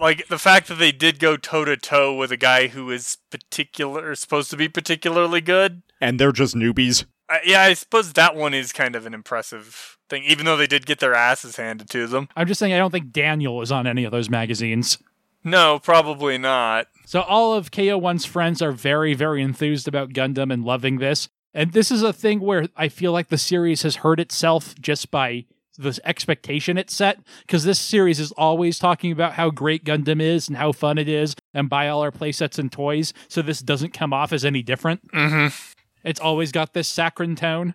like 0.00 0.28
the 0.28 0.38
fact 0.38 0.68
that 0.68 0.76
they 0.76 0.92
did 0.92 1.18
go 1.18 1.36
toe 1.36 1.64
to 1.64 1.76
toe 1.76 2.14
with 2.14 2.30
a 2.32 2.36
guy 2.36 2.68
who 2.68 2.90
is 2.90 3.18
particular, 3.30 4.14
supposed 4.14 4.50
to 4.50 4.56
be 4.56 4.68
particularly 4.68 5.40
good. 5.40 5.82
And 6.00 6.18
they're 6.20 6.32
just 6.32 6.54
newbies. 6.54 7.04
Uh, 7.28 7.38
yeah, 7.44 7.62
I 7.62 7.74
suppose 7.74 8.12
that 8.12 8.36
one 8.36 8.52
is 8.54 8.72
kind 8.72 8.94
of 8.94 9.06
an 9.06 9.14
impressive 9.14 9.96
thing, 10.10 10.24
even 10.24 10.44
though 10.44 10.56
they 10.56 10.66
did 10.66 10.84
get 10.84 11.00
their 11.00 11.14
asses 11.14 11.56
handed 11.56 11.88
to 11.90 12.06
them. 12.06 12.28
I'm 12.36 12.46
just 12.46 12.58
saying, 12.58 12.74
I 12.74 12.78
don't 12.78 12.90
think 12.90 13.12
Daniel 13.12 13.62
is 13.62 13.72
on 13.72 13.86
any 13.86 14.04
of 14.04 14.12
those 14.12 14.28
magazines. 14.28 14.98
No, 15.42 15.78
probably 15.78 16.38
not. 16.38 16.86
So 17.06 17.20
all 17.20 17.54
of 17.54 17.70
KO1's 17.70 18.24
friends 18.24 18.62
are 18.62 18.72
very, 18.72 19.14
very 19.14 19.42
enthused 19.42 19.86
about 19.88 20.10
Gundam 20.10 20.52
and 20.52 20.64
loving 20.64 20.98
this. 20.98 21.28
And 21.54 21.72
this 21.72 21.90
is 21.90 22.02
a 22.02 22.12
thing 22.12 22.40
where 22.40 22.68
I 22.76 22.88
feel 22.88 23.12
like 23.12 23.28
the 23.28 23.38
series 23.38 23.82
has 23.82 23.96
hurt 23.96 24.18
itself 24.18 24.74
just 24.80 25.10
by 25.10 25.46
the 25.78 25.98
expectation 26.04 26.76
it 26.76 26.90
set. 26.90 27.18
Because 27.46 27.64
this 27.64 27.78
series 27.78 28.18
is 28.20 28.32
always 28.32 28.78
talking 28.78 29.12
about 29.12 29.34
how 29.34 29.50
great 29.50 29.84
Gundam 29.84 30.20
is 30.20 30.48
and 30.48 30.56
how 30.56 30.72
fun 30.72 30.98
it 30.98 31.08
is 31.08 31.34
and 31.52 31.70
buy 31.70 31.88
all 31.88 32.02
our 32.02 32.12
playsets 32.12 32.58
and 32.58 32.70
toys. 32.70 33.12
So 33.28 33.40
this 33.40 33.60
doesn't 33.60 33.92
come 33.92 34.12
off 34.12 34.32
as 34.32 34.44
any 34.44 34.62
different. 34.62 35.00
hmm 35.12 35.46
It's 36.02 36.20
always 36.20 36.52
got 36.52 36.74
this 36.74 36.88
saccharine 36.88 37.36
tone, 37.36 37.74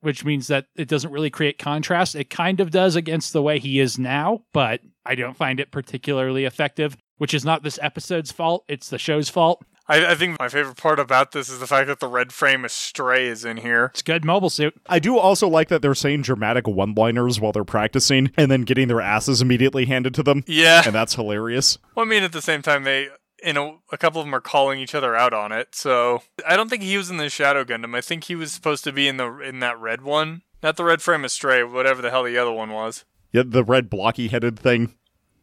which 0.00 0.24
means 0.24 0.48
that 0.48 0.66
it 0.76 0.88
doesn't 0.88 1.12
really 1.12 1.30
create 1.30 1.58
contrast. 1.58 2.14
It 2.14 2.28
kind 2.28 2.60
of 2.60 2.70
does 2.70 2.96
against 2.96 3.32
the 3.32 3.42
way 3.42 3.58
he 3.58 3.80
is 3.80 3.98
now, 3.98 4.42
but 4.52 4.80
I 5.06 5.14
don't 5.14 5.36
find 5.36 5.60
it 5.60 5.70
particularly 5.70 6.44
effective, 6.44 6.96
which 7.18 7.34
is 7.34 7.44
not 7.44 7.62
this 7.62 7.78
episode's 7.80 8.32
fault. 8.32 8.64
It's 8.68 8.88
the 8.90 8.98
show's 8.98 9.28
fault. 9.28 9.64
I, 9.86 10.12
I 10.12 10.14
think 10.14 10.38
my 10.38 10.48
favorite 10.48 10.76
part 10.76 10.98
about 10.98 11.32
this 11.32 11.48
is 11.48 11.58
the 11.58 11.66
fact 11.66 11.88
that 11.88 12.00
the 12.00 12.08
red 12.08 12.32
frame 12.32 12.64
Astray 12.64 13.26
is 13.26 13.44
in 13.44 13.58
here. 13.58 13.86
It's 13.86 14.02
good 14.02 14.24
mobile 14.24 14.50
suit. 14.50 14.74
I 14.86 14.98
do 14.98 15.18
also 15.18 15.48
like 15.48 15.68
that 15.68 15.82
they're 15.82 15.94
saying 15.94 16.22
dramatic 16.22 16.66
one 16.66 16.94
liners 16.94 17.40
while 17.40 17.52
they're 17.52 17.64
practicing 17.64 18.30
and 18.36 18.50
then 18.50 18.62
getting 18.62 18.88
their 18.88 19.00
asses 19.00 19.42
immediately 19.42 19.84
handed 19.84 20.14
to 20.14 20.22
them. 20.22 20.42
Yeah. 20.46 20.82
And 20.86 20.94
that's 20.94 21.14
hilarious. 21.14 21.78
Well, 21.94 22.06
I 22.06 22.08
mean, 22.08 22.22
at 22.22 22.32
the 22.32 22.42
same 22.42 22.62
time, 22.62 22.84
they, 22.84 23.08
you 23.44 23.52
know, 23.52 23.80
a 23.92 23.98
couple 23.98 24.20
of 24.20 24.26
them 24.26 24.34
are 24.34 24.40
calling 24.40 24.80
each 24.80 24.94
other 24.94 25.14
out 25.14 25.34
on 25.34 25.52
it. 25.52 25.74
So 25.74 26.22
I 26.46 26.56
don't 26.56 26.70
think 26.70 26.82
he 26.82 26.96
was 26.96 27.10
in 27.10 27.18
the 27.18 27.28
Shadow 27.28 27.64
Gundam. 27.64 27.94
I 27.94 28.00
think 28.00 28.24
he 28.24 28.34
was 28.34 28.52
supposed 28.52 28.84
to 28.84 28.92
be 28.92 29.06
in 29.06 29.18
the 29.18 29.38
in 29.40 29.60
that 29.60 29.78
red 29.78 30.00
one, 30.00 30.42
not 30.62 30.76
the 30.76 30.84
red 30.84 31.02
frame 31.02 31.24
Astray, 31.24 31.62
whatever 31.62 32.00
the 32.00 32.10
hell 32.10 32.24
the 32.24 32.38
other 32.38 32.52
one 32.52 32.70
was. 32.70 33.04
Yeah, 33.32 33.42
the 33.44 33.64
red 33.64 33.90
blocky 33.90 34.28
headed 34.28 34.58
thing. 34.58 34.94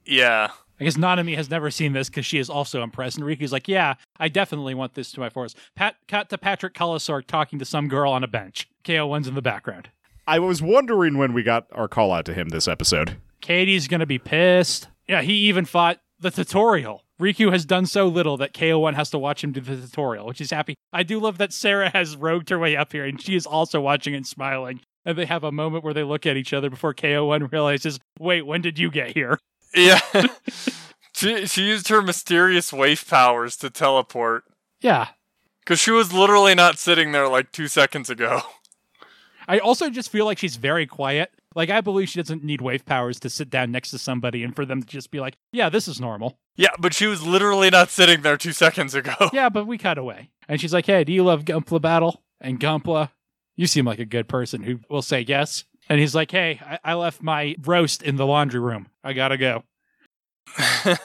Yeah. 0.06 0.51
I 0.82 0.84
guess 0.84 0.98
Nanami 0.98 1.36
has 1.36 1.48
never 1.48 1.70
seen 1.70 1.94
this 1.94 2.10
because 2.10 2.26
she 2.26 2.39
is 2.39 2.50
also 2.50 2.82
impressed. 2.82 3.17
And 3.17 3.26
Riku's 3.26 3.52
like, 3.52 3.67
yeah, 3.67 3.94
I 4.20 4.30
definitely 4.30 4.74
want 4.74 4.96
this 4.96 5.12
to 5.12 5.20
my 5.20 5.30
force. 5.30 5.54
Pat, 5.76 5.96
cut 6.08 6.30
to 6.30 6.39
Patrick 6.39 6.74
Colasour 6.74 7.22
talking 7.22 7.60
to 7.60 7.65
some 7.65 7.88
girl 7.88 8.12
on 8.12 8.24
a 8.24 8.28
bench. 8.28 8.67
KO1's 8.84 9.28
in 9.28 9.36
the 9.36 9.44
background. 9.44 9.89
I 10.26 10.39
was 10.39 10.60
wondering 10.60 11.20
when 11.20 11.34
we 11.34 11.44
got 11.44 11.67
our 11.72 11.88
call 11.88 12.12
out 12.12 12.26
to 12.26 12.34
him 12.34 12.50
this 12.50 12.67
episode. 12.67 13.17
Katie's 13.41 13.88
gonna 13.88 14.08
be 14.08 14.17
pissed. 14.17 14.88
Yeah, 15.08 15.22
he 15.22 15.34
even 15.34 15.65
fought 15.65 16.00
the 16.20 16.32
tutorial. 16.32 17.04
Riku 17.22 17.52
has 17.52 17.63
done 17.63 17.86
so 17.86 18.08
little 18.08 18.38
that 18.38 18.54
KO1 18.54 18.96
has 18.96 19.12
to 19.12 19.20
watch 19.20 19.44
him 19.44 19.52
do 19.52 19.62
the 19.62 19.76
tutorial, 19.76 20.26
which 20.26 20.41
is 20.41 20.50
happy. 20.50 20.74
I 20.91 21.04
do 21.04 21.20
love 21.20 21.38
that 21.38 21.54
Sarah 21.54 21.89
has 21.89 22.15
rogued 22.15 22.50
her 22.50 22.58
way 22.58 22.76
up 22.76 22.91
here 22.91 23.06
and 23.06 23.22
she 23.22 23.36
is 23.36 23.46
also 23.46 23.80
watching 23.82 24.15
and 24.15 24.26
smiling. 24.26 24.80
And 25.06 25.15
they 25.15 25.26
have 25.26 25.44
a 25.44 25.52
moment 25.52 25.84
where 25.84 25.94
they 25.94 26.04
look 26.04 26.26
at 26.26 26.38
each 26.38 26.54
other 26.54 26.72
before 26.72 26.96
KO1 26.96 27.52
realizes, 27.52 28.00
wait, 28.20 28.48
when 28.48 28.62
did 28.62 28.80
you 28.80 28.89
get 28.89 29.12
here? 29.13 29.38
Yeah. 29.75 29.99
She 31.13 31.45
she 31.45 31.63
used 31.67 31.89
her 31.89 32.01
mysterious 32.01 32.71
wave 32.73 33.05
powers 33.07 33.55
to 33.57 33.69
teleport 33.69 34.43
Yeah. 34.79 35.10
because 35.60 35.79
she 35.79 35.91
was 35.91 36.12
literally 36.13 36.55
not 36.55 36.79
sitting 36.79 37.12
there 37.12 37.27
like 37.27 37.51
two 37.51 37.67
seconds 37.67 38.10
ago. 38.10 38.41
I 39.47 39.60
also 39.60 39.89
just 39.89 40.10
feel 40.10 40.25
like 40.25 40.38
she's 40.38 40.55
very 40.55 40.88
quiet. 40.88 41.31
Like 41.53 41.69
I 41.69 41.81
believe 41.81 42.07
she 42.10 42.19
doesn't 42.21 42.43
need 42.43 42.62
wave 42.62 42.86
powers 42.86 43.19
to 43.19 43.29
sit 43.29 43.49
down 43.49 43.71
next 43.71 43.91
to 43.91 43.97
somebody 43.99 44.41
and 44.43 44.55
for 44.55 44.65
them 44.65 44.81
to 44.81 44.88
just 44.88 45.12
be 45.12 45.19
like, 45.19 45.36
"Yeah, 45.51 45.67
this 45.69 45.88
is 45.88 45.99
normal." 45.99 46.39
Yeah, 46.55 46.69
but 46.79 46.93
she 46.93 47.07
was 47.07 47.21
literally 47.27 47.69
not 47.69 47.89
sitting 47.89 48.21
there 48.21 48.38
two 48.38 48.53
seconds 48.53 48.95
ago. 48.95 49.13
Yeah, 49.34 49.49
but 49.49 49.67
we 49.67 49.77
cut 49.77 49.97
away. 49.97 50.29
And 50.47 50.62
she's 50.62 50.73
like, 50.73 50.86
"Hey, 50.86 51.03
do 51.03 51.12
you 51.12 51.23
love 51.23 51.43
Gunpla 51.43 51.81
Battle?" 51.81 52.23
And 52.39 52.60
Gunpla, 52.60 53.10
you 53.57 53.67
seem 53.67 53.86
like 53.86 53.99
a 53.99 54.05
good 54.05 54.29
person 54.29 54.63
who 54.63 54.79
will 54.89 55.01
say 55.01 55.21
yes. 55.27 55.65
And 55.91 55.99
he's 55.99 56.15
like, 56.15 56.32
"Hey, 56.32 56.58
I, 56.65 56.80
I 56.86 56.93
left 56.93 57.21
my 57.21 57.54
roast 57.65 58.01
in 58.01 58.15
the 58.15 58.25
laundry 58.25 58.62
room. 58.62 58.88
I 59.04 59.12
gotta 59.12 59.38
go. 59.38 59.65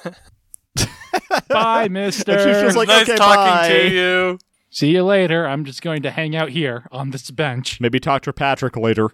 Bye, 1.49 1.89
Mister. 1.89 2.31
And 2.31 2.41
she's 2.41 2.63
just 2.63 2.77
like, 2.77 2.87
nice 2.87 3.09
okay, 3.09 3.17
talking 3.17 3.53
bye. 3.53 3.69
to 3.69 3.89
you. 3.93 4.39
See 4.71 4.93
you 4.93 5.03
later. 5.03 5.45
I'm 5.45 5.65
just 5.65 5.83
going 5.83 6.05
to 6.05 6.13
hang 6.13 6.37
out 6.37 6.51
here 6.51 6.87
on 6.93 7.11
this 7.11 7.33
bench." 7.33 7.81
Maybe 7.81 7.99
talk 7.99 8.23
to 8.23 8.33
Patrick 8.33 8.77
later. 8.77 9.11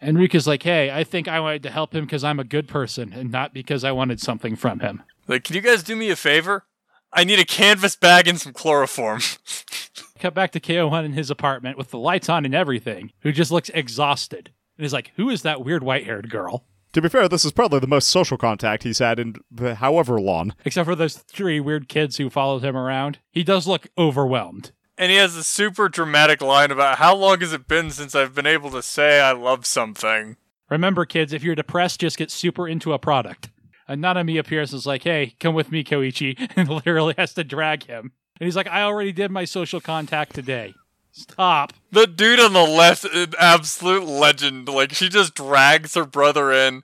And 0.00 0.16
Riku's 0.16 0.48
like, 0.48 0.64
"Hey, 0.64 0.90
I 0.90 1.04
think 1.04 1.28
I 1.28 1.38
wanted 1.38 1.62
to 1.62 1.70
help 1.70 1.94
him 1.94 2.04
because 2.04 2.24
I'm 2.24 2.40
a 2.40 2.44
good 2.44 2.66
person 2.66 3.12
and 3.12 3.30
not 3.30 3.54
because 3.54 3.84
I 3.84 3.92
wanted 3.92 4.20
something 4.20 4.56
from 4.56 4.80
him." 4.80 5.04
Like, 5.28 5.44
can 5.44 5.54
you 5.54 5.62
guys 5.62 5.84
do 5.84 5.94
me 5.94 6.10
a 6.10 6.16
favor? 6.16 6.64
I 7.12 7.22
need 7.22 7.38
a 7.38 7.44
canvas 7.44 7.94
bag 7.94 8.26
and 8.26 8.40
some 8.40 8.54
chloroform. 8.54 9.20
Cut 10.18 10.34
back 10.34 10.50
to 10.50 10.58
KO1 10.58 11.04
in 11.04 11.12
his 11.12 11.30
apartment 11.30 11.78
with 11.78 11.92
the 11.92 11.98
lights 11.98 12.28
on 12.28 12.44
and 12.44 12.56
everything, 12.56 13.12
who 13.20 13.30
just 13.30 13.52
looks 13.52 13.70
exhausted. 13.72 14.50
And 14.76 14.84
he's 14.84 14.92
like, 14.92 15.12
Who 15.16 15.30
is 15.30 15.42
that 15.42 15.64
weird 15.64 15.82
white 15.82 16.04
haired 16.04 16.30
girl? 16.30 16.64
To 16.92 17.00
be 17.00 17.08
fair, 17.08 17.26
this 17.28 17.44
is 17.44 17.52
probably 17.52 17.78
the 17.80 17.86
most 17.86 18.08
social 18.08 18.36
contact 18.36 18.82
he's 18.82 18.98
had 18.98 19.18
in 19.18 19.36
uh, 19.58 19.74
however 19.76 20.20
long. 20.20 20.54
Except 20.64 20.86
for 20.86 20.94
those 20.94 21.16
three 21.16 21.58
weird 21.58 21.88
kids 21.88 22.18
who 22.18 22.28
followed 22.28 22.62
him 22.62 22.76
around. 22.76 23.18
He 23.30 23.42
does 23.44 23.66
look 23.66 23.86
overwhelmed. 23.96 24.72
and 24.98 25.10
he 25.10 25.16
has 25.16 25.34
a 25.34 25.42
super 25.42 25.88
dramatic 25.88 26.42
line 26.42 26.70
about 26.70 26.98
how 26.98 27.16
long 27.16 27.40
has 27.40 27.54
it 27.54 27.66
been 27.66 27.90
since 27.90 28.14
I've 28.14 28.34
been 28.34 28.46
able 28.46 28.70
to 28.72 28.82
say 28.82 29.20
I 29.20 29.32
love 29.32 29.64
something. 29.64 30.36
Remember, 30.68 31.06
kids, 31.06 31.32
if 31.32 31.42
you're 31.42 31.54
depressed, 31.54 32.00
just 32.00 32.18
get 32.18 32.30
super 32.30 32.68
into 32.68 32.92
a 32.92 32.98
product. 32.98 33.48
And 33.88 34.02
Nanami 34.02 34.38
appears 34.38 34.72
and 34.72 34.78
is 34.78 34.86
like, 34.86 35.02
Hey, 35.02 35.34
come 35.40 35.54
with 35.54 35.72
me, 35.72 35.82
Koichi, 35.84 36.36
and 36.56 36.68
literally 36.68 37.14
has 37.16 37.32
to 37.34 37.44
drag 37.44 37.84
him. 37.86 38.12
And 38.38 38.46
he's 38.46 38.56
like, 38.56 38.68
I 38.68 38.82
already 38.82 39.12
did 39.12 39.30
my 39.30 39.44
social 39.46 39.80
contact 39.80 40.34
today. 40.34 40.74
Stop. 41.12 41.74
The 41.90 42.06
dude 42.06 42.40
on 42.40 42.54
the 42.54 42.62
left, 42.62 43.04
an 43.04 43.34
absolute 43.38 44.04
legend. 44.04 44.68
Like 44.68 44.92
she 44.94 45.08
just 45.08 45.34
drags 45.34 45.94
her 45.94 46.06
brother 46.06 46.50
in. 46.50 46.82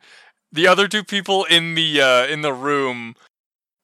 The 0.52 0.66
other 0.66 0.86
two 0.86 1.02
people 1.02 1.44
in 1.44 1.74
the 1.74 2.00
uh, 2.00 2.26
in 2.26 2.42
the 2.42 2.52
room, 2.52 3.16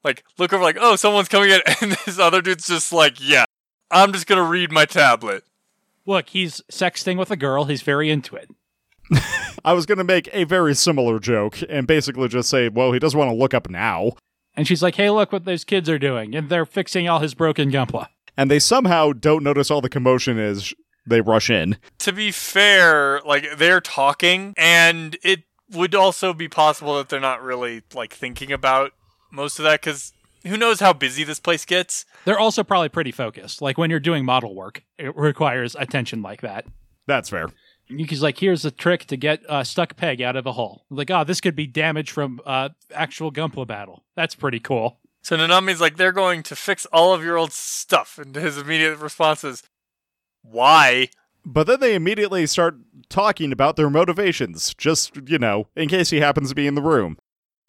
like 0.03 0.23
look 0.39 0.53
over, 0.53 0.63
like 0.63 0.77
oh 0.79 0.97
someone's 0.97 1.29
coming 1.29 1.51
in, 1.51 1.61
and 1.81 1.93
this 1.93 2.19
other 2.19 2.43
dude's 2.43 2.67
just 2.67 2.93
like 2.93 3.17
yeah, 3.21 3.45
I'm 3.91 4.13
just 4.13 4.27
gonna 4.27 4.45
read 4.45 4.71
my 4.71 4.85
tablet. 4.85 5.45
Look, 6.07 6.29
he's 6.29 6.61
sexting 6.71 7.19
with 7.19 7.31
a 7.31 7.37
girl. 7.37 7.65
He's 7.65 7.83
very 7.83 8.11
into 8.11 8.37
it. 8.37 8.51
I 9.65 9.73
was 9.73 9.87
going 9.87 9.99
to 9.99 10.05
make 10.05 10.29
a 10.33 10.45
very 10.45 10.75
similar 10.75 11.19
joke 11.19 11.59
and 11.69 11.87
basically 11.87 12.29
just 12.29 12.51
say, 12.51 12.69
well, 12.69 12.93
he 12.93 12.99
doesn't 12.99 13.19
want 13.19 13.31
to 13.31 13.37
look 13.37 13.55
up 13.55 13.71
now. 13.71 14.13
And 14.55 14.69
she's 14.69 14.83
like, 14.83 14.97
hey, 14.97 15.11
look 15.11 15.33
what 15.33 15.45
those 15.47 15.65
kids 15.65 15.89
are 15.89 15.99
doing. 15.99 16.35
And 16.35 16.49
they're 16.49 16.67
fixing 16.67 17.09
all 17.09 17.21
his 17.21 17.35
broken 17.35 17.71
Gunpla. 17.71 18.09
And 18.37 18.51
they 18.51 18.59
somehow 18.59 19.13
don't 19.13 19.45
notice 19.45 19.71
all 19.71 19.81
the 19.81 19.89
commotion 19.89 20.39
as 20.39 20.75
they 21.07 21.21
rush 21.21 21.51
in. 21.51 21.77
To 21.99 22.13
be 22.13 22.31
fair, 22.31 23.21
like 23.25 23.57
they're 23.57 23.81
talking, 23.81 24.55
and 24.57 25.17
it 25.23 25.45
would 25.73 25.95
also 25.95 26.33
be 26.33 26.49
possible 26.49 26.97
that 26.97 27.09
they're 27.09 27.21
not 27.21 27.43
really 27.43 27.83
like 27.95 28.13
thinking 28.13 28.53
about 28.53 28.93
most 29.31 29.59
of 29.59 29.65
that 29.65 29.81
because 29.81 30.13
who 30.45 30.57
knows 30.57 30.81
how 30.81 30.93
busy 30.93 31.25
this 31.25 31.41
place 31.41 31.65
gets. 31.65 32.05
They're 32.25 32.39
also 32.39 32.63
probably 32.63 32.89
pretty 32.89 33.13
focused. 33.13 33.63
Like 33.63 33.79
when 33.79 33.91
you're 33.91 34.01
doing 34.01 34.25
model 34.25 34.55
work, 34.55 34.83
it 34.99 35.17
requires 35.17 35.75
attention 35.75 36.23
like 36.23 36.43
that. 36.43 36.67
That's 37.07 37.29
fair. 37.29 37.49
Yuki's 37.89 38.23
like, 38.23 38.39
here's 38.39 38.65
a 38.65 38.71
trick 38.71 39.05
to 39.07 39.17
get 39.17 39.43
a 39.49 39.65
stuck 39.65 39.97
peg 39.97 40.23
out 40.23 40.37
of 40.37 40.47
a 40.47 40.53
hole. 40.53 40.85
Like, 40.89 41.11
oh, 41.11 41.25
this 41.25 41.41
could 41.41 41.55
be 41.55 41.67
damage 41.67 42.11
from 42.11 42.41
uh, 42.47 42.71
actual 42.95 43.31
Gunpla 43.31 43.67
battle. 43.67 44.05
That's 44.17 44.35
pretty 44.35 44.61
cool. 44.61 45.01
So 45.25 45.37
Nanami's 45.37 45.81
like, 45.81 45.97
they're 45.97 46.13
going 46.13 46.43
to 46.45 46.55
fix 46.55 46.85
all 46.93 47.13
of 47.15 47.25
your 47.25 47.37
old 47.39 47.51
stuff. 47.53 48.19
And 48.19 48.37
his 48.37 48.59
immediate 48.59 48.99
response 48.99 49.43
is, 49.43 49.63
why? 50.43 51.09
But 51.47 51.67
then 51.67 51.81
they 51.81 51.95
immediately 51.95 52.47
start 52.47 52.77
talking 53.09 53.51
about 53.51 53.77
their 53.77 53.89
motivations, 53.91 54.75
just, 54.75 55.17
you 55.27 55.39
know, 55.39 55.69
in 55.75 55.89
case 55.89 56.11
he 56.11 56.21
happens 56.21 56.51
to 56.51 56.55
be 56.55 56.67
in 56.67 56.75
the 56.75 56.83
room. 56.83 57.17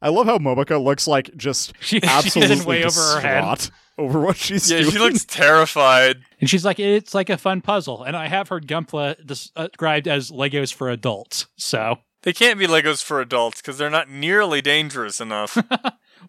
I 0.02 0.10
love 0.10 0.28
how 0.28 0.38
Momoka 0.38 0.82
looks 0.84 1.08
like 1.08 1.36
just 1.38 1.72
She, 1.80 2.02
absolutely 2.04 2.60
in 2.60 2.66
way 2.66 2.84
over 2.84 3.00
her 3.00 3.20
head. 3.22 3.42
distraught 3.56 3.72
over 3.98 4.20
what 4.20 4.36
she's 4.36 4.70
Yeah, 4.70 4.80
doing. 4.82 4.92
she 4.92 5.00
looks 5.00 5.24
terrified. 5.26 6.18
And 6.42 6.50
she's 6.50 6.66
like, 6.66 6.80
it's 6.80 7.14
like 7.14 7.30
a 7.30 7.38
fun 7.38 7.62
puzzle. 7.62 8.04
And 8.04 8.16
I 8.18 8.28
have 8.28 8.50
heard 8.50 8.68
Gunpla 8.68 9.26
des- 9.26 9.50
uh, 9.56 9.68
described 9.68 10.08
as 10.10 10.30
Legos 10.30 10.74
for 10.74 10.90
adults. 10.90 11.48
So, 11.56 12.00
They 12.24 12.34
can't 12.34 12.60
be 12.60 12.68
Legos 12.68 13.02
for 13.02 13.22
adults 13.22 13.62
because 13.62 13.78
they're 13.78 13.90
not 13.90 14.10
nearly 14.10 14.62
dangerous 14.62 15.22
enough. 15.22 15.58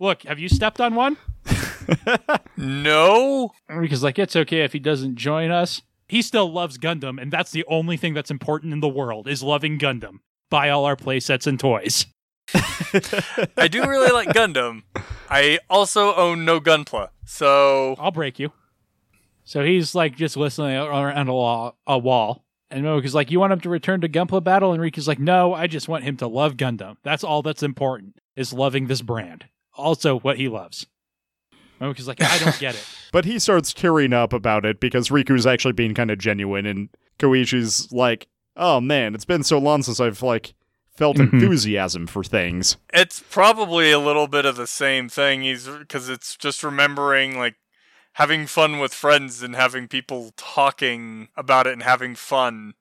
look, 0.00 0.22
have 0.22 0.38
you 0.38 0.48
stepped 0.48 0.80
on 0.80 0.94
one? 0.94 1.16
no? 2.56 3.52
Riku's 3.70 4.02
like, 4.02 4.18
it's 4.18 4.36
okay 4.36 4.62
if 4.62 4.72
he 4.72 4.78
doesn't 4.78 5.16
join 5.16 5.50
us. 5.50 5.82
He 6.08 6.22
still 6.22 6.52
loves 6.52 6.78
Gundam, 6.78 7.20
and 7.20 7.32
that's 7.32 7.50
the 7.50 7.64
only 7.66 7.96
thing 7.96 8.14
that's 8.14 8.30
important 8.30 8.72
in 8.72 8.80
the 8.80 8.88
world 8.88 9.26
is 9.26 9.42
loving 9.42 9.78
Gundam. 9.78 10.20
Buy 10.50 10.70
all 10.70 10.84
our 10.84 10.96
playsets 10.96 11.46
and 11.46 11.58
toys. 11.58 12.06
I 13.56 13.66
do 13.68 13.84
really 13.84 14.12
like 14.12 14.28
Gundam. 14.28 14.82
I 15.28 15.58
also 15.68 16.14
own 16.14 16.44
no 16.44 16.60
Gunpla. 16.60 17.08
So, 17.24 17.96
I'll 17.98 18.12
break 18.12 18.38
you. 18.38 18.52
So 19.44 19.64
he's 19.64 19.94
like 19.94 20.16
just 20.16 20.36
listening 20.36 20.76
around 20.76 21.28
a 21.28 21.32
wall, 21.32 21.76
a 21.86 21.98
wall. 21.98 22.44
And 22.70 22.84
like, 23.14 23.30
You 23.30 23.40
want 23.40 23.52
him 23.52 23.60
to 23.60 23.68
return 23.68 24.00
to 24.00 24.08
Gunpla 24.08 24.42
battle? 24.42 24.72
And 24.72 24.82
Riku's 24.82 25.08
like, 25.08 25.20
No, 25.20 25.54
I 25.54 25.66
just 25.66 25.88
want 25.88 26.04
him 26.04 26.16
to 26.18 26.26
love 26.26 26.56
Gundam. 26.56 26.96
That's 27.02 27.24
all 27.24 27.42
that's 27.42 27.62
important, 27.62 28.18
is 28.34 28.52
loving 28.52 28.86
this 28.86 29.02
brand. 29.02 29.46
Also, 29.76 30.18
what 30.20 30.36
he 30.38 30.48
loves. 30.48 30.86
Momoka's 31.80 32.08
like, 32.08 32.22
I 32.22 32.38
don't 32.38 32.58
get 32.58 32.74
it. 32.74 32.84
But 33.12 33.24
he 33.24 33.38
starts 33.38 33.72
tearing 33.72 34.12
up 34.12 34.32
about 34.34 34.66
it 34.66 34.78
because 34.80 35.08
Riku's 35.08 35.46
actually 35.46 35.72
being 35.72 35.94
kind 35.94 36.10
of 36.10 36.18
genuine, 36.18 36.66
and 36.66 36.88
Koichi's 37.18 37.90
like, 37.92 38.26
"Oh 38.56 38.78
man, 38.80 39.14
it's 39.14 39.24
been 39.24 39.42
so 39.44 39.56
long 39.58 39.82
since 39.84 40.00
I've 40.00 40.22
like 40.22 40.52
felt 40.96 41.16
Mhm. 41.16 41.32
enthusiasm 41.32 42.06
for 42.08 42.22
things." 42.24 42.76
it's 42.92 43.20
probably 43.30 43.90
a 43.90 43.98
little 44.00 44.26
bit 44.26 44.44
of 44.44 44.56
the 44.56 44.66
same 44.66 45.08
thing. 45.08 45.42
He's 45.42 45.66
because 45.66 46.10
it's 46.10 46.36
just 46.36 46.62
remembering 46.62 47.38
like 47.38 47.54
having 48.14 48.46
fun 48.46 48.80
with 48.80 48.92
friends 48.92 49.42
and 49.42 49.54
having 49.56 49.88
people 49.88 50.32
talking 50.36 51.28
about 51.36 51.66
it 51.66 51.72
and 51.72 51.82
having 51.84 52.14
fun, 52.16 52.74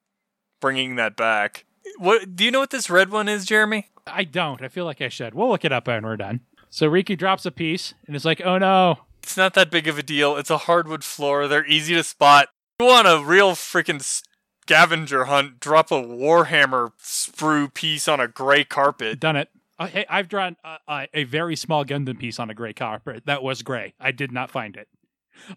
bringing 0.60 0.96
that 0.96 1.16
back. 1.16 1.66
What 1.98 2.36
do 2.36 2.44
you 2.44 2.52
know 2.52 2.60
what 2.60 2.72
this 2.72 2.90
red 2.90 3.10
one 3.10 3.30
is, 3.30 3.46
Jeremy? 3.46 3.88
I 4.08 4.24
don't. 4.26 4.62
I 4.62 4.68
feel 4.68 4.86
like 4.86 5.02
I 5.02 5.10
should. 5.10 5.34
We'll 5.34 5.50
look 5.50 5.64
it 5.64 5.72
up 5.72 5.88
when 5.88 6.04
we're 6.04 6.18
done. 6.18 6.42
So 6.76 6.92
Riku 6.92 7.18
drops 7.18 7.46
a 7.46 7.52
piece 7.52 7.94
and 8.06 8.18
is 8.18 8.26
like, 8.26 8.42
Oh 8.42 8.58
no. 8.58 8.98
It's 9.24 9.38
not 9.38 9.54
that 9.54 9.72
big 9.72 9.88
of 9.88 9.98
a 9.98 10.04
deal. 10.04 10.36
It's 10.36 10.50
a 10.50 10.58
hardwood 10.58 11.06
floor. 11.06 11.48
They're 11.48 11.66
easy 11.66 11.94
to 11.94 12.04
spot. 12.04 12.50
You 12.82 12.88
want 12.88 13.08
a 13.08 13.24
real 13.24 13.54
freaking 13.54 14.02
scavenger 14.02 15.24
hunt? 15.24 15.62
Drop 15.62 15.90
a 15.90 15.96
Warhammer 15.96 16.92
sprue 17.02 17.74
piece 17.74 18.10
on 18.10 18.20
a 18.20 18.28
gray 18.28 18.66
carpet. 18.66 19.22
Done 19.22 19.38
it. 19.38 19.48
Uh, 19.80 19.88
hey, 19.88 20.06
I've 20.10 20.28
drawn 20.28 20.58
uh, 20.66 20.78
uh, 20.86 21.06
a 21.14 21.24
very 21.24 21.56
small 21.56 21.86
Gundam 21.86 22.20
piece 22.20 22.42
on 22.42 22.50
a 22.50 22.54
gray 22.54 22.74
carpet. 22.74 23.24
That 23.26 23.42
was 23.42 23.62
gray. 23.62 23.94
I 23.98 24.12
did 24.12 24.34
not 24.34 24.52
find 24.52 24.76
it. 24.76 24.90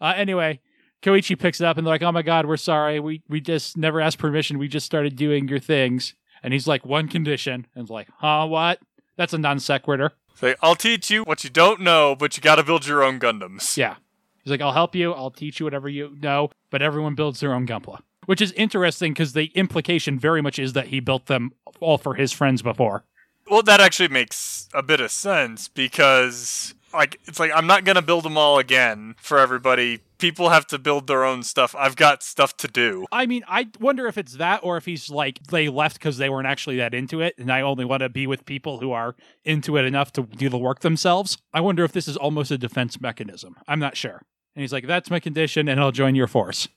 Uh, 0.01 0.15
anyway, 0.15 0.61
Koichi 1.03 1.37
picks 1.37 1.61
it 1.61 1.65
up 1.65 1.79
and 1.79 1.85
they're 1.85 1.95
like, 1.95 2.03
"Oh 2.05 2.13
my 2.13 2.23
god, 2.23 2.47
we're 2.47 2.57
sorry. 2.57 3.01
We 3.01 3.23
we 3.29 3.41
just 3.41 3.77
never 3.77 4.01
asked 4.01 4.19
permission. 4.19 4.57
We 4.57 4.69
just 4.69 4.87
started 4.87 5.17
doing 5.17 5.49
your 5.49 5.59
things." 5.59 6.15
And 6.45 6.53
he's 6.53 6.69
like, 6.69 6.87
"One 6.87 7.09
condition." 7.09 7.67
And 7.75 7.83
it's 7.83 7.91
like, 7.91 8.07
"Huh? 8.19 8.47
What?" 8.47 8.79
That's 9.17 9.33
a 9.33 9.39
non 9.39 9.59
sequitur. 9.59 10.13
Say, 10.39 10.55
I'll 10.63 10.77
teach 10.77 11.11
you 11.11 11.25
what 11.25 11.43
you 11.43 11.51
don't 11.51 11.81
know, 11.81 12.15
but 12.15 12.37
you 12.37 12.43
got 12.43 12.57
to 12.57 12.63
build 12.63 12.87
your 12.87 13.03
own 13.03 13.19
Gundams. 13.19 13.77
Yeah. 13.77 13.97
He's 14.45 14.53
like, 14.53 14.61
I'll 14.61 14.73
help 14.73 14.95
you. 14.95 15.13
I'll 15.13 15.33
teach 15.33 15.59
you 15.59 15.67
whatever 15.67 15.89
you 15.89 16.17
know, 16.21 16.51
but 16.71 16.81
everyone 16.81 17.17
builds 17.17 17.41
their 17.41 17.53
own 17.53 17.67
Gunpla. 17.67 18.03
Which 18.27 18.41
is 18.41 18.53
interesting 18.53 19.15
because 19.15 19.33
the 19.33 19.47
implication 19.57 20.17
very 20.17 20.41
much 20.41 20.61
is 20.61 20.75
that 20.75 20.89
he 20.89 21.01
built 21.01 21.27
them 21.27 21.51
all 21.81 21.99
for 21.99 22.15
his 22.15 22.33
friends 22.33 22.63
before. 22.63 23.03
Well, 23.51 23.65
that 23.65 23.81
actually 23.81 24.11
makes 24.11 24.69
a 24.73 24.81
bit 24.81 25.01
of 25.01 25.11
sense 25.11 25.67
because, 25.67 26.73
like, 26.93 27.21
it's 27.27 27.39
like 27.39 27.51
I'm 27.55 27.67
not 27.67 27.85
gonna 27.85 28.03
build 28.03 28.25
them 28.25 28.37
all 28.37 28.59
again 28.59 29.15
for 29.19 29.39
everybody. 29.39 30.01
People 30.19 30.49
have 30.49 30.67
to 30.69 30.79
build 30.79 31.07
their 31.07 31.25
own 31.25 31.43
stuff. 31.43 31.75
I've 31.79 31.95
got 31.95 32.23
stuff 32.23 32.57
to 32.59 32.69
do. 32.69 33.07
I 33.13 33.27
mean, 33.27 33.45
I 33.47 33.69
wonder 33.79 34.07
if 34.07 34.19
it's 34.19 34.33
that 34.35 34.61
or 34.65 34.77
if 34.77 34.85
he's 34.85 35.11
like, 35.11 35.43
they 35.45 35.69
left 35.69 35.99
because 35.99 36.19
they 36.19 36.29
weren't 36.29 36.49
actually 36.49 36.77
that 36.79 36.95
into 36.95 37.21
it, 37.21 37.35
and 37.39 37.53
I 37.53 37.61
only 37.61 37.85
want 37.85 38.01
to 38.01 38.09
be 38.09 38.27
with 38.27 38.45
people 38.45 38.81
who 38.81 38.93
are 38.93 39.15
into 39.45 39.77
it 39.77 39.85
enough 39.85 40.13
to 40.15 40.23
do 40.23 40.49
the 40.49 40.59
work 40.59 40.81
themselves. 40.81 41.39
I 41.55 41.61
wonder 41.61 41.85
if 41.85 41.93
this 41.93 42.09
is 42.09 42.17
almost 42.17 42.51
a 42.51 42.59
defense 42.59 43.01
mechanism. 43.01 43.57
I'm 43.69 43.79
not 43.79 43.97
sure. 43.97 44.23
And 44.55 44.63
he's 44.63 44.73
like, 44.73 44.87
that's 44.87 45.11
my 45.11 45.21
condition, 45.21 45.69
and 45.69 45.79
I'll 45.81 45.93
join 45.93 46.15
your 46.15 46.27
force. 46.27 46.69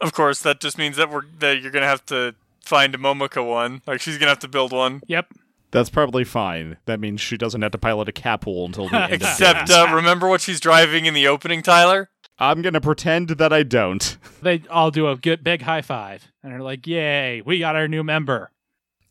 Of 0.00 0.12
course, 0.12 0.40
that 0.40 0.60
just 0.60 0.78
means 0.78 0.96
that 0.96 1.10
we're 1.10 1.22
that 1.38 1.62
you're 1.62 1.72
gonna 1.72 1.86
have 1.86 2.04
to 2.06 2.34
find 2.64 2.94
a 2.94 2.98
Momoka 2.98 3.46
one. 3.46 3.82
Like 3.86 4.00
she's 4.00 4.18
gonna 4.18 4.30
have 4.30 4.38
to 4.40 4.48
build 4.48 4.72
one. 4.72 5.00
Yep. 5.06 5.32
That's 5.70 5.90
probably 5.90 6.24
fine. 6.24 6.78
That 6.86 6.98
means 7.00 7.20
she 7.20 7.36
doesn't 7.36 7.62
have 7.62 7.72
to 7.72 7.78
pilot 7.78 8.08
a 8.08 8.12
capsule 8.12 8.64
until 8.66 8.88
the 8.88 8.96
end. 8.96 9.12
of 9.12 9.12
Except, 9.22 9.68
days. 9.68 9.76
uh, 9.76 9.92
remember 9.94 10.28
what 10.28 10.40
she's 10.40 10.60
driving 10.60 11.06
in 11.06 11.14
the 11.14 11.26
opening, 11.28 11.62
Tyler? 11.62 12.10
I'm 12.38 12.62
gonna 12.62 12.80
pretend 12.80 13.28
that 13.30 13.52
I 13.52 13.62
don't. 13.62 14.16
They 14.42 14.62
all 14.70 14.90
do 14.90 15.06
a 15.06 15.16
good 15.16 15.44
big 15.44 15.60
high 15.62 15.82
five 15.82 16.32
and 16.42 16.50
they're 16.50 16.62
like, 16.62 16.86
"Yay, 16.86 17.42
we 17.42 17.58
got 17.58 17.76
our 17.76 17.86
new 17.86 18.02
member." 18.02 18.50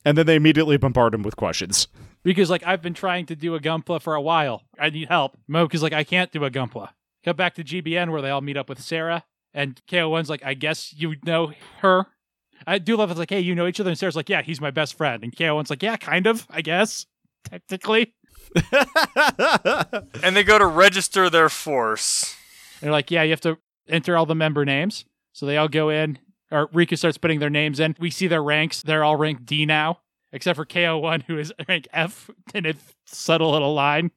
And 0.04 0.18
then 0.18 0.26
they 0.26 0.34
immediately 0.34 0.76
bombard 0.76 1.14
him 1.14 1.22
with 1.22 1.36
questions. 1.36 1.86
Because 2.24 2.50
like 2.50 2.66
I've 2.66 2.82
been 2.82 2.94
trying 2.94 3.26
to 3.26 3.36
do 3.36 3.54
a 3.54 3.60
Gunpla 3.60 4.02
for 4.02 4.14
a 4.14 4.20
while. 4.20 4.64
I 4.78 4.90
need 4.90 5.08
help. 5.08 5.36
Moke 5.46 5.74
is 5.74 5.82
like, 5.84 5.92
I 5.92 6.02
can't 6.04 6.32
do 6.32 6.44
a 6.44 6.50
Gunpla. 6.50 6.88
Come 7.24 7.36
back 7.36 7.54
to 7.54 7.64
GBN 7.64 8.10
where 8.10 8.20
they 8.20 8.30
all 8.30 8.40
meet 8.40 8.56
up 8.56 8.68
with 8.68 8.80
Sarah. 8.80 9.24
And 9.54 9.80
KO1's 9.88 10.28
like, 10.30 10.44
I 10.44 10.54
guess 10.54 10.92
you 10.96 11.14
know 11.24 11.52
her. 11.78 12.06
I 12.66 12.78
do 12.78 12.96
love 12.96 13.10
it's 13.10 13.18
like, 13.18 13.30
hey, 13.30 13.40
you 13.40 13.54
know 13.54 13.66
each 13.66 13.80
other. 13.80 13.90
And 13.90 13.98
Sarah's 13.98 14.16
like, 14.16 14.28
yeah, 14.28 14.42
he's 14.42 14.60
my 14.60 14.70
best 14.70 14.96
friend. 14.96 15.22
And 15.22 15.34
KO1's 15.34 15.70
like, 15.70 15.82
yeah, 15.82 15.96
kind 15.96 16.26
of, 16.26 16.46
I 16.50 16.62
guess. 16.62 17.06
Technically. 17.50 18.14
And 20.22 20.36
they 20.36 20.44
go 20.44 20.58
to 20.58 20.66
register 20.66 21.30
their 21.30 21.48
force. 21.48 22.34
And 22.80 22.86
they're 22.86 22.92
like, 22.92 23.10
yeah, 23.10 23.22
you 23.22 23.30
have 23.30 23.40
to 23.42 23.58
enter 23.88 24.16
all 24.16 24.26
the 24.26 24.34
member 24.34 24.64
names. 24.64 25.04
So 25.32 25.46
they 25.46 25.56
all 25.56 25.68
go 25.68 25.88
in, 25.88 26.18
or 26.50 26.68
Riku 26.68 26.98
starts 26.98 27.18
putting 27.18 27.40
their 27.40 27.50
names 27.50 27.80
in. 27.80 27.96
We 27.98 28.10
see 28.10 28.26
their 28.26 28.42
ranks. 28.42 28.82
They're 28.82 29.04
all 29.04 29.16
ranked 29.16 29.46
D 29.46 29.64
now, 29.66 30.00
except 30.32 30.56
for 30.56 30.66
KO1, 30.66 31.22
who 31.24 31.38
is 31.38 31.52
rank 31.68 31.88
F 31.92 32.30
in 32.54 32.66
a 32.66 32.74
subtle 33.06 33.52
little 33.52 33.74
line. 33.74 34.10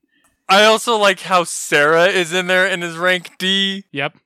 I 0.49 0.65
also 0.65 0.97
like 0.97 1.21
how 1.21 1.45
Sarah 1.45 2.07
is 2.07 2.33
in 2.33 2.47
there 2.47 2.67
and 2.67 2.83
is 2.83 2.97
rank 2.97 3.31
D. 3.37 3.85
Yep. 3.91 4.17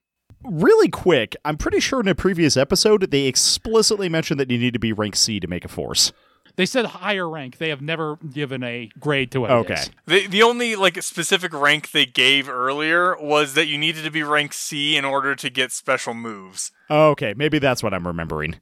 Really 0.44 0.90
quick, 0.90 1.36
I'm 1.46 1.58
pretty 1.58 1.80
sure 1.80 2.00
in 2.00 2.08
a 2.08 2.16
previous 2.16 2.58
episode 2.58 3.10
they 3.12 3.26
explicitly 3.26 4.10
mentioned 4.10 4.40
that 4.40 4.50
you 4.52 4.58
need 4.58 4.74
to 4.74 4.80
be 4.80 4.94
rank 4.94 5.16
C 5.16 5.40
to 5.40 5.48
make 5.48 5.66
a 5.66 5.68
force. 5.68 6.12
They 6.56 6.66
said 6.66 6.86
higher 6.86 7.30
rank. 7.30 7.60
They 7.60 7.70
have 7.70 7.82
never 7.82 8.16
given 8.34 8.64
a 8.64 8.90
grade 9.00 9.32
to 9.34 9.42
what 9.42 9.52
it 9.52 9.54
Okay. 9.54 9.74
is. 9.76 9.92
The 10.08 10.26
the 10.28 10.42
only 10.42 10.76
like 10.76 11.00
specific 11.04 11.54
rank 11.54 11.92
they 11.92 12.08
gave 12.08 12.50
earlier 12.50 13.16
was 13.22 13.54
that 13.54 13.68
you 13.68 13.78
needed 13.78 14.04
to 14.06 14.10
be 14.12 14.24
rank 14.24 14.54
C 14.54 14.98
in 14.98 15.06
order 15.06 15.36
to 15.36 15.50
get 15.52 15.72
special 15.72 16.16
moves. 16.16 16.72
Okay, 16.90 17.36
maybe 17.38 17.60
that's 17.60 17.84
what 17.84 17.94
I'm 17.94 18.08
remembering. 18.08 18.56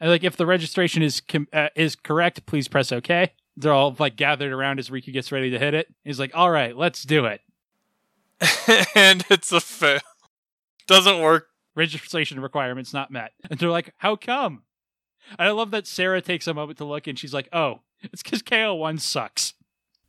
And 0.00 0.10
like, 0.10 0.24
if 0.24 0.36
the 0.36 0.46
registration 0.46 1.00
is 1.02 1.20
com- 1.20 1.46
uh, 1.52 1.68
is 1.76 1.94
correct, 1.94 2.44
please 2.46 2.66
press 2.66 2.90
OK. 2.90 3.32
They're 3.56 3.72
all 3.72 3.94
like 4.00 4.16
gathered 4.16 4.52
around 4.52 4.80
as 4.80 4.90
Riku 4.90 5.12
gets 5.12 5.30
ready 5.30 5.50
to 5.50 5.58
hit 5.60 5.74
it. 5.74 5.94
He's 6.04 6.18
like, 6.18 6.32
"All 6.34 6.50
right, 6.50 6.76
let's 6.76 7.04
do 7.04 7.24
it." 7.26 7.40
and 8.96 9.24
it's 9.30 9.52
a 9.52 9.60
fail. 9.60 10.00
Doesn't 10.88 11.20
work. 11.20 11.48
Registration 11.76 12.40
requirements 12.40 12.92
not 12.92 13.12
met. 13.12 13.32
And 13.48 13.60
they're 13.60 13.70
like, 13.70 13.94
"How 13.98 14.16
come?" 14.16 14.62
And 15.38 15.46
I 15.48 15.52
love 15.52 15.70
that 15.70 15.86
Sarah 15.86 16.20
takes 16.20 16.46
a 16.46 16.54
moment 16.54 16.78
to 16.78 16.84
look, 16.84 17.06
and 17.06 17.18
she's 17.18 17.34
like, 17.34 17.48
"Oh, 17.52 17.82
it's 18.02 18.22
because 18.22 18.42
KO 18.42 18.74
one 18.74 18.98
sucks." 18.98 19.54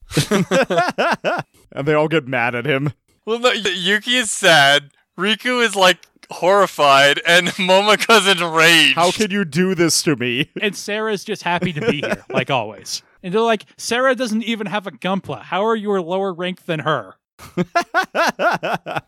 and 0.32 1.86
they 1.88 1.94
all 1.94 2.08
get 2.08 2.28
mad 2.28 2.56
at 2.56 2.66
him. 2.66 2.94
Well, 3.26 3.40
no, 3.40 3.52
Yuki 3.52 4.16
is 4.16 4.32
sad. 4.32 4.92
Riku 5.20 5.64
is 5.64 5.76
like 5.76 6.00
horrified, 6.32 7.22
and 7.28 7.48
Momoka's 7.60 8.28
enraged. 8.28 8.96
How 8.96 9.12
can 9.12 9.30
you 9.32 9.46
do 9.46 9.76
this 9.76 10.02
to 10.04 10.16
me? 10.16 10.50
And 10.62 10.76
Sarah's 10.76 11.24
just 11.24 11.44
happy 11.44 11.74
to 11.74 11.82
be 11.82 12.02
here, 12.02 12.24
like 12.30 12.50
always. 12.50 13.04
And 13.22 13.34
they're 13.34 13.42
like, 13.42 13.66
"Sarah 13.78 14.16
doesn't 14.16 14.44
even 14.44 14.68
have 14.68 14.88
a 14.88 14.92
Gunpla. 14.92 15.44
How 15.44 15.66
are 15.66 15.76
you 15.76 15.96
a 15.96 16.02
lower 16.02 16.34
rank 16.34 16.66
than 16.66 16.80
her?" 16.80 17.16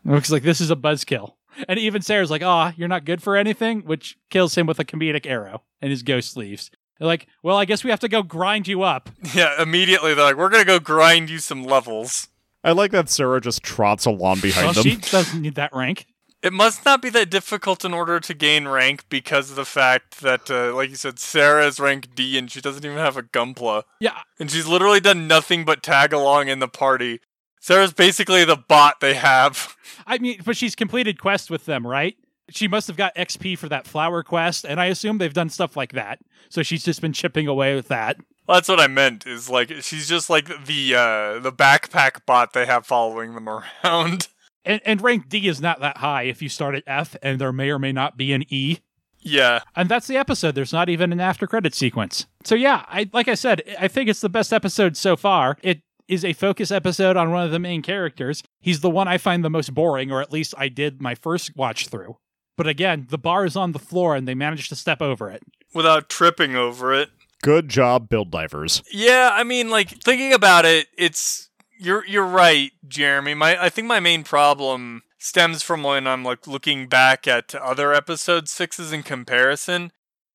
Looks 0.04 0.30
like 0.30 0.42
this 0.42 0.60
is 0.60 0.70
a 0.70 0.76
buzzkill. 0.76 1.34
And 1.68 1.78
even 1.78 2.02
Sarah's 2.02 2.30
like, 2.30 2.42
"Ah, 2.42 2.72
you're 2.76 2.88
not 2.88 3.04
good 3.04 3.22
for 3.22 3.36
anything," 3.36 3.80
which 3.80 4.16
kills 4.30 4.56
him 4.56 4.66
with 4.66 4.78
a 4.78 4.84
comedic 4.84 5.26
arrow 5.26 5.62
and 5.80 5.90
his 5.90 6.02
ghost 6.02 6.36
leaves. 6.36 6.70
They're 6.98 7.06
like, 7.08 7.26
"Well, 7.42 7.56
I 7.56 7.64
guess 7.64 7.82
we 7.84 7.90
have 7.90 8.00
to 8.00 8.08
go 8.08 8.22
grind 8.22 8.68
you 8.68 8.82
up." 8.82 9.10
Yeah, 9.34 9.60
immediately 9.62 10.14
they're 10.14 10.24
like, 10.24 10.36
"We're 10.36 10.48
gonna 10.50 10.64
go 10.64 10.78
grind 10.78 11.30
you 11.30 11.38
some 11.38 11.62
levels." 11.64 12.28
I 12.64 12.72
like 12.72 12.92
that 12.92 13.08
Sarah 13.08 13.40
just 13.40 13.62
trots 13.62 14.04
along 14.04 14.40
behind 14.40 14.66
Well, 14.66 14.74
them. 14.74 14.82
she 14.84 14.96
doesn't 14.96 15.42
need 15.42 15.56
that 15.56 15.74
rank. 15.74 16.06
It 16.44 16.52
must 16.52 16.84
not 16.84 17.00
be 17.02 17.08
that 17.10 17.30
difficult 17.30 17.84
in 17.84 17.92
order 17.94 18.18
to 18.20 18.34
gain 18.34 18.66
rank 18.66 19.04
because 19.08 19.50
of 19.50 19.56
the 19.56 19.64
fact 19.64 20.20
that, 20.22 20.50
uh, 20.50 20.74
like 20.74 20.90
you 20.90 20.96
said, 20.96 21.18
Sarah 21.20 21.66
is 21.66 21.78
rank 21.78 22.14
D 22.16 22.36
and 22.36 22.50
she 22.50 22.60
doesn't 22.60 22.84
even 22.84 22.98
have 22.98 23.16
a 23.16 23.22
Gunpla. 23.22 23.84
Yeah, 24.00 24.18
And 24.40 24.50
she's 24.50 24.66
literally 24.66 24.98
done 25.00 25.28
nothing 25.28 25.64
but 25.64 25.82
tag 25.84 26.12
along 26.12 26.48
in 26.48 26.58
the 26.58 26.66
party. 26.68 27.20
Sarah's 27.62 27.92
basically 27.92 28.44
the 28.44 28.56
bot 28.56 28.98
they 28.98 29.14
have. 29.14 29.76
I 30.04 30.18
mean, 30.18 30.40
but 30.44 30.56
she's 30.56 30.74
completed 30.74 31.20
quests 31.20 31.48
with 31.48 31.64
them, 31.64 31.86
right? 31.86 32.16
She 32.50 32.66
must 32.66 32.88
have 32.88 32.96
got 32.96 33.14
XP 33.14 33.56
for 33.56 33.68
that 33.68 33.86
flower 33.86 34.24
quest, 34.24 34.64
and 34.64 34.80
I 34.80 34.86
assume 34.86 35.18
they've 35.18 35.32
done 35.32 35.48
stuff 35.48 35.76
like 35.76 35.92
that. 35.92 36.18
So 36.48 36.64
she's 36.64 36.84
just 36.84 37.00
been 37.00 37.12
chipping 37.12 37.46
away 37.46 37.76
with 37.76 37.86
that. 37.86 38.16
Well, 38.48 38.56
that's 38.56 38.68
what 38.68 38.80
I 38.80 38.88
meant. 38.88 39.28
Is 39.28 39.48
like 39.48 39.70
she's 39.80 40.08
just 40.08 40.28
like 40.28 40.46
the 40.66 40.94
uh, 40.96 41.38
the 41.38 41.52
backpack 41.52 42.26
bot 42.26 42.52
they 42.52 42.66
have 42.66 42.84
following 42.84 43.34
them 43.34 43.48
around. 43.84 44.26
And, 44.64 44.80
and 44.84 45.00
rank 45.00 45.28
D 45.28 45.46
is 45.46 45.60
not 45.60 45.80
that 45.80 45.98
high 45.98 46.24
if 46.24 46.42
you 46.42 46.48
start 46.48 46.74
at 46.74 46.82
F, 46.88 47.16
and 47.22 47.40
there 47.40 47.52
may 47.52 47.70
or 47.70 47.78
may 47.78 47.92
not 47.92 48.16
be 48.16 48.32
an 48.32 48.42
E. 48.48 48.78
Yeah, 49.24 49.60
And 49.76 49.88
that's 49.88 50.08
the 50.08 50.16
episode. 50.16 50.56
There's 50.56 50.72
not 50.72 50.88
even 50.88 51.12
an 51.12 51.20
after 51.20 51.46
credit 51.46 51.76
sequence. 51.76 52.26
So 52.42 52.56
yeah, 52.56 52.84
I 52.88 53.08
like 53.12 53.28
I 53.28 53.34
said, 53.34 53.62
I 53.78 53.86
think 53.86 54.10
it's 54.10 54.20
the 54.20 54.28
best 54.28 54.52
episode 54.52 54.96
so 54.96 55.16
far. 55.16 55.58
It 55.62 55.82
is 56.12 56.24
a 56.24 56.32
focus 56.34 56.70
episode 56.70 57.16
on 57.16 57.30
one 57.30 57.44
of 57.44 57.50
the 57.50 57.58
main 57.58 57.80
characters. 57.82 58.42
He's 58.60 58.80
the 58.80 58.90
one 58.90 59.08
I 59.08 59.16
find 59.18 59.42
the 59.44 59.50
most 59.50 59.74
boring, 59.74 60.12
or 60.12 60.20
at 60.20 60.32
least 60.32 60.54
I 60.58 60.68
did 60.68 61.00
my 61.00 61.14
first 61.14 61.56
watch 61.56 61.88
through. 61.88 62.18
But 62.56 62.66
again, 62.66 63.06
the 63.08 63.18
bar 63.18 63.46
is 63.46 63.56
on 63.56 63.72
the 63.72 63.78
floor 63.78 64.14
and 64.14 64.28
they 64.28 64.34
managed 64.34 64.68
to 64.68 64.76
step 64.76 65.00
over 65.00 65.30
it. 65.30 65.42
without 65.74 66.10
tripping 66.10 66.54
over 66.54 66.92
it. 66.92 67.08
Good 67.42 67.68
job, 67.70 68.08
build 68.10 68.30
divers. 68.30 68.82
Yeah, 68.92 69.30
I 69.32 69.42
mean, 69.42 69.70
like 69.70 69.88
thinking 70.02 70.32
about 70.32 70.64
it, 70.64 70.86
it's 70.96 71.48
you're 71.80 72.04
you're 72.06 72.26
right, 72.26 72.70
Jeremy. 72.86 73.34
My 73.34 73.60
I 73.60 73.68
think 73.68 73.88
my 73.88 73.98
main 73.98 74.22
problem 74.22 75.02
stems 75.18 75.62
from 75.62 75.82
when 75.82 76.06
I'm 76.06 76.22
like 76.24 76.46
looking 76.46 76.86
back 76.88 77.26
at 77.26 77.54
other 77.54 77.92
episode 77.94 78.48
sixes 78.48 78.92
in 78.92 79.02
comparison. 79.02 79.92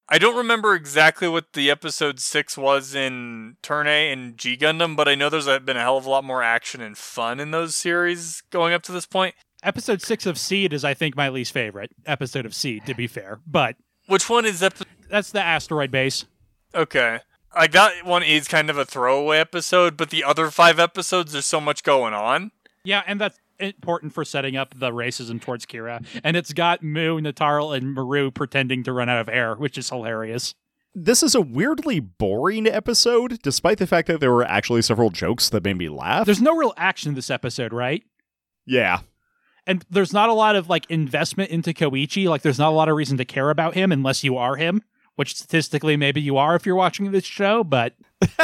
I 0.09 0.17
don't 0.17 0.37
remember 0.37 0.73
exactly 0.73 1.27
what 1.27 1.51
the 1.53 1.69
episode 1.69 2.19
six 2.19 2.57
was 2.57 2.95
in 2.95 3.57
Turn 3.61 3.87
A 3.87 4.09
and 4.11 4.37
G 4.37 4.55
Gundam, 4.55 4.95
but 4.95 5.07
I 5.07 5.15
know 5.15 5.29
there's 5.29 5.47
been 5.59 5.75
a 5.75 5.81
hell 5.81 5.97
of 5.97 6.05
a 6.05 6.09
lot 6.09 6.23
more 6.23 6.41
action 6.41 6.79
and 6.81 6.97
fun 6.97 7.41
in 7.41 7.51
those 7.51 7.75
series 7.75 8.41
going 8.49 8.73
up 8.73 8.83
to 8.83 8.93
this 8.93 9.05
point. 9.05 9.35
Episode 9.63 10.01
six 10.01 10.25
of 10.25 10.37
Seed 10.37 10.71
is, 10.71 10.85
I 10.85 10.93
think, 10.93 11.17
my 11.17 11.27
least 11.27 11.51
favorite 11.51 11.91
episode 12.05 12.45
of 12.45 12.53
Seed, 12.55 12.85
to 12.85 12.93
be 12.93 13.07
fair. 13.07 13.39
But 13.45 13.75
Which 14.07 14.29
one 14.29 14.45
is 14.45 14.63
episode? 14.63 14.87
that's 15.09 15.31
the 15.31 15.41
asteroid 15.41 15.91
base. 15.91 16.23
Okay. 16.73 17.19
Like 17.53 17.71
that 17.73 18.05
one 18.05 18.23
is 18.23 18.47
kind 18.47 18.69
of 18.69 18.77
a 18.77 18.85
throwaway 18.85 19.39
episode, 19.39 19.97
but 19.97 20.09
the 20.09 20.23
other 20.23 20.51
five 20.51 20.79
episodes, 20.79 21.33
there's 21.33 21.45
so 21.45 21.59
much 21.59 21.83
going 21.83 22.13
on. 22.13 22.51
Yeah, 22.83 23.03
and 23.05 23.19
that's 23.19 23.39
important 23.59 24.13
for 24.13 24.23
setting 24.25 24.55
up 24.55 24.73
the 24.77 24.91
racism 24.91 25.41
towards 25.41 25.65
Kira. 25.65 26.05
And 26.23 26.37
it's 26.37 26.53
got 26.53 26.83
Mu, 26.83 27.19
Natarle, 27.19 27.75
and 27.75 27.95
Murrue 27.95 28.33
pretending 28.33 28.83
to 28.83 28.93
run 28.93 29.09
out 29.09 29.19
of 29.19 29.29
air, 29.29 29.55
which 29.55 29.77
is 29.77 29.89
hilarious. 29.89 30.53
This 30.95 31.21
is 31.21 31.35
a 31.35 31.41
weirdly 31.41 31.99
boring 31.99 32.65
episode, 32.65 33.39
despite 33.43 33.77
the 33.77 33.85
fact 33.85 34.07
that 34.07 34.19
there 34.19 34.31
were 34.31 34.45
actually 34.45 34.81
several 34.81 35.11
jokes 35.11 35.49
that 35.49 35.63
made 35.63 35.77
me 35.77 35.89
laugh. 35.89 36.25
There's 36.25 36.41
no 36.41 36.55
real 36.55 36.73
action 36.75 37.09
in 37.09 37.15
this 37.15 37.29
episode, 37.29 37.71
right? 37.73 38.03
yeah. 38.65 38.99
And 39.67 39.85
there's 39.89 40.13
not 40.13 40.29
a 40.29 40.33
lot 40.33 40.55
of 40.55 40.69
like 40.69 40.89
investment 40.89 41.51
into 41.51 41.73
Koichi. 41.73 42.27
Like, 42.27 42.41
there's 42.41 42.57
not 42.57 42.69
a 42.69 42.75
lot 42.75 42.87
of 42.87 42.95
reason 42.95 43.17
to 43.17 43.25
care 43.25 43.49
about 43.49 43.73
him 43.73 43.91
unless 43.91 44.23
you 44.23 44.37
are 44.37 44.55
him, 44.55 44.81
which 45.17 45.35
statistically 45.35 45.97
maybe 45.97 46.21
you 46.21 46.37
are 46.37 46.55
if 46.55 46.65
you're 46.65 46.73
watching 46.73 47.11
this 47.11 47.25
show. 47.25 47.65
But 47.65 47.93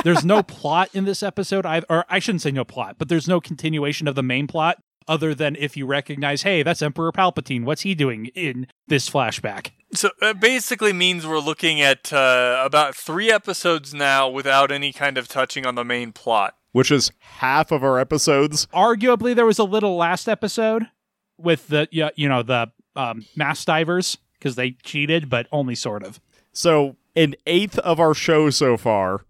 there's 0.03 0.25
no 0.25 0.43
plot 0.43 0.89
in 0.93 1.05
this 1.05 1.23
episode, 1.23 1.65
either, 1.65 1.85
or 1.89 2.05
I 2.09 2.19
shouldn't 2.19 2.41
say 2.41 2.51
no 2.51 2.65
plot, 2.65 2.97
but 2.97 3.07
there's 3.07 3.27
no 3.27 3.39
continuation 3.39 4.07
of 4.09 4.15
the 4.15 4.21
main 4.21 4.47
plot 4.47 4.79
other 5.07 5.33
than 5.35 5.55
if 5.57 5.75
you 5.77 5.85
recognize, 5.85 6.43
hey, 6.43 6.63
that's 6.63 6.81
Emperor 6.81 7.11
Palpatine. 7.11 7.63
What's 7.63 7.81
he 7.81 7.95
doing 7.95 8.27
in 8.27 8.67
this 8.87 9.09
flashback? 9.09 9.71
So 9.93 10.09
it 10.21 10.39
basically 10.39 10.93
means 10.93 11.27
we're 11.27 11.39
looking 11.39 11.81
at 11.81 12.11
uh, 12.11 12.61
about 12.65 12.95
three 12.95 13.31
episodes 13.31 13.93
now 13.93 14.27
without 14.27 14.71
any 14.71 14.91
kind 14.91 15.17
of 15.17 15.27
touching 15.27 15.65
on 15.65 15.75
the 15.75 15.85
main 15.85 16.11
plot. 16.11 16.55
Which 16.71 16.89
is 16.89 17.11
half 17.19 17.71
of 17.71 17.83
our 17.83 17.99
episodes. 17.99 18.65
Arguably, 18.73 19.35
there 19.35 19.45
was 19.45 19.59
a 19.59 19.63
little 19.63 19.95
last 19.95 20.27
episode 20.27 20.87
with 21.37 21.67
the 21.67 21.87
you 21.91 22.27
know 22.27 22.41
the 22.41 22.71
um, 22.95 23.25
mass 23.35 23.63
divers 23.63 24.17
because 24.33 24.55
they 24.55 24.71
cheated, 24.83 25.29
but 25.29 25.47
only 25.51 25.75
sort 25.75 26.03
of. 26.03 26.19
So, 26.51 26.97
an 27.15 27.35
eighth 27.45 27.77
of 27.79 27.99
our 27.99 28.13
show 28.13 28.49
so 28.49 28.75
far, 28.77 29.25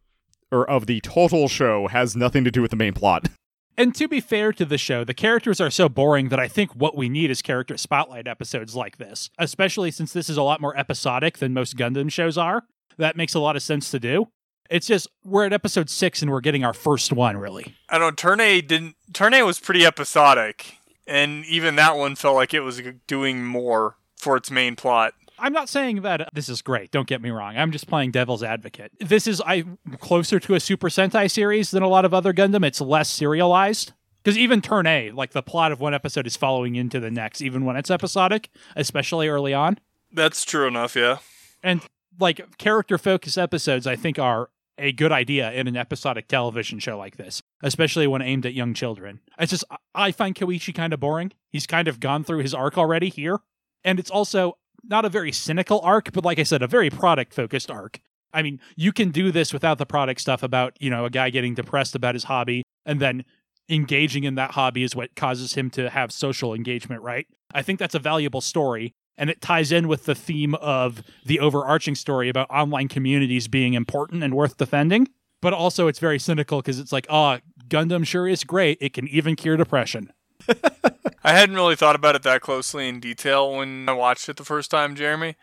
or 0.52 0.70
of 0.70 0.86
the 0.86 1.02
total 1.02 1.48
show, 1.48 1.88
has 1.88 2.16
nothing 2.16 2.44
to 2.46 2.52
do 2.52 2.62
with 2.62 2.72
the 2.72 2.78
main 2.78 2.94
plot. 2.94 3.28
And 3.78 3.96
to 3.96 4.08
be 4.08 4.20
fair 4.20 4.54
to 4.54 4.66
the 4.66 4.78
show, 4.78 5.04
the 5.04 5.14
characters 5.14 5.60
are 5.60 5.72
so 5.72 5.90
boring 5.90 6.30
that 6.30 6.40
I 6.40 6.48
think 6.48 6.76
what 6.76 6.96
we 6.96 7.10
need 7.10 7.32
is 7.32 7.42
character 7.42 7.78
spotlight 7.78 8.28
episodes 8.28 8.76
like 8.76 8.98
this, 8.98 9.30
especially 9.40 9.90
since 9.90 10.14
this 10.14 10.30
is 10.30 10.38
a 10.38 10.44
lot 10.44 10.62
more 10.62 10.78
episodic 10.78 11.40
than 11.40 11.54
most 11.54 11.76
Gundam 11.76 12.12
shows 12.12 12.38
are. 12.38 12.64
That 12.98 13.18
makes 13.18 13.34
a 13.34 13.40
lot 13.40 13.56
of 13.56 13.64
sense 13.64 13.90
to 13.92 14.00
do. 14.00 14.28
It's 14.70 14.88
just 14.88 15.08
we're 15.24 15.46
at 15.46 15.54
episode 15.54 15.90
six 15.90 16.22
and 16.22 16.32
we're 16.32 16.42
getting 16.42 16.64
our 16.64 16.74
first 16.74 17.12
one, 17.12 17.38
really. 17.38 17.76
I 17.90 17.98
don't. 17.98 18.18
Turn 18.18 18.40
A 18.40 18.62
didn't. 18.62 18.96
Turn 19.12 19.34
A 19.34 19.44
was 19.44 19.60
pretty 19.60 19.86
episodic, 19.86 20.78
and 21.06 21.46
even 21.46 21.76
that 21.76 21.98
one 21.98 22.16
felt 22.16 22.36
like 22.36 22.54
it 22.54 22.62
was 22.62 22.82
doing 23.08 23.44
more 23.44 23.98
for 24.16 24.38
its 24.38 24.50
main 24.50 24.76
plot. 24.76 25.14
I'm 25.44 25.52
not 25.52 25.68
saying 25.68 26.04
that 26.04 26.30
this 26.34 26.48
is 26.48 26.62
great. 26.62 26.90
Don't 26.90 27.06
get 27.06 27.22
me 27.22 27.30
wrong. 27.30 27.58
I'm 27.58 27.74
just 27.74 27.86
playing 27.86 28.12
devil's 28.12 28.44
advocate. 28.44 28.94
This 29.02 29.28
is 29.28 29.42
I 29.46 29.66
closer 30.00 30.40
to 30.40 30.56
a 30.56 30.60
Super 30.62 30.88
Sentai 30.88 31.30
series 31.30 31.70
than 31.72 31.84
a 31.84 31.90
lot 31.90 32.06
of 32.06 32.14
other 32.14 32.32
Gundam. 32.32 32.66
It's 32.66 32.80
less 32.80 33.10
serialized 33.10 33.92
because 34.24 34.38
even 34.38 34.62
Turn 34.62 34.88
A, 34.88 35.12
like 35.12 35.32
the 35.32 35.44
plot 35.44 35.74
of 35.74 35.82
one 35.82 35.94
episode 35.94 36.26
is 36.26 36.38
following 36.38 36.76
into 36.78 37.02
the 37.02 37.12
next, 37.12 37.42
even 37.42 37.66
when 37.66 37.76
it's 37.76 37.92
episodic, 37.92 38.52
especially 38.78 39.28
early 39.28 39.54
on. 39.54 39.80
That's 40.14 40.46
true 40.46 40.66
enough, 40.66 40.96
yeah. 40.96 41.18
And 41.62 41.82
like 42.18 42.58
character 42.58 42.98
focused 42.98 43.38
episodes, 43.38 43.86
I 43.86 43.98
think 43.98 44.18
are 44.18 44.50
a 44.78 44.94
good 44.94 45.12
idea 45.12 45.52
in 45.52 45.68
an 45.68 45.76
episodic 45.76 46.30
television 46.30 46.80
show 46.80 46.98
like 46.98 47.18
this, 47.18 47.42
especially 47.62 48.08
when 48.08 48.22
aimed 48.22 48.46
at 48.46 48.54
young 48.54 48.74
children. 48.74 49.20
It's 49.38 49.50
just 49.50 49.66
I 49.94 50.14
find 50.14 50.36
Koichi 50.36 50.74
kind 50.74 50.94
of 50.94 51.02
boring. 51.02 51.34
He's 51.50 51.68
kind 51.68 51.90
of 51.90 52.00
gone 52.00 52.24
through 52.24 52.40
his 52.44 52.54
arc 52.54 52.78
already 52.78 53.10
here, 53.10 53.40
and 53.84 54.00
it's 54.00 54.10
also 54.10 54.58
not 54.84 55.06
a 55.06 55.10
very 55.10 55.32
cynical 55.32 55.80
arc, 55.82 56.12
but 56.12 56.26
like 56.26 56.40
I 56.40 56.44
said, 56.44 56.62
a 56.62 56.68
very 56.68 56.90
product 56.90 57.34
focused 57.34 57.72
arc. 57.72 58.00
I 58.34 58.42
mean, 58.42 58.60
you 58.76 58.92
can 58.92 59.12
do 59.12 59.32
this 59.32 59.54
without 59.54 59.78
the 59.78 59.86
product 59.86 60.20
stuff 60.20 60.44
about, 60.44 60.76
you 60.80 60.90
know, 60.90 61.06
a 61.06 61.10
guy 61.10 61.30
getting 61.30 61.54
depressed 61.54 61.96
about 61.96 62.16
his 62.16 62.24
hobby 62.26 62.64
and 62.86 63.00
then 63.00 63.24
engaging 63.70 64.24
in 64.24 64.36
that 64.36 64.52
hobby 64.52 64.84
is 64.84 64.96
what 64.96 65.16
causes 65.16 65.54
him 65.54 65.70
to 65.72 65.90
have 65.90 66.12
social 66.12 66.54
engagement, 66.54 67.02
right? 67.02 67.28
I 67.54 67.62
think 67.62 67.80
that's 67.80 67.96
a 67.96 68.00
valuable 68.00 68.42
story. 68.42 68.94
And 69.16 69.30
it 69.30 69.42
ties 69.42 69.72
in 69.72 69.88
with 69.88 70.06
the 70.06 70.16
theme 70.16 70.56
of 70.56 71.04
the 71.24 71.40
overarching 71.40 71.94
story 71.94 72.30
about 72.30 72.50
online 72.50 72.88
communities 72.88 73.48
being 73.48 73.76
important 73.76 74.24
and 74.24 74.34
worth 74.34 74.58
defending. 74.58 75.08
But 75.40 75.54
also, 75.54 75.88
it's 75.88 76.00
very 76.00 76.20
cynical 76.20 76.60
because 76.60 76.80
it's 76.80 76.92
like, 76.92 77.06
oh, 77.10 77.38
Gundam 77.68 78.08
sure 78.08 78.28
is 78.28 78.44
great. 78.44 78.78
It 78.82 78.94
can 78.94 79.08
even 79.10 79.36
cure 79.36 79.58
depression. 79.58 80.12
I 81.24 81.34
hadn't 81.34 81.56
really 81.56 81.76
thought 81.76 81.96
about 81.96 82.16
it 82.16 82.24
that 82.24 82.42
closely 82.42 82.88
in 82.88 83.00
detail 83.00 83.56
when 83.56 83.88
I 83.88 83.94
watched 83.94 84.28
it 84.30 84.38
the 84.38 84.46
first 84.46 84.72
time, 84.72 84.96
Jeremy. 84.96 85.36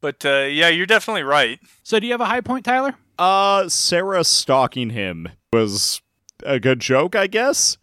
But 0.00 0.24
uh, 0.24 0.46
yeah, 0.50 0.68
you're 0.68 0.86
definitely 0.86 1.22
right. 1.22 1.58
So, 1.82 1.98
do 1.98 2.06
you 2.06 2.12
have 2.12 2.20
a 2.20 2.26
high 2.26 2.40
point, 2.40 2.64
Tyler? 2.64 2.94
Uh, 3.18 3.68
Sarah 3.68 4.24
stalking 4.24 4.90
him 4.90 5.28
was 5.52 6.00
a 6.44 6.60
good 6.60 6.80
joke, 6.80 7.14
I 7.14 7.26
guess. 7.26 7.78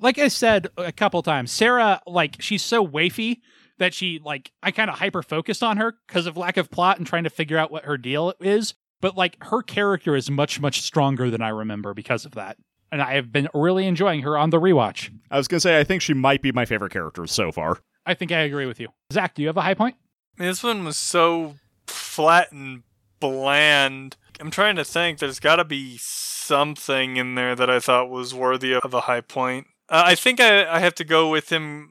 Like 0.00 0.18
I 0.18 0.28
said 0.28 0.68
a 0.76 0.92
couple 0.92 1.22
times, 1.22 1.50
Sarah, 1.50 2.00
like, 2.06 2.36
she's 2.40 2.62
so 2.62 2.86
wafy 2.86 3.40
that 3.78 3.94
she, 3.94 4.20
like, 4.22 4.52
I 4.62 4.70
kind 4.70 4.90
of 4.90 4.98
hyper 4.98 5.22
focused 5.22 5.62
on 5.62 5.78
her 5.78 5.94
because 6.06 6.26
of 6.26 6.36
lack 6.36 6.56
of 6.56 6.70
plot 6.70 6.98
and 6.98 7.06
trying 7.06 7.24
to 7.24 7.30
figure 7.30 7.58
out 7.58 7.70
what 7.70 7.84
her 7.84 7.96
deal 7.96 8.34
is. 8.40 8.74
But, 9.00 9.16
like, 9.16 9.42
her 9.44 9.62
character 9.62 10.16
is 10.16 10.30
much, 10.30 10.60
much 10.60 10.82
stronger 10.82 11.30
than 11.30 11.42
I 11.42 11.48
remember 11.48 11.94
because 11.94 12.24
of 12.24 12.32
that. 12.32 12.56
And 12.92 13.02
I 13.02 13.14
have 13.14 13.32
been 13.32 13.48
really 13.52 13.86
enjoying 13.86 14.22
her 14.22 14.38
on 14.38 14.50
the 14.50 14.60
rewatch. 14.60 15.10
I 15.30 15.36
was 15.36 15.48
gonna 15.48 15.60
say 15.60 15.78
I 15.78 15.84
think 15.84 16.02
she 16.02 16.14
might 16.14 16.42
be 16.42 16.52
my 16.52 16.64
favorite 16.64 16.92
character 16.92 17.26
so 17.26 17.50
far. 17.52 17.78
I 18.06 18.14
think 18.14 18.30
I 18.30 18.40
agree 18.40 18.66
with 18.66 18.78
you. 18.78 18.88
Zach, 19.12 19.34
do 19.34 19.42
you 19.42 19.48
have 19.48 19.56
a 19.56 19.62
high 19.62 19.74
point? 19.74 19.96
This 20.36 20.62
one 20.62 20.84
was 20.84 20.96
so 20.96 21.56
flat 21.86 22.52
and 22.52 22.84
bland. 23.20 24.16
I'm 24.38 24.50
trying 24.50 24.76
to 24.76 24.84
think. 24.84 25.18
There's 25.18 25.40
got 25.40 25.56
to 25.56 25.64
be 25.64 25.96
something 25.98 27.16
in 27.16 27.34
there 27.34 27.54
that 27.56 27.70
I 27.70 27.80
thought 27.80 28.10
was 28.10 28.34
worthy 28.34 28.74
of 28.74 28.94
a 28.94 29.02
high 29.02 29.22
point. 29.22 29.66
Uh, 29.88 30.02
I 30.06 30.14
think 30.14 30.40
I, 30.40 30.66
I 30.66 30.78
have 30.78 30.94
to 30.96 31.04
go 31.04 31.30
with 31.30 31.50
him 31.50 31.90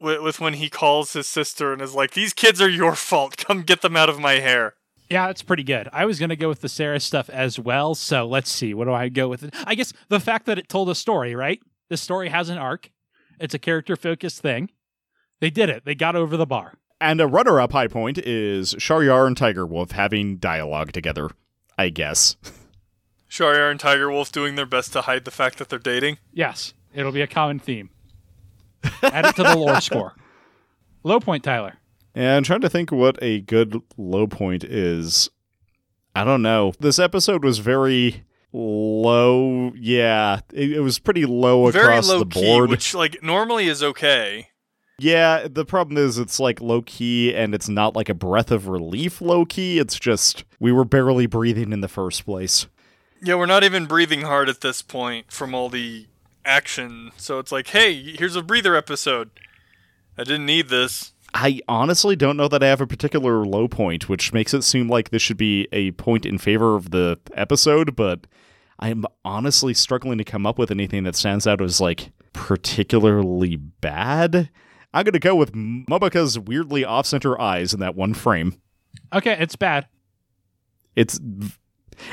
with, 0.00 0.20
with 0.20 0.40
when 0.40 0.54
he 0.54 0.68
calls 0.68 1.14
his 1.14 1.26
sister 1.26 1.72
and 1.72 1.80
is 1.80 1.94
like, 1.94 2.12
"These 2.12 2.32
kids 2.32 2.60
are 2.60 2.68
your 2.68 2.94
fault. 2.94 3.36
Come 3.36 3.62
get 3.62 3.82
them 3.82 3.96
out 3.96 4.08
of 4.08 4.20
my 4.20 4.34
hair." 4.34 4.74
Yeah, 5.10 5.28
it's 5.28 5.42
pretty 5.42 5.62
good. 5.62 5.88
I 5.92 6.04
was 6.04 6.18
going 6.18 6.30
to 6.30 6.36
go 6.36 6.48
with 6.48 6.60
the 6.60 6.68
Sarah 6.68 7.00
stuff 7.00 7.30
as 7.30 7.58
well. 7.58 7.94
So 7.94 8.26
let's 8.26 8.50
see. 8.50 8.74
What 8.74 8.86
do 8.86 8.92
I 8.92 9.08
go 9.08 9.28
with? 9.28 9.48
I 9.64 9.74
guess 9.74 9.92
the 10.08 10.20
fact 10.20 10.46
that 10.46 10.58
it 10.58 10.68
told 10.68 10.88
a 10.90 10.94
story, 10.94 11.34
right? 11.34 11.60
The 11.88 11.96
story 11.96 12.28
has 12.30 12.48
an 12.48 12.58
arc, 12.58 12.90
it's 13.38 13.54
a 13.54 13.58
character 13.58 13.94
focused 13.94 14.40
thing. 14.40 14.70
They 15.40 15.50
did 15.50 15.68
it, 15.68 15.84
they 15.84 15.94
got 15.94 16.16
over 16.16 16.36
the 16.36 16.46
bar. 16.46 16.74
And 17.00 17.20
a 17.20 17.26
runner 17.26 17.60
up 17.60 17.72
high 17.72 17.88
point 17.88 18.18
is 18.18 18.74
Shahryar 18.74 19.26
and 19.26 19.36
Tiger 19.36 19.66
Wolf 19.66 19.92
having 19.92 20.38
dialogue 20.38 20.92
together, 20.92 21.30
I 21.78 21.90
guess. 21.90 22.36
Shahryar 23.30 23.70
and 23.70 23.78
Tiger 23.78 24.10
Wolf 24.10 24.32
doing 24.32 24.54
their 24.54 24.66
best 24.66 24.92
to 24.94 25.02
hide 25.02 25.24
the 25.24 25.30
fact 25.30 25.58
that 25.58 25.68
they're 25.68 25.78
dating. 25.78 26.18
Yes, 26.32 26.74
it'll 26.94 27.12
be 27.12 27.20
a 27.20 27.26
common 27.26 27.58
theme. 27.58 27.90
Add 29.02 29.26
it 29.26 29.36
to 29.36 29.42
the 29.42 29.56
lore 29.56 29.80
score. 29.80 30.14
Low 31.02 31.20
point, 31.20 31.44
Tyler. 31.44 31.74
And 32.16 32.26
I'm 32.28 32.42
trying 32.42 32.62
to 32.62 32.70
think 32.70 32.90
what 32.90 33.18
a 33.22 33.40
good 33.42 33.80
low 33.98 34.26
point 34.26 34.64
is. 34.64 35.28
I 36.14 36.24
don't 36.24 36.40
know. 36.40 36.72
This 36.80 36.98
episode 36.98 37.44
was 37.44 37.58
very 37.58 38.24
low. 38.54 39.70
Yeah, 39.76 40.40
it, 40.52 40.72
it 40.72 40.80
was 40.80 40.98
pretty 40.98 41.26
low 41.26 41.70
Very 41.70 41.84
across 41.84 42.08
low 42.08 42.20
the 42.20 42.24
key, 42.26 42.42
board. 42.42 42.70
which 42.70 42.94
like 42.94 43.22
normally 43.22 43.66
is 43.68 43.82
okay. 43.82 44.48
Yeah, 44.98 45.46
the 45.46 45.66
problem 45.66 45.98
is 45.98 46.16
it's 46.16 46.40
like 46.40 46.58
low 46.62 46.80
key 46.80 47.34
and 47.34 47.54
it's 47.54 47.68
not 47.68 47.94
like 47.94 48.08
a 48.08 48.14
breath 48.14 48.50
of 48.50 48.66
relief 48.66 49.20
low 49.20 49.44
key. 49.44 49.78
It's 49.78 49.98
just 49.98 50.44
we 50.58 50.72
were 50.72 50.86
barely 50.86 51.26
breathing 51.26 51.70
in 51.70 51.82
the 51.82 51.88
first 51.88 52.24
place. 52.24 52.66
Yeah, 53.22 53.34
we're 53.34 53.44
not 53.44 53.62
even 53.62 53.84
breathing 53.84 54.22
hard 54.22 54.48
at 54.48 54.62
this 54.62 54.80
point 54.80 55.30
from 55.30 55.54
all 55.54 55.68
the 55.68 56.06
action. 56.46 57.12
So 57.18 57.38
it's 57.38 57.52
like, 57.52 57.68
hey, 57.68 58.16
here's 58.16 58.36
a 58.36 58.42
breather 58.42 58.74
episode. 58.74 59.28
I 60.16 60.24
didn't 60.24 60.46
need 60.46 60.68
this. 60.70 61.12
I 61.38 61.60
honestly 61.68 62.16
don't 62.16 62.38
know 62.38 62.48
that 62.48 62.62
I 62.62 62.68
have 62.68 62.80
a 62.80 62.86
particular 62.86 63.44
low 63.44 63.68
point, 63.68 64.08
which 64.08 64.32
makes 64.32 64.54
it 64.54 64.62
seem 64.62 64.88
like 64.88 65.10
this 65.10 65.20
should 65.20 65.36
be 65.36 65.68
a 65.70 65.90
point 65.92 66.24
in 66.24 66.38
favor 66.38 66.76
of 66.76 66.92
the 66.92 67.20
episode, 67.34 67.94
but 67.94 68.26
I'm 68.78 69.04
honestly 69.22 69.74
struggling 69.74 70.16
to 70.16 70.24
come 70.24 70.46
up 70.46 70.56
with 70.58 70.70
anything 70.70 71.04
that 71.04 71.14
stands 71.14 71.46
out 71.46 71.60
as 71.60 71.78
like 71.78 72.10
particularly 72.32 73.56
bad. 73.56 74.48
I'm 74.94 75.04
going 75.04 75.12
to 75.12 75.18
go 75.18 75.34
with 75.36 75.52
Momoka's 75.52 76.38
weirdly 76.38 76.86
off 76.86 77.04
center 77.04 77.38
eyes 77.38 77.74
in 77.74 77.80
that 77.80 77.94
one 77.94 78.14
frame. 78.14 78.56
Okay, 79.12 79.36
it's 79.38 79.56
bad. 79.56 79.88
It's 80.94 81.20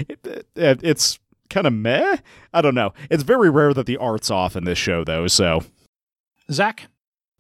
it, 0.10 0.46
it- 0.58 0.84
it's 0.84 1.18
kind 1.50 1.66
of 1.66 1.72
meh. 1.72 2.18
I 2.54 2.62
don't 2.62 2.76
know. 2.76 2.94
It's 3.10 3.24
very 3.24 3.50
rare 3.50 3.74
that 3.74 3.86
the 3.86 3.96
art's 3.98 4.30
off 4.30 4.58
in 4.58 4.66
this 4.66 4.78
show 4.78 5.06
though, 5.06 5.28
so 5.28 5.64
Zach? 6.52 6.88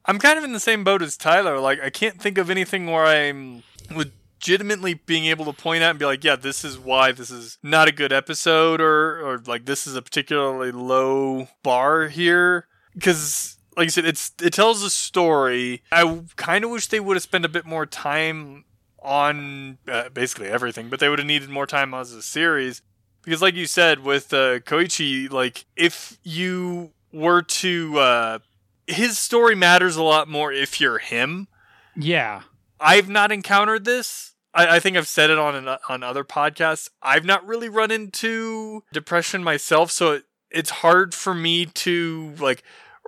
I'm 0.06 0.20
kind 0.20 0.38
of 0.38 0.44
in 0.44 0.54
the 0.54 0.60
same 0.60 0.84
boat 0.84 1.02
as 1.02 1.16
Tyler. 1.16 1.60
Like, 1.60 1.82
I 1.82 1.90
can't 1.90 2.22
think 2.22 2.38
of 2.38 2.50
anything 2.50 2.88
where 2.88 3.06
I'm 3.06 3.64
legitimately 3.90 4.96
being 4.96 5.26
able 5.26 5.46
to 5.46 5.54
point 5.54 5.84
out 5.84 5.92
and 5.92 6.00
be 6.00 6.06
like, 6.06 6.24
yeah, 6.24 6.36
this 6.36 6.66
is 6.66 6.78
why 6.78 7.12
this 7.12 7.32
is 7.32 7.58
not 7.64 7.88
a 7.88 7.92
good 7.92 8.12
episode, 8.12 8.82
or 8.82 9.22
or 9.22 9.42
like 9.46 9.66
this 9.66 9.88
is 9.88 9.96
a 9.96 10.02
particularly 10.02 10.72
low 10.72 11.48
bar 11.64 12.08
here. 12.10 12.68
Because, 12.94 13.58
like 13.78 13.86
I 13.86 13.90
said, 13.90 14.06
it's 14.06 14.34
it 14.42 14.54
tells 14.54 14.84
a 14.84 14.90
story. 14.90 15.82
I 15.92 16.22
kind 16.36 16.66
of 16.66 16.72
wish 16.72 16.88
they 16.88 17.00
would 17.00 17.16
have 17.16 17.24
spent 17.24 17.46
a 17.46 17.50
bit 17.50 17.66
more 17.66 17.86
time 17.86 18.66
on 19.02 19.78
uh, 19.88 20.10
basically 20.10 20.48
everything, 20.48 20.90
but 20.90 21.00
they 21.00 21.10
would 21.10 21.20
have 21.20 21.28
needed 21.28 21.50
more 21.50 21.68
time 21.68 21.94
as 21.94 22.12
a 22.12 22.22
series. 22.22 22.82
Because, 23.24 23.42
like 23.42 23.56
you 23.56 23.68
said, 23.68 24.00
with 24.00 24.34
uh, 24.34 24.60
Koichi, 24.60 25.32
like 25.32 25.66
if 25.78 26.18
you 26.24 26.92
were 27.14 27.42
to 27.42 28.00
uh, 28.00 28.40
his 28.88 29.18
story 29.18 29.56
matters 29.56 29.96
a 29.96 30.04
lot 30.04 30.28
more 30.28 30.52
if 30.52 30.80
you're 30.80 31.00
him. 31.00 31.48
Yeah. 31.96 32.42
I've 32.80 33.10
not 33.10 33.32
encountered 33.32 33.86
this. 33.86 34.34
I, 34.54 34.76
I 34.76 34.80
think 34.80 34.98
I've 34.98 35.08
said 35.08 35.30
it 35.30 35.38
on 35.38 35.56
an, 35.56 35.78
on 35.90 36.04
other 36.04 36.24
podcasts. 36.24 36.90
I've 37.02 37.26
not 37.26 37.46
really 37.46 37.70
run 37.70 37.92
into 37.92 38.84
depression 38.92 39.44
myself, 39.44 39.92
so 39.92 40.14
it, 40.14 40.24
it's 40.52 40.70
hard 40.70 41.14
for 41.14 41.34
me 41.34 41.66
to 41.66 42.34
like 42.40 42.64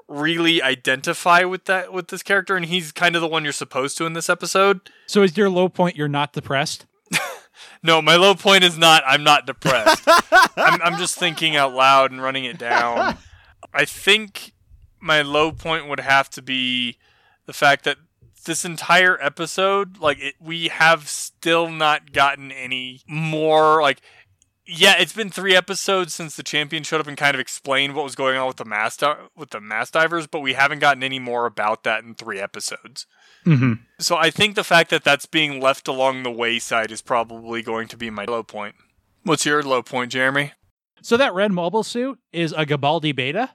really 0.08 0.62
identify 0.62 1.44
with 1.44 1.66
that 1.66 1.92
with 1.92 2.08
this 2.08 2.24
character. 2.24 2.56
And 2.56 2.66
he's 2.66 2.92
kind 2.92 3.16
of 3.16 3.22
the 3.22 3.28
one 3.28 3.44
you're 3.44 3.54
supposed 3.54 3.98
to 3.98 4.06
in 4.06 4.14
this 4.14 4.30
episode. 4.30 4.82
So 5.08 5.24
is 5.24 5.36
your 5.38 5.50
low 5.50 5.70
point 5.70 5.96
you're 5.96 6.08
not 6.08 6.34
depressed? 6.34 6.86
No, 7.86 8.02
my 8.02 8.16
low 8.16 8.34
point 8.34 8.64
is 8.64 8.80
not. 8.80 9.04
I'm 9.06 9.24
not 9.24 9.46
depressed. 9.46 10.04
I'm, 10.58 10.82
I'm 10.82 10.98
just 10.98 11.20
thinking 11.20 11.56
out 11.56 11.72
loud 11.72 12.12
and 12.12 12.20
running 12.20 12.46
it 12.46 12.58
down. 12.58 13.16
I 13.74 13.86
think 13.86 14.54
my 15.06 15.22
low 15.22 15.52
point 15.52 15.88
would 15.88 16.02
have 16.02 16.30
to 16.32 16.42
be 16.42 16.98
the 17.46 17.54
fact 17.54 17.86
that 17.86 17.98
this 18.46 18.66
entire 18.66 19.22
episode, 19.24 20.00
like, 20.00 20.20
it, 20.20 20.36
we 20.40 20.68
have 20.68 21.08
still 21.08 21.70
not 21.70 22.12
gotten 22.12 22.52
any 22.52 23.02
more. 23.08 23.82
Like, 23.82 24.02
yeah, 24.68 24.96
it's 24.98 25.14
been 25.14 25.30
three 25.30 25.56
episodes 25.56 26.14
since 26.14 26.36
the 26.36 26.44
champion 26.44 26.84
showed 26.84 27.02
up 27.02 27.08
and 27.08 27.18
kind 27.18 27.36
of 27.36 27.40
explained 27.40 27.96
what 27.96 28.04
was 28.04 28.16
going 28.16 28.38
on 28.38 28.48
with 28.48 28.58
the 28.58 28.66
mass 28.66 28.98
di- 28.98 29.28
with 29.36 29.52
the 29.52 29.62
mass 29.62 29.92
divers, 29.92 30.28
but 30.28 30.42
we 30.42 30.54
haven't 30.54 30.80
gotten 30.80 31.04
any 31.04 31.20
more 31.20 31.46
about 31.46 31.84
that 31.84 32.04
in 32.04 32.16
three 32.16 32.40
episodes. 32.40 33.06
Mm-hmm. 33.46 33.74
So 34.00 34.16
I 34.16 34.32
think 34.32 34.56
the 34.56 34.64
fact 34.64 34.90
that 34.90 35.04
that's 35.04 35.28
being 35.28 35.62
left 35.62 35.88
along 35.88 36.24
the 36.24 36.32
wayside 36.32 36.92
is 36.92 37.02
probably 37.02 37.62
going 37.62 37.88
to 37.90 37.98
be 37.98 38.10
my 38.10 38.26
low 38.26 38.42
point. 38.42 38.76
What's 39.24 39.46
your 39.46 39.62
low 39.62 39.84
point, 39.84 40.12
Jeremy? 40.12 40.54
So 41.02 41.18
that 41.18 41.34
red 41.36 41.52
mobile 41.52 41.84
suit 41.84 42.20
is 42.34 42.52
a 42.52 42.66
Galbaldy 42.66 43.16
beta. 43.16 43.52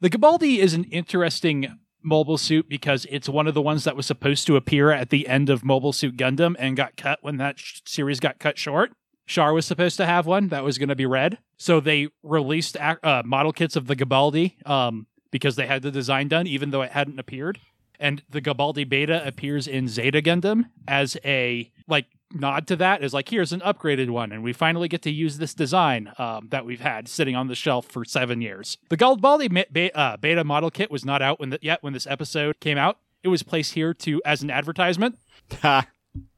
The 0.00 0.08
Galbaldy 0.08 0.58
is 0.58 0.72
an 0.72 0.84
interesting 0.84 1.78
mobile 2.02 2.38
suit 2.38 2.70
because 2.70 3.06
it's 3.10 3.28
one 3.28 3.46
of 3.46 3.52
the 3.52 3.60
ones 3.60 3.84
that 3.84 3.96
was 3.96 4.06
supposed 4.06 4.46
to 4.46 4.56
appear 4.56 4.90
at 4.90 5.10
the 5.10 5.28
end 5.28 5.50
of 5.50 5.62
Mobile 5.62 5.92
Suit 5.92 6.16
Gundam 6.16 6.56
and 6.58 6.74
got 6.74 6.96
cut 6.96 7.18
when 7.20 7.36
that 7.36 7.58
sh- 7.58 7.80
series 7.84 8.18
got 8.18 8.38
cut 8.38 8.56
short. 8.56 8.92
Char 9.26 9.52
was 9.52 9.66
supposed 9.66 9.98
to 9.98 10.06
have 10.06 10.24
one 10.26 10.48
that 10.48 10.64
was 10.64 10.78
going 10.78 10.88
to 10.88 10.96
be 10.96 11.04
red, 11.04 11.38
so 11.58 11.78
they 11.80 12.08
released 12.22 12.78
uh, 12.78 13.22
model 13.26 13.52
kits 13.52 13.76
of 13.76 13.86
the 13.86 13.94
Galbaldy 13.94 14.66
um, 14.66 15.06
because 15.30 15.56
they 15.56 15.66
had 15.66 15.82
the 15.82 15.90
design 15.90 16.28
done, 16.28 16.46
even 16.46 16.70
though 16.70 16.82
it 16.82 16.92
hadn't 16.92 17.18
appeared. 17.20 17.60
and 18.00 18.22
the 18.30 18.40
Galbaldy 18.40 18.88
beta 18.88 19.24
appears 19.26 19.68
in 19.68 19.86
Zeta 19.86 20.22
Gundam 20.22 20.64
as 20.88 21.18
a 21.24 21.70
like 21.86 22.06
nod 22.32 22.66
to 22.66 22.76
that 22.76 23.02
is 23.02 23.12
like 23.12 23.28
here's 23.28 23.52
an 23.52 23.60
upgraded 23.60 24.08
one 24.10 24.30
and 24.32 24.42
we 24.42 24.52
finally 24.52 24.86
get 24.88 25.02
to 25.02 25.10
use 25.10 25.38
this 25.38 25.52
design 25.54 26.12
um, 26.18 26.46
that 26.50 26.64
we've 26.64 26.80
had 26.80 27.08
sitting 27.08 27.34
on 27.34 27.48
the 27.48 27.54
shelf 27.54 27.86
for 27.86 28.04
seven 28.04 28.40
years 28.40 28.78
the 28.88 28.96
Galbaldy 28.96 29.66
be- 29.72 29.92
uh, 29.92 30.16
beta 30.16 30.44
model 30.44 30.70
kit 30.70 30.90
was 30.90 31.04
not 31.04 31.22
out 31.22 31.40
when 31.40 31.50
the- 31.50 31.58
yet 31.62 31.82
when 31.82 31.92
this 31.92 32.06
episode 32.06 32.60
came 32.60 32.78
out 32.78 32.98
it 33.22 33.28
was 33.28 33.42
placed 33.42 33.74
here 33.74 33.92
to 33.94 34.20
as 34.24 34.42
an 34.42 34.50
advertisement 34.50 35.18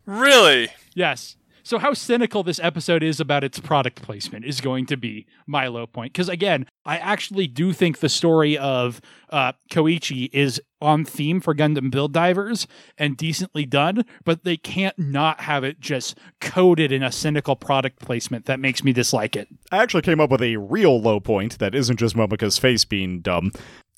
Really? 0.04 0.68
Yes. 0.94 1.36
So 1.62 1.78
how 1.78 1.94
cynical 1.94 2.42
this 2.42 2.60
episode 2.60 3.02
is 3.02 3.20
about 3.20 3.44
its 3.44 3.60
product 3.60 4.02
placement 4.02 4.44
is 4.44 4.60
going 4.60 4.86
to 4.86 4.96
be 4.96 5.26
my 5.46 5.68
low 5.68 5.86
point. 5.86 6.12
Because 6.12 6.28
again, 6.28 6.66
I 6.84 6.98
actually 6.98 7.46
do 7.46 7.72
think 7.72 7.98
the 7.98 8.08
story 8.08 8.58
of 8.58 9.00
uh, 9.30 9.52
Koichi 9.70 10.28
is 10.32 10.60
on 10.80 11.04
theme 11.04 11.40
for 11.40 11.54
Gundam 11.54 11.90
Build 11.90 12.12
Divers 12.12 12.66
and 12.98 13.16
decently 13.16 13.64
done, 13.64 14.04
but 14.24 14.42
they 14.42 14.56
can't 14.56 14.98
not 14.98 15.42
have 15.42 15.62
it 15.62 15.78
just 15.80 16.18
coded 16.40 16.90
in 16.90 17.02
a 17.02 17.12
cynical 17.12 17.54
product 17.54 18.00
placement 18.00 18.46
that 18.46 18.58
makes 18.58 18.82
me 18.82 18.92
dislike 18.92 19.36
it. 19.36 19.48
I 19.70 19.78
actually 19.78 20.02
came 20.02 20.20
up 20.20 20.30
with 20.30 20.42
a 20.42 20.56
real 20.56 21.00
low 21.00 21.20
point 21.20 21.58
that 21.60 21.74
isn't 21.74 21.98
just 21.98 22.16
Momoka's 22.16 22.58
face 22.58 22.84
being 22.84 23.20
dumb. 23.20 23.52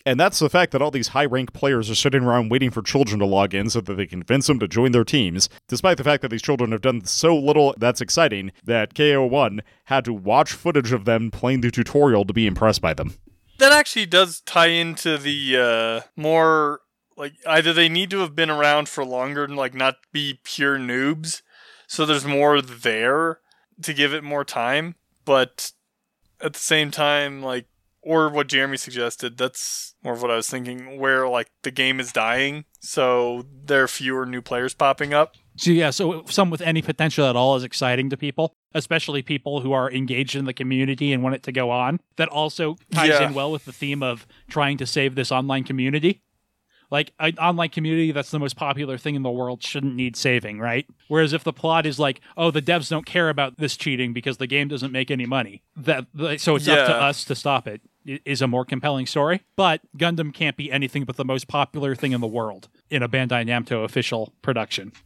And 0.06 0.20
that's 0.20 0.38
the 0.38 0.50
fact 0.50 0.72
that 0.72 0.82
all 0.82 0.90
these 0.90 1.08
high 1.08 1.24
rank 1.24 1.54
players 1.54 1.90
are 1.90 1.94
sitting 1.94 2.24
around 2.24 2.50
waiting 2.50 2.70
for 2.70 2.82
children 2.82 3.18
to 3.20 3.26
log 3.26 3.54
in 3.54 3.70
so 3.70 3.80
that 3.80 3.94
they 3.94 4.06
convince 4.06 4.46
them 4.46 4.58
to 4.58 4.68
join 4.68 4.92
their 4.92 5.04
teams, 5.04 5.48
despite 5.66 5.96
the 5.96 6.04
fact 6.04 6.20
that 6.22 6.30
these 6.30 6.42
children 6.42 6.72
have 6.72 6.82
done 6.82 7.04
so 7.04 7.34
little 7.36 7.74
that's 7.78 8.02
exciting 8.02 8.52
that 8.64 8.94
KO1 8.94 9.60
had 9.84 10.04
to 10.04 10.12
watch 10.12 10.52
footage 10.52 10.92
of 10.92 11.06
them 11.06 11.30
playing 11.30 11.62
the 11.62 11.70
tutorial 11.70 12.26
to 12.26 12.34
be 12.34 12.46
impressed 12.46 12.82
by 12.82 12.92
them. 12.92 13.14
That 13.58 13.72
actually 13.72 14.06
does 14.06 14.40
tie 14.42 14.66
into 14.66 15.16
the 15.16 15.56
uh, 15.56 16.08
more 16.16 16.80
like 17.16 17.34
either 17.46 17.72
they 17.72 17.88
need 17.88 18.10
to 18.10 18.18
have 18.18 18.34
been 18.34 18.50
around 18.50 18.88
for 18.88 19.04
longer 19.04 19.44
and 19.44 19.56
like 19.56 19.72
not 19.72 19.96
be 20.12 20.40
pure 20.44 20.76
noobs, 20.78 21.42
so 21.86 22.04
there's 22.04 22.26
more 22.26 22.60
there 22.60 23.38
to 23.82 23.94
give 23.94 24.12
it 24.12 24.24
more 24.24 24.44
time, 24.44 24.96
but 25.24 25.72
at 26.40 26.52
the 26.52 26.58
same 26.58 26.90
time, 26.90 27.42
like 27.42 27.66
or 28.04 28.28
what 28.28 28.48
Jeremy 28.48 28.76
suggested, 28.76 29.36
that's 29.38 29.94
more 30.02 30.12
of 30.14 30.22
what 30.22 30.30
I 30.30 30.36
was 30.36 30.48
thinking, 30.48 30.98
where 31.00 31.28
like 31.28 31.48
the 31.62 31.70
game 31.70 31.98
is 32.00 32.12
dying, 32.12 32.64
so 32.80 33.44
there 33.64 33.82
are 33.84 33.88
fewer 33.88 34.26
new 34.26 34.42
players 34.42 34.74
popping 34.74 35.14
up. 35.14 35.34
So 35.56 35.70
yeah, 35.70 35.90
so 35.90 36.24
some 36.28 36.50
with 36.50 36.60
any 36.60 36.82
potential 36.82 37.26
at 37.26 37.36
all 37.36 37.54
is 37.56 37.62
exciting 37.64 38.10
to 38.10 38.16
people, 38.16 38.54
especially 38.74 39.22
people 39.22 39.60
who 39.60 39.72
are 39.72 39.90
engaged 39.90 40.34
in 40.34 40.44
the 40.46 40.52
community 40.52 41.12
and 41.12 41.22
want 41.22 41.36
it 41.36 41.42
to 41.44 41.52
go 41.52 41.70
on. 41.70 42.00
That 42.16 42.28
also 42.28 42.76
ties 42.92 43.10
Yeah. 43.10 43.28
in 43.28 43.34
well 43.34 43.52
with 43.52 43.64
the 43.64 43.72
theme 43.72 44.02
of 44.02 44.26
trying 44.48 44.76
to 44.78 44.86
save 44.86 45.14
this 45.14 45.30
online 45.30 45.62
community. 45.64 46.22
Like 46.90 47.12
an 47.18 47.38
online 47.38 47.70
community 47.70 48.12
that's 48.12 48.30
the 48.30 48.38
most 48.38 48.56
popular 48.56 48.98
thing 48.98 49.14
in 49.14 49.22
the 49.22 49.30
world 49.30 49.62
shouldn't 49.62 49.94
need 49.96 50.16
saving, 50.16 50.58
right? 50.60 50.86
Whereas 51.08 51.32
if 51.32 51.42
the 51.42 51.52
plot 51.52 51.86
is 51.86 51.98
like, 51.98 52.20
oh, 52.36 52.50
the 52.50 52.60
devs 52.62 52.90
don't 52.90 53.06
care 53.06 53.30
about 53.30 53.56
this 53.58 53.76
cheating 53.76 54.12
because 54.12 54.36
the 54.36 54.46
game 54.46 54.68
doesn't 54.68 54.92
make 54.92 55.10
any 55.10 55.24
money, 55.26 55.62
that 55.76 56.06
so 56.38 56.56
it's 56.56 56.68
up 56.68 56.86
to 56.86 56.94
us 56.94 57.24
to 57.24 57.34
stop 57.34 57.66
it, 57.66 57.80
is 58.04 58.42
a 58.42 58.46
more 58.46 58.64
compelling 58.64 59.06
story. 59.06 59.42
But 59.56 59.80
Gundam 59.96 60.32
can't 60.32 60.56
be 60.56 60.70
anything 60.70 61.04
but 61.04 61.16
the 61.16 61.24
most 61.24 61.48
popular 61.48 61.94
thing 61.94 62.12
in 62.12 62.20
the 62.20 62.26
world 62.26 62.68
in 62.90 63.02
a 63.02 63.08
Bandai 63.08 63.46
Namco 63.46 63.84
official 63.84 64.32
production. 64.42 64.92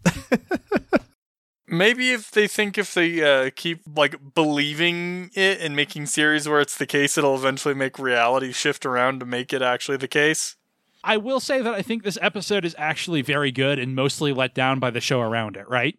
Maybe 1.70 2.12
if 2.12 2.30
they 2.30 2.48
think 2.48 2.78
if 2.78 2.94
they 2.94 3.22
uh, 3.22 3.50
keep 3.54 3.82
like 3.94 4.34
believing 4.34 5.30
it 5.34 5.60
and 5.60 5.76
making 5.76 6.06
series 6.06 6.48
where 6.48 6.60
it's 6.60 6.78
the 6.78 6.86
case, 6.86 7.18
it'll 7.18 7.34
eventually 7.34 7.74
make 7.74 7.98
reality 7.98 8.52
shift 8.52 8.86
around 8.86 9.20
to 9.20 9.26
make 9.26 9.52
it 9.52 9.60
actually 9.60 9.98
the 9.98 10.08
case. 10.08 10.56
I 11.04 11.18
will 11.18 11.40
say 11.40 11.60
that 11.60 11.74
I 11.74 11.82
think 11.82 12.02
this 12.02 12.18
episode 12.22 12.64
is 12.64 12.74
actually 12.78 13.22
very 13.22 13.52
good 13.52 13.78
and 13.78 13.94
mostly 13.94 14.32
let 14.32 14.54
down 14.54 14.78
by 14.78 14.90
the 14.90 15.00
show 15.00 15.20
around 15.20 15.56
it, 15.56 15.68
right? 15.68 15.96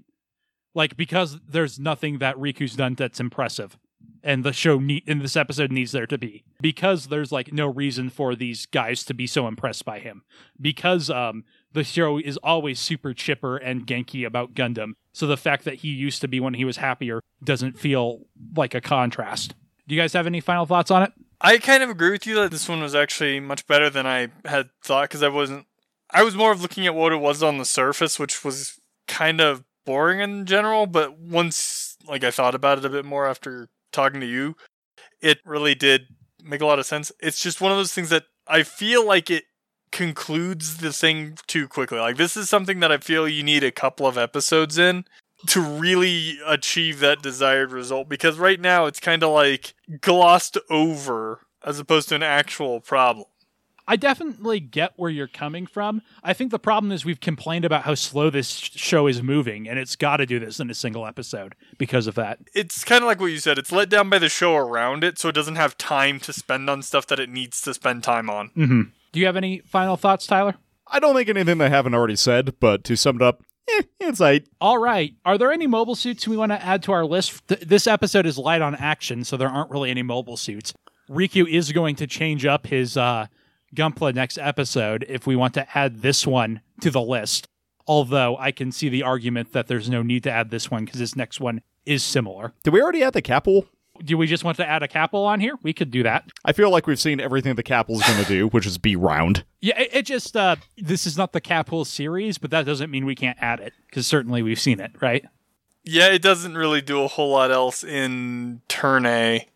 Like 0.73 0.97
because 0.97 1.39
there's 1.47 1.79
nothing 1.79 2.17
that 2.17 2.35
Riku's 2.35 2.75
done 2.75 2.95
that's 2.95 3.19
impressive. 3.19 3.77
And 4.23 4.43
the 4.43 4.53
show 4.53 4.79
need 4.79 5.07
in 5.07 5.19
this 5.19 5.37
episode 5.37 5.71
needs 5.71 5.91
there 5.91 6.07
to 6.07 6.17
be. 6.17 6.43
Because 6.61 7.07
there's 7.07 7.31
like 7.31 7.53
no 7.53 7.67
reason 7.67 8.09
for 8.09 8.35
these 8.35 8.65
guys 8.65 9.03
to 9.05 9.13
be 9.13 9.27
so 9.27 9.47
impressed 9.47 9.85
by 9.85 9.99
him. 9.99 10.23
Because 10.59 11.09
um 11.09 11.45
the 11.71 11.83
show 11.83 12.17
is 12.17 12.37
always 12.37 12.79
super 12.79 13.13
chipper 13.13 13.57
and 13.57 13.85
genki 13.85 14.25
about 14.25 14.53
Gundam. 14.53 14.93
So 15.13 15.27
the 15.27 15.37
fact 15.37 15.65
that 15.65 15.75
he 15.75 15.89
used 15.89 16.21
to 16.21 16.27
be 16.27 16.39
when 16.39 16.55
he 16.55 16.65
was 16.65 16.77
happier 16.77 17.21
doesn't 17.43 17.77
feel 17.77 18.25
like 18.55 18.73
a 18.73 18.81
contrast. 18.81 19.53
Do 19.87 19.95
you 19.95 20.01
guys 20.01 20.13
have 20.13 20.27
any 20.27 20.41
final 20.41 20.65
thoughts 20.65 20.91
on 20.91 21.03
it? 21.03 21.13
I 21.41 21.57
kind 21.57 21.83
of 21.83 21.89
agree 21.89 22.11
with 22.11 22.27
you 22.27 22.35
that 22.35 22.51
this 22.51 22.67
one 22.67 22.81
was 22.81 22.93
actually 22.93 23.39
much 23.39 23.65
better 23.65 23.89
than 23.89 24.05
I 24.05 24.27
had 24.45 24.69
thought 24.83 25.09
because 25.09 25.23
I 25.23 25.29
wasn't. 25.29 25.65
I 26.11 26.23
was 26.23 26.35
more 26.35 26.51
of 26.51 26.61
looking 26.61 26.85
at 26.85 26.95
what 26.95 27.13
it 27.13 27.17
was 27.17 27.41
on 27.41 27.57
the 27.57 27.65
surface, 27.65 28.19
which 28.19 28.43
was 28.43 28.79
kind 29.07 29.39
of 29.39 29.63
boring 29.85 30.19
in 30.19 30.45
general. 30.45 30.85
But 30.85 31.17
once, 31.17 31.97
like, 32.07 32.23
I 32.23 32.31
thought 32.31 32.55
about 32.55 32.79
it 32.79 32.85
a 32.85 32.89
bit 32.89 33.05
more 33.05 33.27
after 33.27 33.69
talking 33.91 34.19
to 34.21 34.27
you, 34.27 34.55
it 35.21 35.39
really 35.45 35.75
did 35.75 36.07
make 36.43 36.61
a 36.61 36.65
lot 36.65 36.79
of 36.79 36.85
sense. 36.85 37.11
It's 37.19 37.41
just 37.41 37.61
one 37.61 37.71
of 37.71 37.77
those 37.77 37.93
things 37.93 38.09
that 38.09 38.23
I 38.47 38.63
feel 38.63 39.05
like 39.05 39.29
it 39.29 39.45
concludes 39.91 40.77
the 40.77 40.93
thing 40.93 41.37
too 41.47 41.67
quickly. 41.67 41.99
Like, 41.99 42.17
this 42.17 42.37
is 42.37 42.49
something 42.49 42.79
that 42.79 42.91
I 42.91 42.97
feel 42.97 43.27
you 43.27 43.43
need 43.43 43.63
a 43.63 43.71
couple 43.71 44.07
of 44.07 44.17
episodes 44.17 44.77
in 44.77 45.05
to 45.47 45.61
really 45.61 46.37
achieve 46.45 46.99
that 46.99 47.21
desired 47.21 47.71
result 47.71 48.09
because 48.09 48.37
right 48.37 48.59
now 48.59 48.85
it's 48.85 48.99
kind 48.99 49.23
of 49.23 49.31
like 49.31 49.73
glossed 50.01 50.57
over 50.69 51.41
as 51.63 51.79
opposed 51.79 52.09
to 52.09 52.15
an 52.15 52.23
actual 52.23 52.81
problem. 52.81 53.25
I 53.89 53.95
definitely 53.95 54.59
get 54.59 54.93
where 54.97 55.09
you're 55.09 55.27
coming 55.27 55.65
from. 55.65 56.03
I 56.23 56.33
think 56.33 56.51
the 56.51 56.59
problem 56.59 56.91
is 56.91 57.03
we've 57.03 57.19
complained 57.19 57.65
about 57.65 57.85
how 57.85 57.95
slow 57.95 58.29
this 58.29 58.51
show 58.51 59.07
is 59.07 59.23
moving, 59.23 59.67
and 59.67 59.79
it's 59.79 59.95
got 59.95 60.17
to 60.17 60.27
do 60.27 60.37
this 60.37 60.59
in 60.59 60.69
a 60.69 60.75
single 60.75 61.07
episode 61.07 61.55
because 61.79 62.05
of 62.05 62.13
that. 62.13 62.37
It's 62.53 62.83
kind 62.83 63.03
of 63.03 63.07
like 63.07 63.19
what 63.19 63.31
you 63.31 63.39
said. 63.39 63.57
It's 63.57 63.71
let 63.71 63.89
down 63.89 64.07
by 64.07 64.19
the 64.19 64.29
show 64.29 64.55
around 64.55 65.03
it, 65.03 65.17
so 65.17 65.29
it 65.29 65.33
doesn't 65.33 65.55
have 65.55 65.75
time 65.75 66.19
to 66.19 66.31
spend 66.31 66.69
on 66.69 66.83
stuff 66.83 67.07
that 67.07 67.19
it 67.19 67.29
needs 67.29 67.61
to 67.61 67.73
spend 67.73 68.03
time 68.03 68.29
on. 68.29 68.49
Mm-hmm. 68.49 68.81
Do 69.11 69.19
you 69.19 69.25
have 69.25 69.35
any 69.35 69.63
final 69.65 69.97
thoughts, 69.97 70.27
Tyler? 70.27 70.53
I 70.85 70.99
don't 70.99 71.15
think 71.15 71.27
anything 71.27 71.59
I 71.59 71.69
haven't 71.69 71.95
already 71.95 72.15
said, 72.15 72.59
but 72.59 72.83
to 72.83 72.95
sum 72.95 73.15
it 73.15 73.23
up, 73.23 73.41
eh, 73.71 73.81
it's 74.01 74.19
like 74.19 74.45
All 74.61 74.77
right. 74.77 75.15
Are 75.25 75.39
there 75.39 75.51
any 75.51 75.65
mobile 75.65 75.95
suits 75.95 76.27
we 76.27 76.37
want 76.37 76.51
to 76.51 76.63
add 76.63 76.83
to 76.83 76.91
our 76.91 77.05
list? 77.05 77.47
Th- 77.47 77.61
this 77.61 77.87
episode 77.87 78.27
is 78.27 78.37
light 78.37 78.61
on 78.61 78.75
action, 78.75 79.23
so 79.23 79.35
there 79.35 79.49
aren't 79.49 79.71
really 79.71 79.89
any 79.89 80.03
mobile 80.03 80.37
suits. 80.37 80.75
Riku 81.09 81.49
is 81.49 81.71
going 81.71 81.95
to 81.95 82.05
change 82.05 82.45
up 82.45 82.67
his 82.67 82.95
uh, 82.95 83.25
Gunpla 83.75 84.13
next 84.13 84.37
episode 84.37 85.05
if 85.07 85.27
we 85.27 85.35
want 85.35 85.53
to 85.55 85.77
add 85.77 86.01
this 86.01 86.25
one 86.25 86.61
to 86.81 86.91
the 86.91 87.01
list. 87.01 87.47
Although 87.87 88.37
I 88.37 88.51
can 88.51 88.71
see 88.71 88.89
the 88.89 89.03
argument 89.03 89.53
that 89.53 89.67
there's 89.67 89.89
no 89.89 90.03
need 90.03 90.23
to 90.23 90.31
add 90.31 90.51
this 90.51 90.69
one 90.69 90.85
because 90.85 90.99
this 90.99 91.15
next 91.15 91.39
one 91.39 91.61
is 91.85 92.03
similar. 92.03 92.53
Did 92.63 92.73
we 92.73 92.81
already 92.81 93.03
add 93.03 93.13
the 93.13 93.21
Kapool? 93.21 93.67
Do 94.03 94.17
we 94.17 94.27
just 94.27 94.43
want 94.43 94.57
to 94.57 94.65
add 94.65 94.83
a 94.83 94.87
Kapool 94.87 95.25
on 95.25 95.39
here? 95.39 95.55
We 95.63 95.73
could 95.73 95.91
do 95.91 96.03
that. 96.03 96.29
I 96.45 96.53
feel 96.53 96.69
like 96.69 96.87
we've 96.87 96.99
seen 96.99 97.19
everything 97.19 97.55
the 97.55 97.63
Kapool's 97.63 98.03
going 98.07 98.23
to 98.23 98.27
do, 98.27 98.47
which 98.51 98.65
is 98.65 98.77
be 98.77 98.95
round. 98.95 99.43
Yeah, 99.59 99.77
it, 99.79 99.89
it 99.91 100.05
just 100.05 100.37
uh, 100.37 100.55
this 100.77 101.05
is 101.05 101.17
not 101.17 101.33
the 101.33 101.41
Kapool 101.41 101.85
series, 101.85 102.37
but 102.37 102.51
that 102.51 102.65
doesn't 102.65 102.91
mean 102.91 103.05
we 103.05 103.15
can't 103.15 103.37
add 103.41 103.59
it 103.59 103.73
because 103.87 104.07
certainly 104.07 104.41
we've 104.41 104.59
seen 104.59 104.79
it, 104.79 104.91
right? 105.01 105.25
Yeah, 105.83 106.07
it 106.07 106.21
doesn't 106.21 106.55
really 106.55 106.81
do 106.81 107.01
a 107.01 107.07
whole 107.07 107.31
lot 107.31 107.51
else 107.51 107.83
in 107.83 108.61
turn 108.67 109.05
A 109.05 109.47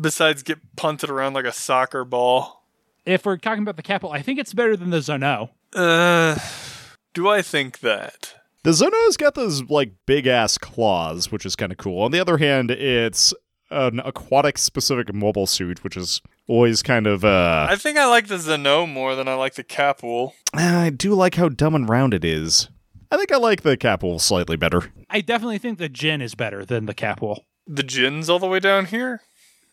besides 0.00 0.42
get 0.42 0.76
punted 0.76 1.10
around 1.10 1.34
like 1.34 1.44
a 1.44 1.52
soccer 1.52 2.04
ball. 2.04 2.59
If 3.04 3.24
we're 3.24 3.36
talking 3.36 3.62
about 3.62 3.76
the 3.76 3.82
Kapool, 3.82 4.12
I 4.14 4.22
think 4.22 4.38
it's 4.38 4.54
better 4.54 4.76
than 4.76 4.90
the 4.90 4.98
Zono. 4.98 5.50
Uh, 5.74 6.38
do 7.14 7.28
I 7.28 7.42
think 7.42 7.80
that? 7.80 8.34
The 8.62 8.70
Zono's 8.70 9.16
got 9.16 9.34
those 9.34 9.62
like 9.70 9.92
big 10.06 10.26
ass 10.26 10.58
claws, 10.58 11.32
which 11.32 11.46
is 11.46 11.56
kind 11.56 11.72
of 11.72 11.78
cool. 11.78 12.02
On 12.02 12.10
the 12.10 12.20
other 12.20 12.36
hand, 12.38 12.70
it's 12.70 13.32
an 13.70 14.00
aquatic 14.00 14.58
specific 14.58 15.14
mobile 15.14 15.46
suit, 15.46 15.82
which 15.82 15.96
is 15.96 16.20
always 16.46 16.82
kind 16.82 17.06
of 17.06 17.24
uh 17.24 17.68
I 17.70 17.76
think 17.76 17.96
I 17.96 18.06
like 18.06 18.26
the 18.26 18.38
Zeno 18.38 18.84
more 18.86 19.14
than 19.14 19.28
I 19.28 19.34
like 19.34 19.54
the 19.54 19.64
Kapool. 19.64 20.32
I 20.52 20.90
do 20.90 21.14
like 21.14 21.36
how 21.36 21.48
dumb 21.48 21.74
and 21.74 21.88
round 21.88 22.12
it 22.12 22.24
is. 22.24 22.68
I 23.10 23.16
think 23.16 23.32
I 23.32 23.36
like 23.36 23.62
the 23.62 23.76
Kapool 23.76 24.20
slightly 24.20 24.56
better. 24.56 24.92
I 25.08 25.20
definitely 25.20 25.58
think 25.58 25.78
the 25.78 25.88
GINN 25.88 26.20
is 26.20 26.34
better 26.34 26.64
than 26.64 26.86
the 26.86 26.94
Kapool. 26.94 27.40
The 27.66 27.82
GINN's 27.82 28.28
all 28.28 28.38
the 28.38 28.46
way 28.46 28.60
down 28.60 28.86
here? 28.86 29.22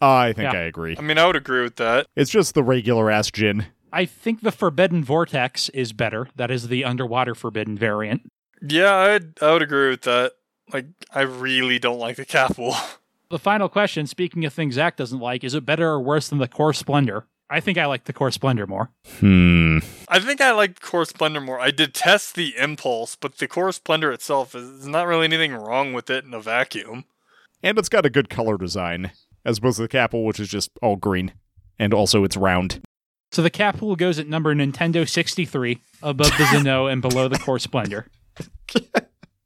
I 0.01 0.33
think 0.33 0.53
Yeah. 0.53 0.59
I 0.59 0.63
agree. 0.63 0.95
I 0.97 1.01
mean, 1.01 1.17
I 1.17 1.25
would 1.25 1.35
agree 1.35 1.63
with 1.63 1.77
that. 1.77 2.07
It's 2.15 2.31
just 2.31 2.53
the 2.53 2.63
regular 2.63 3.09
ass 3.09 3.31
GINN. 3.31 3.65
I 3.91 4.05
think 4.05 4.41
the 4.41 4.51
Forbidden 4.51 5.03
Vortex 5.03 5.69
is 5.69 5.93
better. 5.93 6.27
That 6.35 6.51
is 6.51 6.67
the 6.67 6.83
underwater 6.83 7.33
Forbidden 7.33 7.77
variant. 7.77 8.29
Yeah, 8.61 8.93
I'd, 8.93 9.41
I 9.41 9.53
would 9.53 9.61
agree 9.61 9.89
with 9.89 10.01
that. 10.01 10.33
Like, 10.73 10.87
I 11.13 11.21
really 11.21 11.79
don't 11.79 11.99
like 11.99 12.17
the 12.17 12.25
Kapool. 12.25 12.75
The 13.29 13.37
final 13.39 13.67
question, 13.67 14.07
speaking 14.07 14.45
of 14.45 14.53
things 14.53 14.75
Zach 14.75 14.95
doesn't 14.95 15.19
like, 15.19 15.43
is 15.43 15.53
it 15.53 15.65
better 15.65 15.89
or 15.89 15.99
worse 15.99 16.29
than 16.29 16.37
the 16.39 16.47
Core 16.47 16.71
Splendor? 16.71 17.25
I 17.49 17.59
think 17.59 17.77
I 17.77 17.85
like 17.85 18.05
the 18.05 18.13
Core 18.13 18.31
Splendor 18.31 18.65
more. 18.67 18.89
Hmm. 19.19 19.79
I 20.07 20.19
think 20.19 20.39
I 20.39 20.51
like 20.51 20.79
Core 20.79 21.03
Splendor 21.03 21.41
more. 21.41 21.59
I 21.59 21.71
detest 21.71 22.35
the 22.35 22.55
Impulse, 22.57 23.17
but 23.17 23.37
the 23.37 23.47
Core 23.49 23.73
Splendor 23.73 24.13
itself 24.13 24.55
is 24.55 24.87
not 24.87 25.07
really 25.07 25.25
anything 25.25 25.53
wrong 25.53 25.91
with 25.91 26.09
it 26.09 26.23
in 26.23 26.33
a 26.33 26.39
vacuum. 26.39 27.03
And 27.61 27.77
it's 27.77 27.89
got 27.89 28.05
a 28.05 28.09
good 28.09 28.29
color 28.29 28.57
design, 28.57 29.11
as 29.47 29.57
opposed 29.57 29.77
to 29.77 29.83
the 29.83 29.87
Kapool, 29.87 30.25
which 30.25 30.39
is 30.39 30.49
just 30.49 30.69
all 30.83 30.97
green. 30.97 31.33
And 31.79 31.93
also 31.93 32.23
it's 32.23 32.37
round. 32.37 32.81
So 33.31 33.41
the 33.41 33.49
Kapool 33.49 33.97
goes 33.97 34.19
at 34.19 34.27
number 34.27 34.53
Nintendo 34.53 35.07
63, 35.07 35.79
above 36.03 36.37
the 36.37 36.45
Zeno 36.51 36.87
and 36.87 37.01
below 37.01 37.27
the 37.27 37.39
Core 37.39 37.59
Splendor. 37.59 38.07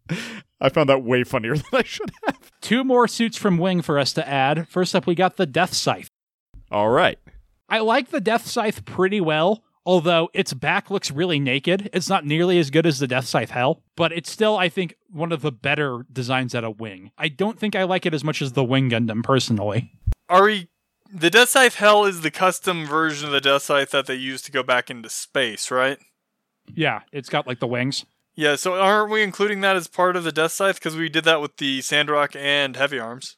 I 0.59 0.69
found 0.69 0.89
that 0.89 1.03
way 1.03 1.23
funnier 1.23 1.55
than 1.55 1.65
I 1.73 1.83
should 1.83 2.11
have. 2.25 2.51
Two 2.61 2.83
more 2.83 3.07
suits 3.07 3.37
from 3.37 3.57
Wing 3.57 3.81
for 3.81 3.97
us 3.97 4.11
to 4.13 4.27
add. 4.27 4.67
First 4.67 4.95
up, 4.95 5.07
we 5.07 5.15
got 5.15 5.37
the 5.37 5.45
Death 5.45 5.73
Scythe. 5.73 6.09
All 6.71 6.89
right. 6.89 7.17
I 7.69 7.79
like 7.79 8.09
the 8.09 8.21
Death 8.21 8.47
Scythe 8.47 8.85
pretty 8.85 9.21
well, 9.21 9.63
although 9.86 10.29
its 10.34 10.53
back 10.53 10.89
looks 10.91 11.11
really 11.11 11.39
naked. 11.39 11.89
It's 11.93 12.09
not 12.09 12.25
nearly 12.25 12.59
as 12.59 12.69
good 12.69 12.86
as 12.86 12.99
the 12.99 13.07
Death 13.07 13.25
Scythe 13.25 13.51
Hell, 13.51 13.82
but 13.95 14.11
it's 14.11 14.29
still, 14.32 14.57
I 14.57 14.69
think, 14.69 14.95
one 15.09 15.32
of 15.32 15.41
the 15.41 15.51
better 15.51 16.05
designs 16.11 16.53
at 16.55 16.63
a 16.63 16.71
Wing. 16.71 17.11
I 17.17 17.27
don't 17.29 17.59
think 17.59 17.75
I 17.75 17.84
like 17.84 18.05
it 18.05 18.13
as 18.13 18.23
much 18.23 18.41
as 18.41 18.53
the 18.53 18.63
Wing 18.63 18.89
Gundam 18.89 19.23
personally. 19.23 19.91
Are 20.29 20.43
we? 20.43 20.67
The 21.13 21.29
Death 21.29 21.49
Scythe 21.49 21.75
Hell 21.75 22.05
is 22.05 22.21
the 22.21 22.32
custom 22.32 22.86
version 22.86 23.27
of 23.27 23.34
the 23.34 23.41
Death 23.41 23.63
Scythe 23.63 23.91
that 23.91 24.05
they 24.05 24.15
use 24.15 24.41
to 24.43 24.51
go 24.51 24.63
back 24.63 24.89
into 24.89 25.09
space, 25.09 25.69
right? 25.69 25.97
Yeah, 26.73 27.01
it's 27.11 27.27
got 27.27 27.47
like 27.47 27.59
the 27.59 27.67
wings. 27.67 28.05
Yeah. 28.36 28.55
So 28.55 28.75
aren't 28.75 29.11
we 29.11 29.23
including 29.23 29.59
that 29.61 29.75
as 29.75 29.89
part 29.89 30.15
of 30.15 30.23
the 30.23 30.32
Death 30.32 30.53
Scythe 30.53 30.75
because 30.75 30.95
we 30.95 31.09
did 31.09 31.25
that 31.25 31.41
with 31.41 31.57
the 31.57 31.82
Sandrock 31.82 32.34
and 32.36 32.77
Heavy 32.77 32.97
Arms? 32.97 33.36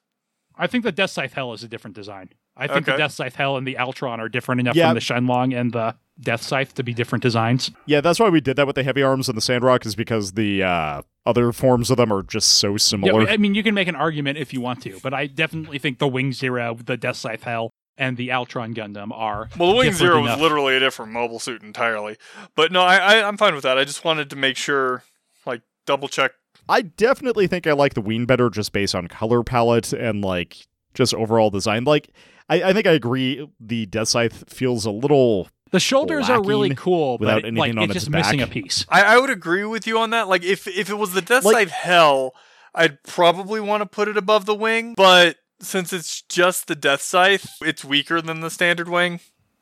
I 0.56 0.68
think 0.68 0.84
the 0.84 0.92
Death 0.92 1.10
Scythe 1.10 1.34
Hell 1.34 1.52
is 1.54 1.64
a 1.64 1.68
different 1.68 1.96
design. 1.96 2.30
I 2.56 2.68
think 2.68 2.86
the 2.86 2.92
Okay. 2.92 3.00
Death 3.02 3.14
Scythe 3.14 3.36
Hell 3.36 3.58
and 3.58 3.66
the 3.66 3.74
Altron 3.80 4.20
are 4.20 4.30
different 4.30 4.62
enough 4.62 4.76
Yeah. 4.76 4.90
from 4.90 4.94
the 4.94 5.00
Shenlong 5.00 5.60
and 5.60 5.72
the 5.72 5.96
Death 6.20 6.42
Scythe 6.44 6.74
to 6.76 6.84
be 6.84 6.94
different 6.94 7.22
designs. 7.24 7.72
Yeah, 7.86 8.02
that's 8.02 8.20
why 8.20 8.30
we 8.30 8.40
did 8.42 8.56
that 8.58 8.68
with 8.68 8.76
the 8.76 8.84
heavy 8.84 9.02
arms 9.02 9.28
and 9.30 9.38
the 9.38 9.42
Sandrock, 9.42 9.86
is 9.86 9.96
because 9.96 10.34
the 10.34 10.64
uh, 10.64 11.02
other 11.26 11.52
forms 11.52 11.90
of 11.90 11.98
them 11.98 12.12
are 12.14 12.22
just 12.24 12.50
so 12.50 12.72
Yeah, 12.72 12.78
similar. 12.78 13.28
I 13.30 13.38
mean, 13.38 13.56
you 13.56 13.64
can 13.64 13.74
make 13.74 13.88
an 13.88 13.96
argument 13.96 14.38
if 14.38 14.54
you 14.54 14.62
want 14.62 14.82
to, 14.84 15.00
but 15.02 15.14
I 15.14 15.28
definitely 15.28 15.80
think 15.80 16.00
the 16.00 16.08
Wing 16.08 16.32
Zero, 16.34 16.76
the 16.76 16.98
Death 16.98 17.18
Scythe 17.18 17.44
Hell, 17.44 17.72
and 17.98 18.18
the 18.18 18.30
Altron 18.30 18.76
Gundam 18.76 19.12
are. 19.12 19.50
Well, 19.58 19.72
the 19.72 19.78
Wing 19.78 19.92
Zero 19.92 20.20
enough. 20.20 20.38
was 20.38 20.42
literally 20.42 20.76
a 20.76 20.80
different 20.80 21.12
mobile 21.12 21.40
suit 21.40 21.64
entirely. 21.64 22.18
But 22.56 22.72
no, 22.72 22.82
I, 22.82 22.98
I 22.98 23.28
I'm 23.28 23.38
fine 23.38 23.54
with 23.56 23.64
that. 23.64 23.78
I 23.78 23.84
just 23.84 24.04
wanted 24.04 24.30
to 24.32 24.36
make 24.36 24.58
sure, 24.58 25.04
like, 25.46 25.62
double 25.86 26.08
check. 26.08 26.32
I 26.70 26.82
definitely 26.84 27.48
think 27.48 27.68
I 27.68 27.74
like 27.74 27.94
the 27.94 28.02
Ween 28.02 28.26
better 28.26 28.50
just 28.50 28.72
based 28.72 28.96
on 28.96 29.08
color 29.08 29.44
palette 29.44 29.92
and 29.92 30.24
like 30.24 30.68
just 30.94 31.14
overall 31.14 31.50
design. 31.50 31.84
Like, 31.84 32.10
I, 32.50 32.64
I 32.64 32.74
think 32.74 32.88
I 32.88 32.92
agree. 32.92 33.48
The 33.60 33.86
Death 33.88 34.08
Scythe 34.10 34.50
feels 34.50 34.86
a 34.86 34.92
little. 34.92 35.50
The 35.74 35.80
shoulders 35.80 36.30
are 36.30 36.40
really 36.42 36.76
cool, 36.76 37.18
without 37.18 37.42
but 37.42 37.46
it, 37.50 37.54
like 37.56 37.70
anything 37.70 37.78
on 37.80 37.84
it's 37.86 37.96
its 37.96 38.06
just 38.06 38.12
missing 38.12 38.42
a 38.42 38.48
piece. 38.48 38.86
I, 38.90 39.16
I 39.16 39.18
would 39.18 39.32
agree 39.32 39.66
with 39.66 39.88
you 39.88 39.98
on 39.98 40.12
that. 40.12 40.28
Like, 40.28 40.44
if 40.44 40.68
if 40.68 40.92
it 40.92 40.96
was 41.00 41.14
the 41.14 41.22
Death 41.22 41.44
Like- 41.44 41.56
Scythe 41.56 41.72
Hell, 41.72 42.36
I'd 42.76 43.02
probably 43.02 43.60
want 43.60 43.82
to 43.82 43.88
put 43.88 44.08
it 44.08 44.16
above 44.16 44.46
the 44.46 44.54
Wing. 44.54 44.94
But 44.96 45.38
since 45.60 45.92
it's 45.92 46.22
just 46.22 46.68
the 46.68 46.76
Death 46.76 47.02
Scythe, 47.02 47.48
it's 47.62 47.84
weaker 47.84 48.22
than 48.22 48.42
the 48.42 48.52
standard 48.52 48.88
Wing. 48.88 49.20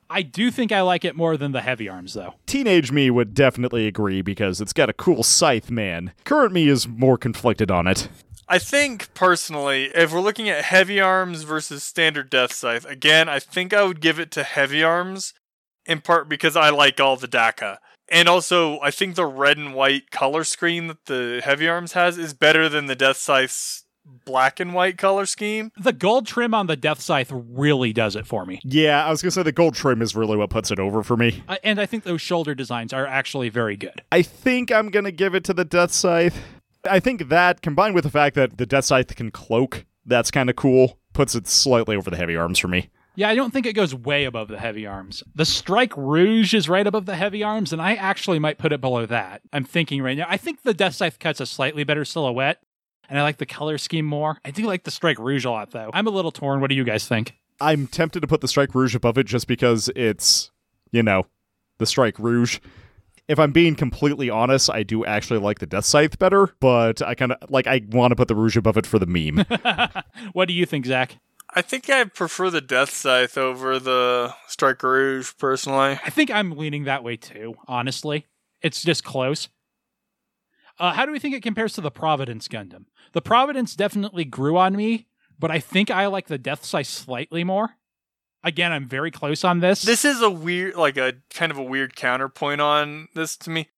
I 0.10 0.22
do 0.22 0.52
think 0.52 0.74
I 0.74 0.82
like 0.82 1.06
it 1.06 1.16
more 1.16 1.38
than 1.38 1.54
the 1.54 1.62
Heavy 1.62 1.88
Arms, 1.88 2.14
though. 2.14 2.34
Teenage 2.46 2.92
me 2.92 3.10
would 3.10 3.34
definitely 3.34 3.88
agree 3.88 4.22
because 4.22 4.60
it's 4.60 4.74
got 4.74 4.90
a 4.90 4.94
cool 4.94 5.24
scythe, 5.24 5.72
man. 5.72 6.12
Current 6.26 6.52
me 6.52 6.68
is 6.68 6.90
more 6.90 7.18
conflicted 7.18 7.72
on 7.72 7.88
it. 7.88 8.10
I 8.50 8.60
think 8.60 9.14
personally, 9.14 9.86
if 9.96 10.12
we're 10.12 10.20
looking 10.20 10.50
at 10.50 10.66
heavy 10.66 11.00
arms 11.00 11.44
versus 11.44 11.84
standard 11.86 12.30
death 12.30 12.52
scythe, 12.52 12.86
again, 12.86 13.30
I 13.30 13.40
think 13.40 13.74
I 13.74 13.86
would 13.86 14.02
give 14.02 14.20
it 14.20 14.30
to 14.32 14.44
heavy 14.44 14.84
arms, 14.84 15.34
in 15.86 16.02
part 16.02 16.30
because 16.30 16.56
I 16.56 16.70
like 16.70 17.00
all 17.00 17.18
the 17.18 17.28
DACA. 17.28 17.78
And 18.10 18.28
also, 18.28 18.80
I 18.82 18.92
think 18.92 19.16
the 19.16 19.26
red 19.26 19.58
and 19.58 19.74
white 19.74 20.12
color 20.12 20.44
screen 20.44 20.88
that 20.88 21.06
the 21.06 21.42
heavy 21.44 21.68
arms 21.68 21.94
has 21.94 22.18
is 22.18 22.34
better 22.34 22.68
than 22.68 22.88
the 22.88 22.96
death 22.96 23.18
scythe's 23.18 23.86
black 24.26 24.60
and 24.60 24.74
white 24.74 24.98
color 24.98 25.26
scheme. 25.26 25.72
The 25.78 25.94
gold 25.94 26.26
trim 26.26 26.54
on 26.54 26.68
the 26.68 26.76
Death 26.76 27.02
Scythe 27.02 27.32
really 27.32 27.94
does 27.94 28.16
it 28.16 28.26
for 28.26 28.46
me. 28.46 28.60
Yeah, 28.64 29.06
I 29.06 29.10
was 29.10 29.22
gonna 29.22 29.32
say 29.32 29.44
the 29.44 29.52
gold 29.52 29.76
trim 29.76 30.02
is 30.02 30.16
really 30.16 30.38
what 30.38 30.50
puts 30.50 30.72
it 30.72 30.80
over 30.80 31.04
for 31.04 31.18
me. 31.18 31.44
Uh, 31.48 31.58
and 31.64 31.80
I 31.80 31.86
think 31.86 32.04
those 32.04 32.22
shoulder 32.22 32.56
designs 32.56 32.94
are 32.94 33.06
actually 33.06 33.50
very 33.50 33.78
good. 33.78 34.02
I 34.12 34.22
think 34.22 34.72
I'm 34.72 34.90
gonna 34.90 35.12
give 35.12 35.36
it 35.36 35.44
to 35.46 35.54
the 35.54 35.66
Death 35.66 35.92
Scythe. 35.92 36.38
I 36.90 37.00
think 37.00 37.30
that 37.30 37.62
combined 37.62 37.94
with 37.94 38.04
the 38.04 38.10
fact 38.10 38.36
that 38.36 38.58
the 38.58 38.66
Death 38.66 38.86
Scythe 38.86 39.16
can 39.16 39.32
cloak, 39.32 39.86
that's 40.06 40.32
kind 40.32 40.50
of 40.50 40.56
cool. 40.56 40.98
Puts 41.14 41.36
it 41.36 41.48
slightly 41.48 41.96
over 41.96 42.10
the 42.10 42.18
heavy 42.18 42.36
arms 42.36 42.58
for 42.58 42.68
me. 42.68 42.90
Yeah, 43.16 43.30
I 43.30 43.36
don't 43.36 43.52
think 43.52 43.66
it 43.66 43.74
goes 43.74 43.94
way 43.94 44.24
above 44.24 44.48
the 44.48 44.60
heavy 44.60 44.86
arms. 44.86 45.22
The 45.36 45.46
Strike 45.46 45.96
Rouge 45.98 46.54
is 46.54 46.70
right 46.70 46.88
above 46.88 47.06
the 47.06 47.16
heavy 47.16 47.44
arms, 47.44 47.74
and 47.74 47.82
I 47.82 47.96
actually 47.96 48.40
might 48.40 48.58
put 48.58 48.72
it 48.72 48.80
below 48.80 49.06
that. 49.06 49.42
I'm 49.52 49.66
thinking 49.66 50.02
right 50.02 50.18
now. 50.18 50.28
I 50.30 50.38
think 50.38 50.64
the 50.64 50.74
Death 50.74 50.96
Scythe 50.96 51.20
cuts 51.20 51.42
a 51.42 51.46
slightly 51.46 51.84
better 51.84 52.06
silhouette, 52.06 52.62
and 53.10 53.20
I 53.20 53.24
like 53.24 53.38
the 53.38 53.46
color 53.46 53.78
scheme 53.78 54.06
more. 54.06 54.38
I 54.46 54.52
do 54.52 54.64
like 54.64 54.84
the 54.84 54.92
Strike 54.92 55.20
Rouge 55.20 55.44
a 55.44 55.52
lot, 55.52 55.72
though. 55.72 55.92
I'm 55.94 56.08
a 56.08 56.12
little 56.12 56.32
torn. 56.32 56.62
What 56.62 56.70
do 56.70 56.76
you 56.76 56.86
guys 56.86 57.06
think? 57.08 57.36
I'm 57.60 57.88
tempted 57.88 58.22
to 58.22 58.28
put 58.28 58.42
the 58.42 58.48
Strike 58.48 58.74
Rouge 58.74 58.96
above 58.96 59.18
it 59.18 59.26
just 59.26 59.46
because 59.46 59.90
it's, 59.96 60.52
you 60.92 61.04
know, 61.04 61.26
the 61.80 61.86
Strike 61.86 62.18
Rouge. 62.18 62.60
If 63.28 63.40
I'm 63.40 63.52
being 63.52 63.76
completely 63.76 64.30
honest, 64.30 64.70
I 64.70 64.84
do 64.84 65.06
actually 65.06 65.40
like 65.40 65.60
the 65.60 65.66
Death 65.66 65.86
Scythe 65.86 66.18
better, 66.18 66.50
but 66.60 67.02
I 67.02 67.14
kind 67.14 67.34
of 67.34 67.52
like 67.52 67.68
I 67.68 67.82
want 67.90 68.12
to 68.12 68.16
put 68.16 68.30
the 68.30 68.36
Rouge 68.36 68.58
above 68.58 68.78
it 68.78 68.86
for 68.86 69.00
the 69.00 69.06
meme. 69.06 69.46
what 70.34 70.48
do 70.48 70.54
you 70.54 70.66
think, 70.66 70.86
Zach? 70.86 71.18
I 71.54 71.62
think 71.62 71.90
I 71.90 72.04
prefer 72.06 72.50
the 72.50 72.62
death 72.62 72.92
scythe 72.92 73.38
over 73.38 73.78
the 73.78 74.34
Strike 74.48 74.82
Rouge, 74.84 75.34
personally. 75.38 76.00
I 76.04 76.10
think 76.10 76.32
I'm 76.32 76.52
leaning 76.52 76.86
that 76.86 77.04
way 77.04 77.18
too, 77.18 77.56
honestly. 77.68 78.26
It's 78.62 78.84
just 78.84 79.04
close. 79.04 79.50
Uh, 80.80 80.94
how 80.94 81.06
do 81.06 81.12
we 81.12 81.20
think 81.20 81.36
it 81.36 81.44
compares 81.44 81.74
to 81.74 81.82
the 81.82 81.92
Providence 81.92 82.48
Gundam? 82.48 82.86
The 83.12 83.22
Providence 83.22 83.76
definitely 83.76 84.24
grew 84.24 84.58
on 84.58 84.76
me, 84.76 85.08
but 85.38 85.52
I 85.52 85.60
think 85.60 85.92
I 85.92 86.08
like 86.08 86.28
the 86.28 86.38
Death 86.38 86.64
Scythe 86.64 86.88
slightly 86.88 87.44
more. 87.44 87.72
Again, 88.44 88.72
I'm 88.72 88.88
very 88.88 89.12
close 89.12 89.44
on 89.44 89.60
this. 89.60 89.82
This 89.82 90.06
is 90.06 90.22
a 90.22 90.30
weird, 90.30 90.76
like 90.76 90.98
a 90.98 91.16
kind 91.30 91.52
of 91.52 91.58
a 91.58 91.64
weird 91.64 91.96
counterpoint 91.96 92.62
on 92.62 93.10
this 93.14 93.36
to 93.38 93.50
me. 93.50 93.70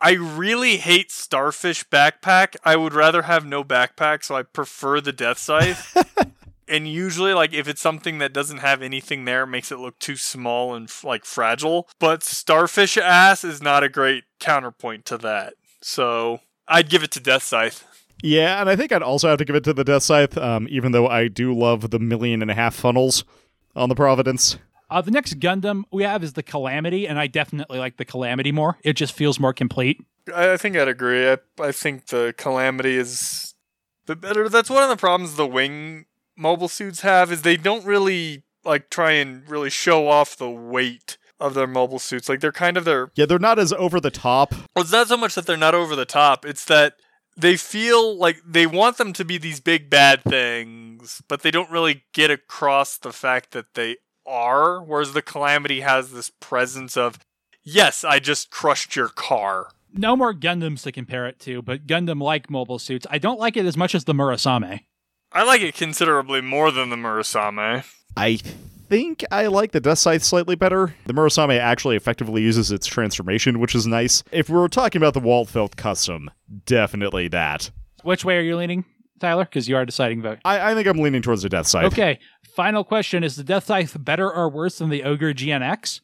I 0.00 0.12
really 0.14 0.78
hate 0.78 1.12
Starfish 1.12 1.84
backpack. 1.88 2.56
I 2.64 2.74
would 2.74 2.92
rather 2.92 3.22
have 3.22 3.46
no 3.46 3.62
backpack, 3.62 4.24
so 4.24 4.34
I 4.34 4.42
prefer 4.42 5.00
the 5.00 5.12
Death 5.12 5.38
Scythe. 5.38 5.96
and 6.72 6.88
usually, 6.88 7.34
like 7.34 7.52
if 7.52 7.68
it's 7.68 7.82
something 7.82 8.18
that 8.18 8.32
doesn't 8.32 8.58
have 8.58 8.80
anything 8.80 9.26
there, 9.26 9.42
it 9.42 9.48
makes 9.48 9.70
it 9.70 9.78
look 9.78 9.98
too 9.98 10.16
small 10.16 10.74
and 10.74 10.90
like 11.04 11.26
fragile. 11.26 11.88
But 11.98 12.22
Starfish 12.22 12.96
ass 12.96 13.44
is 13.44 13.62
not 13.62 13.84
a 13.84 13.90
great 13.90 14.24
counterpoint 14.40 15.04
to 15.06 15.18
that. 15.18 15.54
So 15.82 16.40
I'd 16.66 16.88
give 16.88 17.02
it 17.02 17.10
to 17.12 17.20
Death 17.20 17.42
Scythe. 17.42 17.84
yeah, 18.22 18.60
and 18.60 18.70
I 18.70 18.76
think 18.76 18.90
I'd 18.90 19.02
also 19.02 19.28
have 19.28 19.38
to 19.38 19.44
give 19.44 19.54
it 19.54 19.64
to 19.64 19.74
the 19.74 19.84
Death 19.84 20.02
Scythe, 20.02 20.38
um, 20.38 20.66
even 20.70 20.92
though 20.92 21.06
I 21.06 21.28
do 21.28 21.52
love 21.54 21.90
the 21.90 21.98
million 21.98 22.40
and 22.40 22.50
a 22.50 22.54
half 22.54 22.74
funnels 22.74 23.24
on 23.76 23.90
the 23.90 23.94
Providence. 23.94 24.56
Uh, 24.90 25.00
the 25.02 25.10
next 25.10 25.40
Gundam 25.40 25.84
we 25.92 26.04
have 26.04 26.24
is 26.24 26.32
the 26.34 26.42
Calamity, 26.42 27.06
and 27.06 27.18
I 27.18 27.26
definitely 27.26 27.78
like 27.78 27.98
the 27.98 28.04
Calamity 28.04 28.52
more. 28.52 28.78
It 28.82 28.94
just 28.94 29.12
feels 29.12 29.38
more 29.38 29.52
complete. 29.52 29.98
I 30.34 30.52
I 30.52 30.56
think 30.56 30.76
I'd 30.76 30.88
agree. 30.88 31.30
I, 31.30 31.38
I 31.60 31.72
think 31.72 32.06
the 32.06 32.34
Calamity 32.36 32.96
is 32.96 33.54
the 34.06 34.16
better. 34.16 34.48
That's 34.48 34.70
one 34.70 34.82
of 34.82 34.88
the 34.88 34.96
problems 34.96 35.36
the 35.36 35.46
wing 35.46 36.06
mobile 36.36 36.68
suits 36.68 37.00
have 37.00 37.30
is 37.32 37.42
they 37.42 37.56
don't 37.56 37.84
really 37.84 38.44
like 38.64 38.90
try 38.90 39.12
and 39.12 39.48
really 39.48 39.70
show 39.70 40.08
off 40.08 40.36
the 40.36 40.50
weight 40.50 41.18
of 41.40 41.54
their 41.54 41.66
mobile 41.66 41.98
suits. 41.98 42.28
Like 42.28 42.40
they're 42.40 42.52
kind 42.52 42.76
of 42.76 42.84
their. 42.84 43.10
Yeah, 43.14 43.26
they're 43.26 43.38
not 43.38 43.58
as 43.58 43.72
over 43.72 44.00
the 44.00 44.10
top. 44.10 44.52
Well, 44.74 44.82
it's 44.82 44.92
not 44.92 45.08
so 45.08 45.16
much 45.16 45.34
that 45.34 45.46
they're 45.46 45.56
not 45.56 45.74
over 45.74 45.96
the 45.96 46.04
top. 46.04 46.44
It's 46.44 46.64
that 46.66 46.94
they 47.36 47.56
feel 47.56 48.16
like 48.16 48.40
they 48.46 48.66
want 48.66 48.98
them 48.98 49.12
to 49.14 49.24
be 49.24 49.38
these 49.38 49.60
big 49.60 49.90
bad 49.90 50.22
things, 50.22 51.22
but 51.28 51.42
they 51.42 51.50
don't 51.50 51.70
really 51.70 52.04
get 52.12 52.30
across 52.30 52.98
the 52.98 53.12
fact 53.12 53.52
that 53.52 53.74
they 53.74 53.96
are. 54.26 54.82
Whereas 54.82 55.12
the 55.12 55.22
Calamity 55.22 55.80
has 55.80 56.12
this 56.12 56.30
presence 56.30 56.96
of, 56.96 57.18
yes, 57.62 58.04
I 58.04 58.18
just 58.18 58.50
crushed 58.50 58.94
your 58.96 59.08
car. 59.08 59.68
No 59.94 60.16
more 60.16 60.32
Gundams 60.32 60.82
to 60.82 60.92
compare 60.92 61.26
it 61.26 61.38
to, 61.40 61.60
but 61.60 61.86
Gundam 61.86 62.22
like 62.22 62.50
mobile 62.50 62.78
suits. 62.78 63.06
I 63.10 63.18
don't 63.18 63.40
like 63.40 63.56
it 63.56 63.66
as 63.66 63.76
much 63.76 63.94
as 63.94 64.04
the 64.04 64.14
Murasame. 64.14 64.84
I 65.34 65.44
like 65.44 65.62
it 65.62 65.74
considerably 65.74 66.40
more 66.40 66.70
than 66.70 66.90
the 66.90 66.96
Murasame. 66.96 67.84
I 68.16 68.36
think 68.88 69.24
I 69.30 69.46
like 69.46 69.72
the 69.72 69.80
Death 69.80 69.98
Scythe 69.98 70.22
slightly 70.22 70.54
better. 70.54 70.94
The 71.06 71.14
Murasame 71.14 71.58
actually 71.58 71.96
effectively 71.96 72.42
uses 72.42 72.70
its 72.70 72.86
transformation, 72.86 73.58
which 73.58 73.74
is 73.74 73.86
nice. 73.86 74.22
If 74.30 74.50
we 74.50 74.56
were 74.56 74.68
talking 74.68 75.00
about 75.00 75.14
the 75.14 75.20
Waltfeld 75.20 75.76
custom, 75.76 76.30
definitely 76.66 77.28
that. 77.28 77.70
Which 78.02 78.24
way 78.24 78.36
are 78.36 78.42
you 78.42 78.56
leaning, 78.56 78.84
Tyler? 79.20 79.44
Because 79.44 79.68
you 79.68 79.76
are 79.76 79.86
deciding 79.86 80.20
vote. 80.20 80.40
I, 80.44 80.72
I 80.72 80.74
think 80.74 80.86
I'm 80.86 80.98
leaning 80.98 81.22
towards 81.22 81.42
the 81.42 81.48
Death 81.48 81.66
Scythe. 81.66 81.86
Okay, 81.92 82.18
final 82.54 82.84
question. 82.84 83.24
Is 83.24 83.36
the 83.36 83.44
Death 83.44 83.64
Scythe 83.64 83.96
better 84.04 84.30
or 84.30 84.50
worse 84.50 84.78
than 84.78 84.90
the 84.90 85.04
Ogre 85.04 85.32
GNX? 85.32 86.00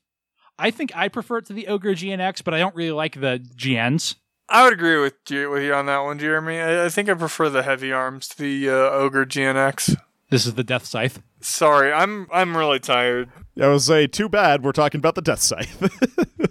I 0.58 0.70
think 0.70 0.90
I 0.96 1.08
prefer 1.08 1.38
it 1.38 1.46
to 1.46 1.52
the 1.52 1.68
Ogre 1.68 1.94
GNX, 1.94 2.42
but 2.42 2.54
I 2.54 2.58
don't 2.58 2.74
really 2.74 2.92
like 2.92 3.20
the 3.20 3.44
GNs. 3.56 4.14
I 4.48 4.64
would 4.64 4.72
agree 4.72 4.98
with 5.00 5.14
you, 5.28 5.50
with 5.50 5.62
you 5.62 5.74
on 5.74 5.86
that 5.86 5.98
one, 5.98 6.18
Jeremy. 6.18 6.58
I, 6.60 6.86
I 6.86 6.88
think 6.88 7.08
I 7.08 7.14
prefer 7.14 7.50
the 7.50 7.62
heavy 7.62 7.92
arms 7.92 8.28
to 8.28 8.38
the 8.38 8.70
uh, 8.70 8.72
Ogre 8.72 9.26
GNX. 9.26 9.94
This 10.30 10.46
is 10.46 10.54
the 10.54 10.64
Death 10.64 10.84
Scythe. 10.86 11.22
Sorry, 11.40 11.92
I'm 11.92 12.26
I'm 12.32 12.56
really 12.56 12.80
tired. 12.80 13.30
I 13.60 13.68
would 13.68 13.82
say, 13.82 14.06
too 14.06 14.28
bad 14.28 14.62
we're 14.62 14.72
talking 14.72 14.98
about 14.98 15.14
the 15.14 15.22
Death 15.22 15.40
Scythe. 15.40 15.90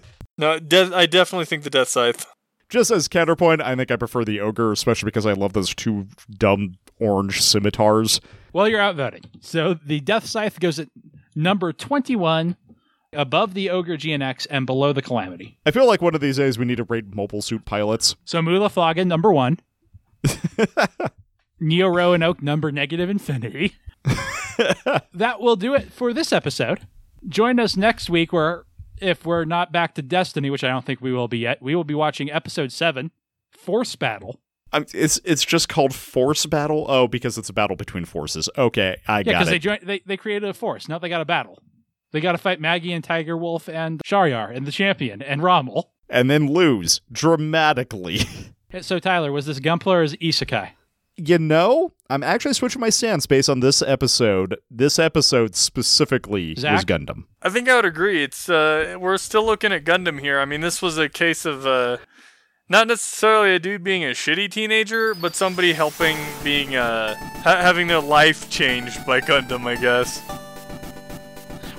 No, 0.37 0.59
de- 0.59 0.95
I 0.95 1.07
definitely 1.07 1.45
think 1.45 1.63
the 1.63 1.69
Death 1.71 1.87
Scythe. 1.87 2.25
Just 2.69 2.91
as 2.91 3.07
counterpoint, 3.07 3.61
I 3.61 3.75
think 3.75 3.89
I 3.89 3.95
prefer 3.95 4.23
the 4.23 4.39
Ogre, 4.39 4.71
especially 4.71 5.07
because 5.07 5.25
I 5.25 5.33
love 5.33 5.53
those 5.53 5.73
two 5.73 6.05
dumb 6.29 6.75
orange 6.99 7.41
scimitars. 7.41 8.21
Well, 8.53 8.67
you're 8.67 8.79
outvoting. 8.79 9.23
So 9.41 9.73
the 9.73 9.99
Death 9.99 10.27
Scythe 10.27 10.59
goes 10.59 10.77
at 10.79 10.89
number 11.35 11.73
21, 11.73 12.55
above 13.13 13.53
the 13.53 13.69
Ogre 13.69 13.97
GNX 13.97 14.47
and 14.49 14.65
below 14.65 14.93
the 14.93 15.01
Calamity. 15.01 15.57
I 15.65 15.71
feel 15.71 15.87
like 15.87 16.01
one 16.01 16.15
of 16.15 16.21
these 16.21 16.37
days 16.37 16.57
we 16.59 16.65
need 16.65 16.77
to 16.77 16.83
rate 16.83 17.13
mobile 17.13 17.41
suit 17.41 17.65
pilots. 17.65 18.15
So 18.25 18.41
Mu 18.41 18.57
La 18.57 18.67
Flaga, 18.67 19.05
number 19.05 19.31
one. 19.31 19.59
Neo 21.59 21.87
Roanoke, 21.87 22.41
number 22.43 22.71
negative 22.71 23.09
infinity. 23.09 23.75
that 25.13 25.39
will 25.39 25.55
do 25.55 25.73
it 25.73 25.91
for 25.91 26.13
this 26.13 26.31
episode. 26.31 26.81
Join 27.27 27.59
us 27.59 27.75
next 27.75 28.09
week 28.09 28.31
where 28.31 28.65
if 29.01 29.25
we're 29.25 29.45
not 29.45 29.71
back 29.71 29.95
to 29.95 30.01
Destiny, 30.01 30.49
which 30.49 30.63
I 30.63 30.69
don't 30.69 30.85
think 30.85 31.01
we 31.01 31.11
will 31.11 31.27
be 31.27 31.39
yet, 31.39 31.61
we 31.61 31.75
will 31.75 31.83
be 31.83 31.93
watching 31.95 32.31
episode 32.31 32.71
seven, 32.71 33.11
Force 33.51 33.95
Battle. 33.95 34.39
Um, 34.73 34.85
it's 34.93 35.19
it's 35.23 35.45
just 35.45 35.69
called 35.69 35.95
Force 35.95 36.45
Battle. 36.45 36.85
Oh, 36.89 37.07
because 37.07 37.37
it's 37.37 37.47
a 37.49 37.53
battle 37.53 37.77
between 37.77 38.03
forces. 38.05 38.49
Okay, 38.57 38.97
I 39.07 39.19
Yeah, 39.19 39.23
got 39.23 39.31
because 39.31 39.47
it. 39.47 39.51
they 39.51 39.59
joined 39.59 39.79
they, 39.83 39.99
they 40.05 40.17
created 40.17 40.49
a 40.49 40.53
force. 40.53 40.89
Now 40.89 40.99
they 40.99 41.07
got 41.09 41.21
a 41.21 41.25
battle. 41.25 41.59
They 42.11 42.21
gotta 42.21 42.37
fight 42.37 42.59
Maggie 42.61 42.93
and 42.93 43.03
Tiger 43.03 43.37
Wolf 43.37 43.67
and 43.69 44.01
Shahryar 44.05 44.55
and 44.55 44.65
the 44.65 44.71
champion 44.71 45.21
and 45.21 45.41
Rommel. 45.43 45.91
and 46.09 46.29
then 46.29 46.47
lose 46.47 47.01
dramatically. 47.11 48.19
So 48.81 48.99
Tyler, 48.99 49.31
was 49.31 49.45
this 49.45 49.61
Gunpla 49.61 49.87
or 49.87 50.03
is 50.03 50.13
it 50.13 50.19
Isekai? 50.19 50.71
you 51.15 51.39
know, 51.39 51.93
I'm 52.09 52.21
actually 52.21 52.53
switching 52.53 52.81
my 52.81 52.89
stance 52.89 53.25
based 53.25 53.49
on 53.49 53.61
this 53.61 53.81
episode. 53.81 54.57
This 54.69 54.99
episode 54.99 55.55
specifically 55.55 56.49
was 56.51 56.59
Zach? 56.59 56.85
Gundam. 56.85 57.23
I 57.41 57.49
think 57.49 57.69
I 57.69 57.75
would 57.77 57.85
agree. 57.85 58.23
It's 58.23 58.49
uh, 58.49 58.97
we're 58.99 59.17
still 59.17 59.45
looking 59.45 59.71
at 59.71 59.85
Gundam 59.85 60.19
here. 60.19 60.37
I 60.39 60.45
mean, 60.45 60.59
this 60.61 60.81
was 60.81 60.97
a 60.97 61.07
case 61.07 61.45
of 61.45 61.65
uh, 61.65 61.97
not 62.69 62.87
necessarily 62.87 63.55
a 63.55 63.59
dude 63.59 63.83
being 63.85 64.03
a 64.03 64.09
shitty 64.09 64.51
teenager, 64.51 65.15
but 65.15 65.33
somebody 65.33 65.71
helping 65.73 66.17
being 66.43 66.75
uh, 66.75 67.15
ha- 67.15 67.61
having 67.61 67.87
their 67.87 68.01
life 68.01 68.49
changed 68.49 69.05
by 69.07 69.21
Gundam. 69.21 69.65
I 69.65 69.75
guess. 69.81 70.21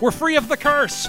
We're 0.00 0.12
free 0.12 0.36
of 0.36 0.48
the 0.48 0.56
curse! 0.56 1.08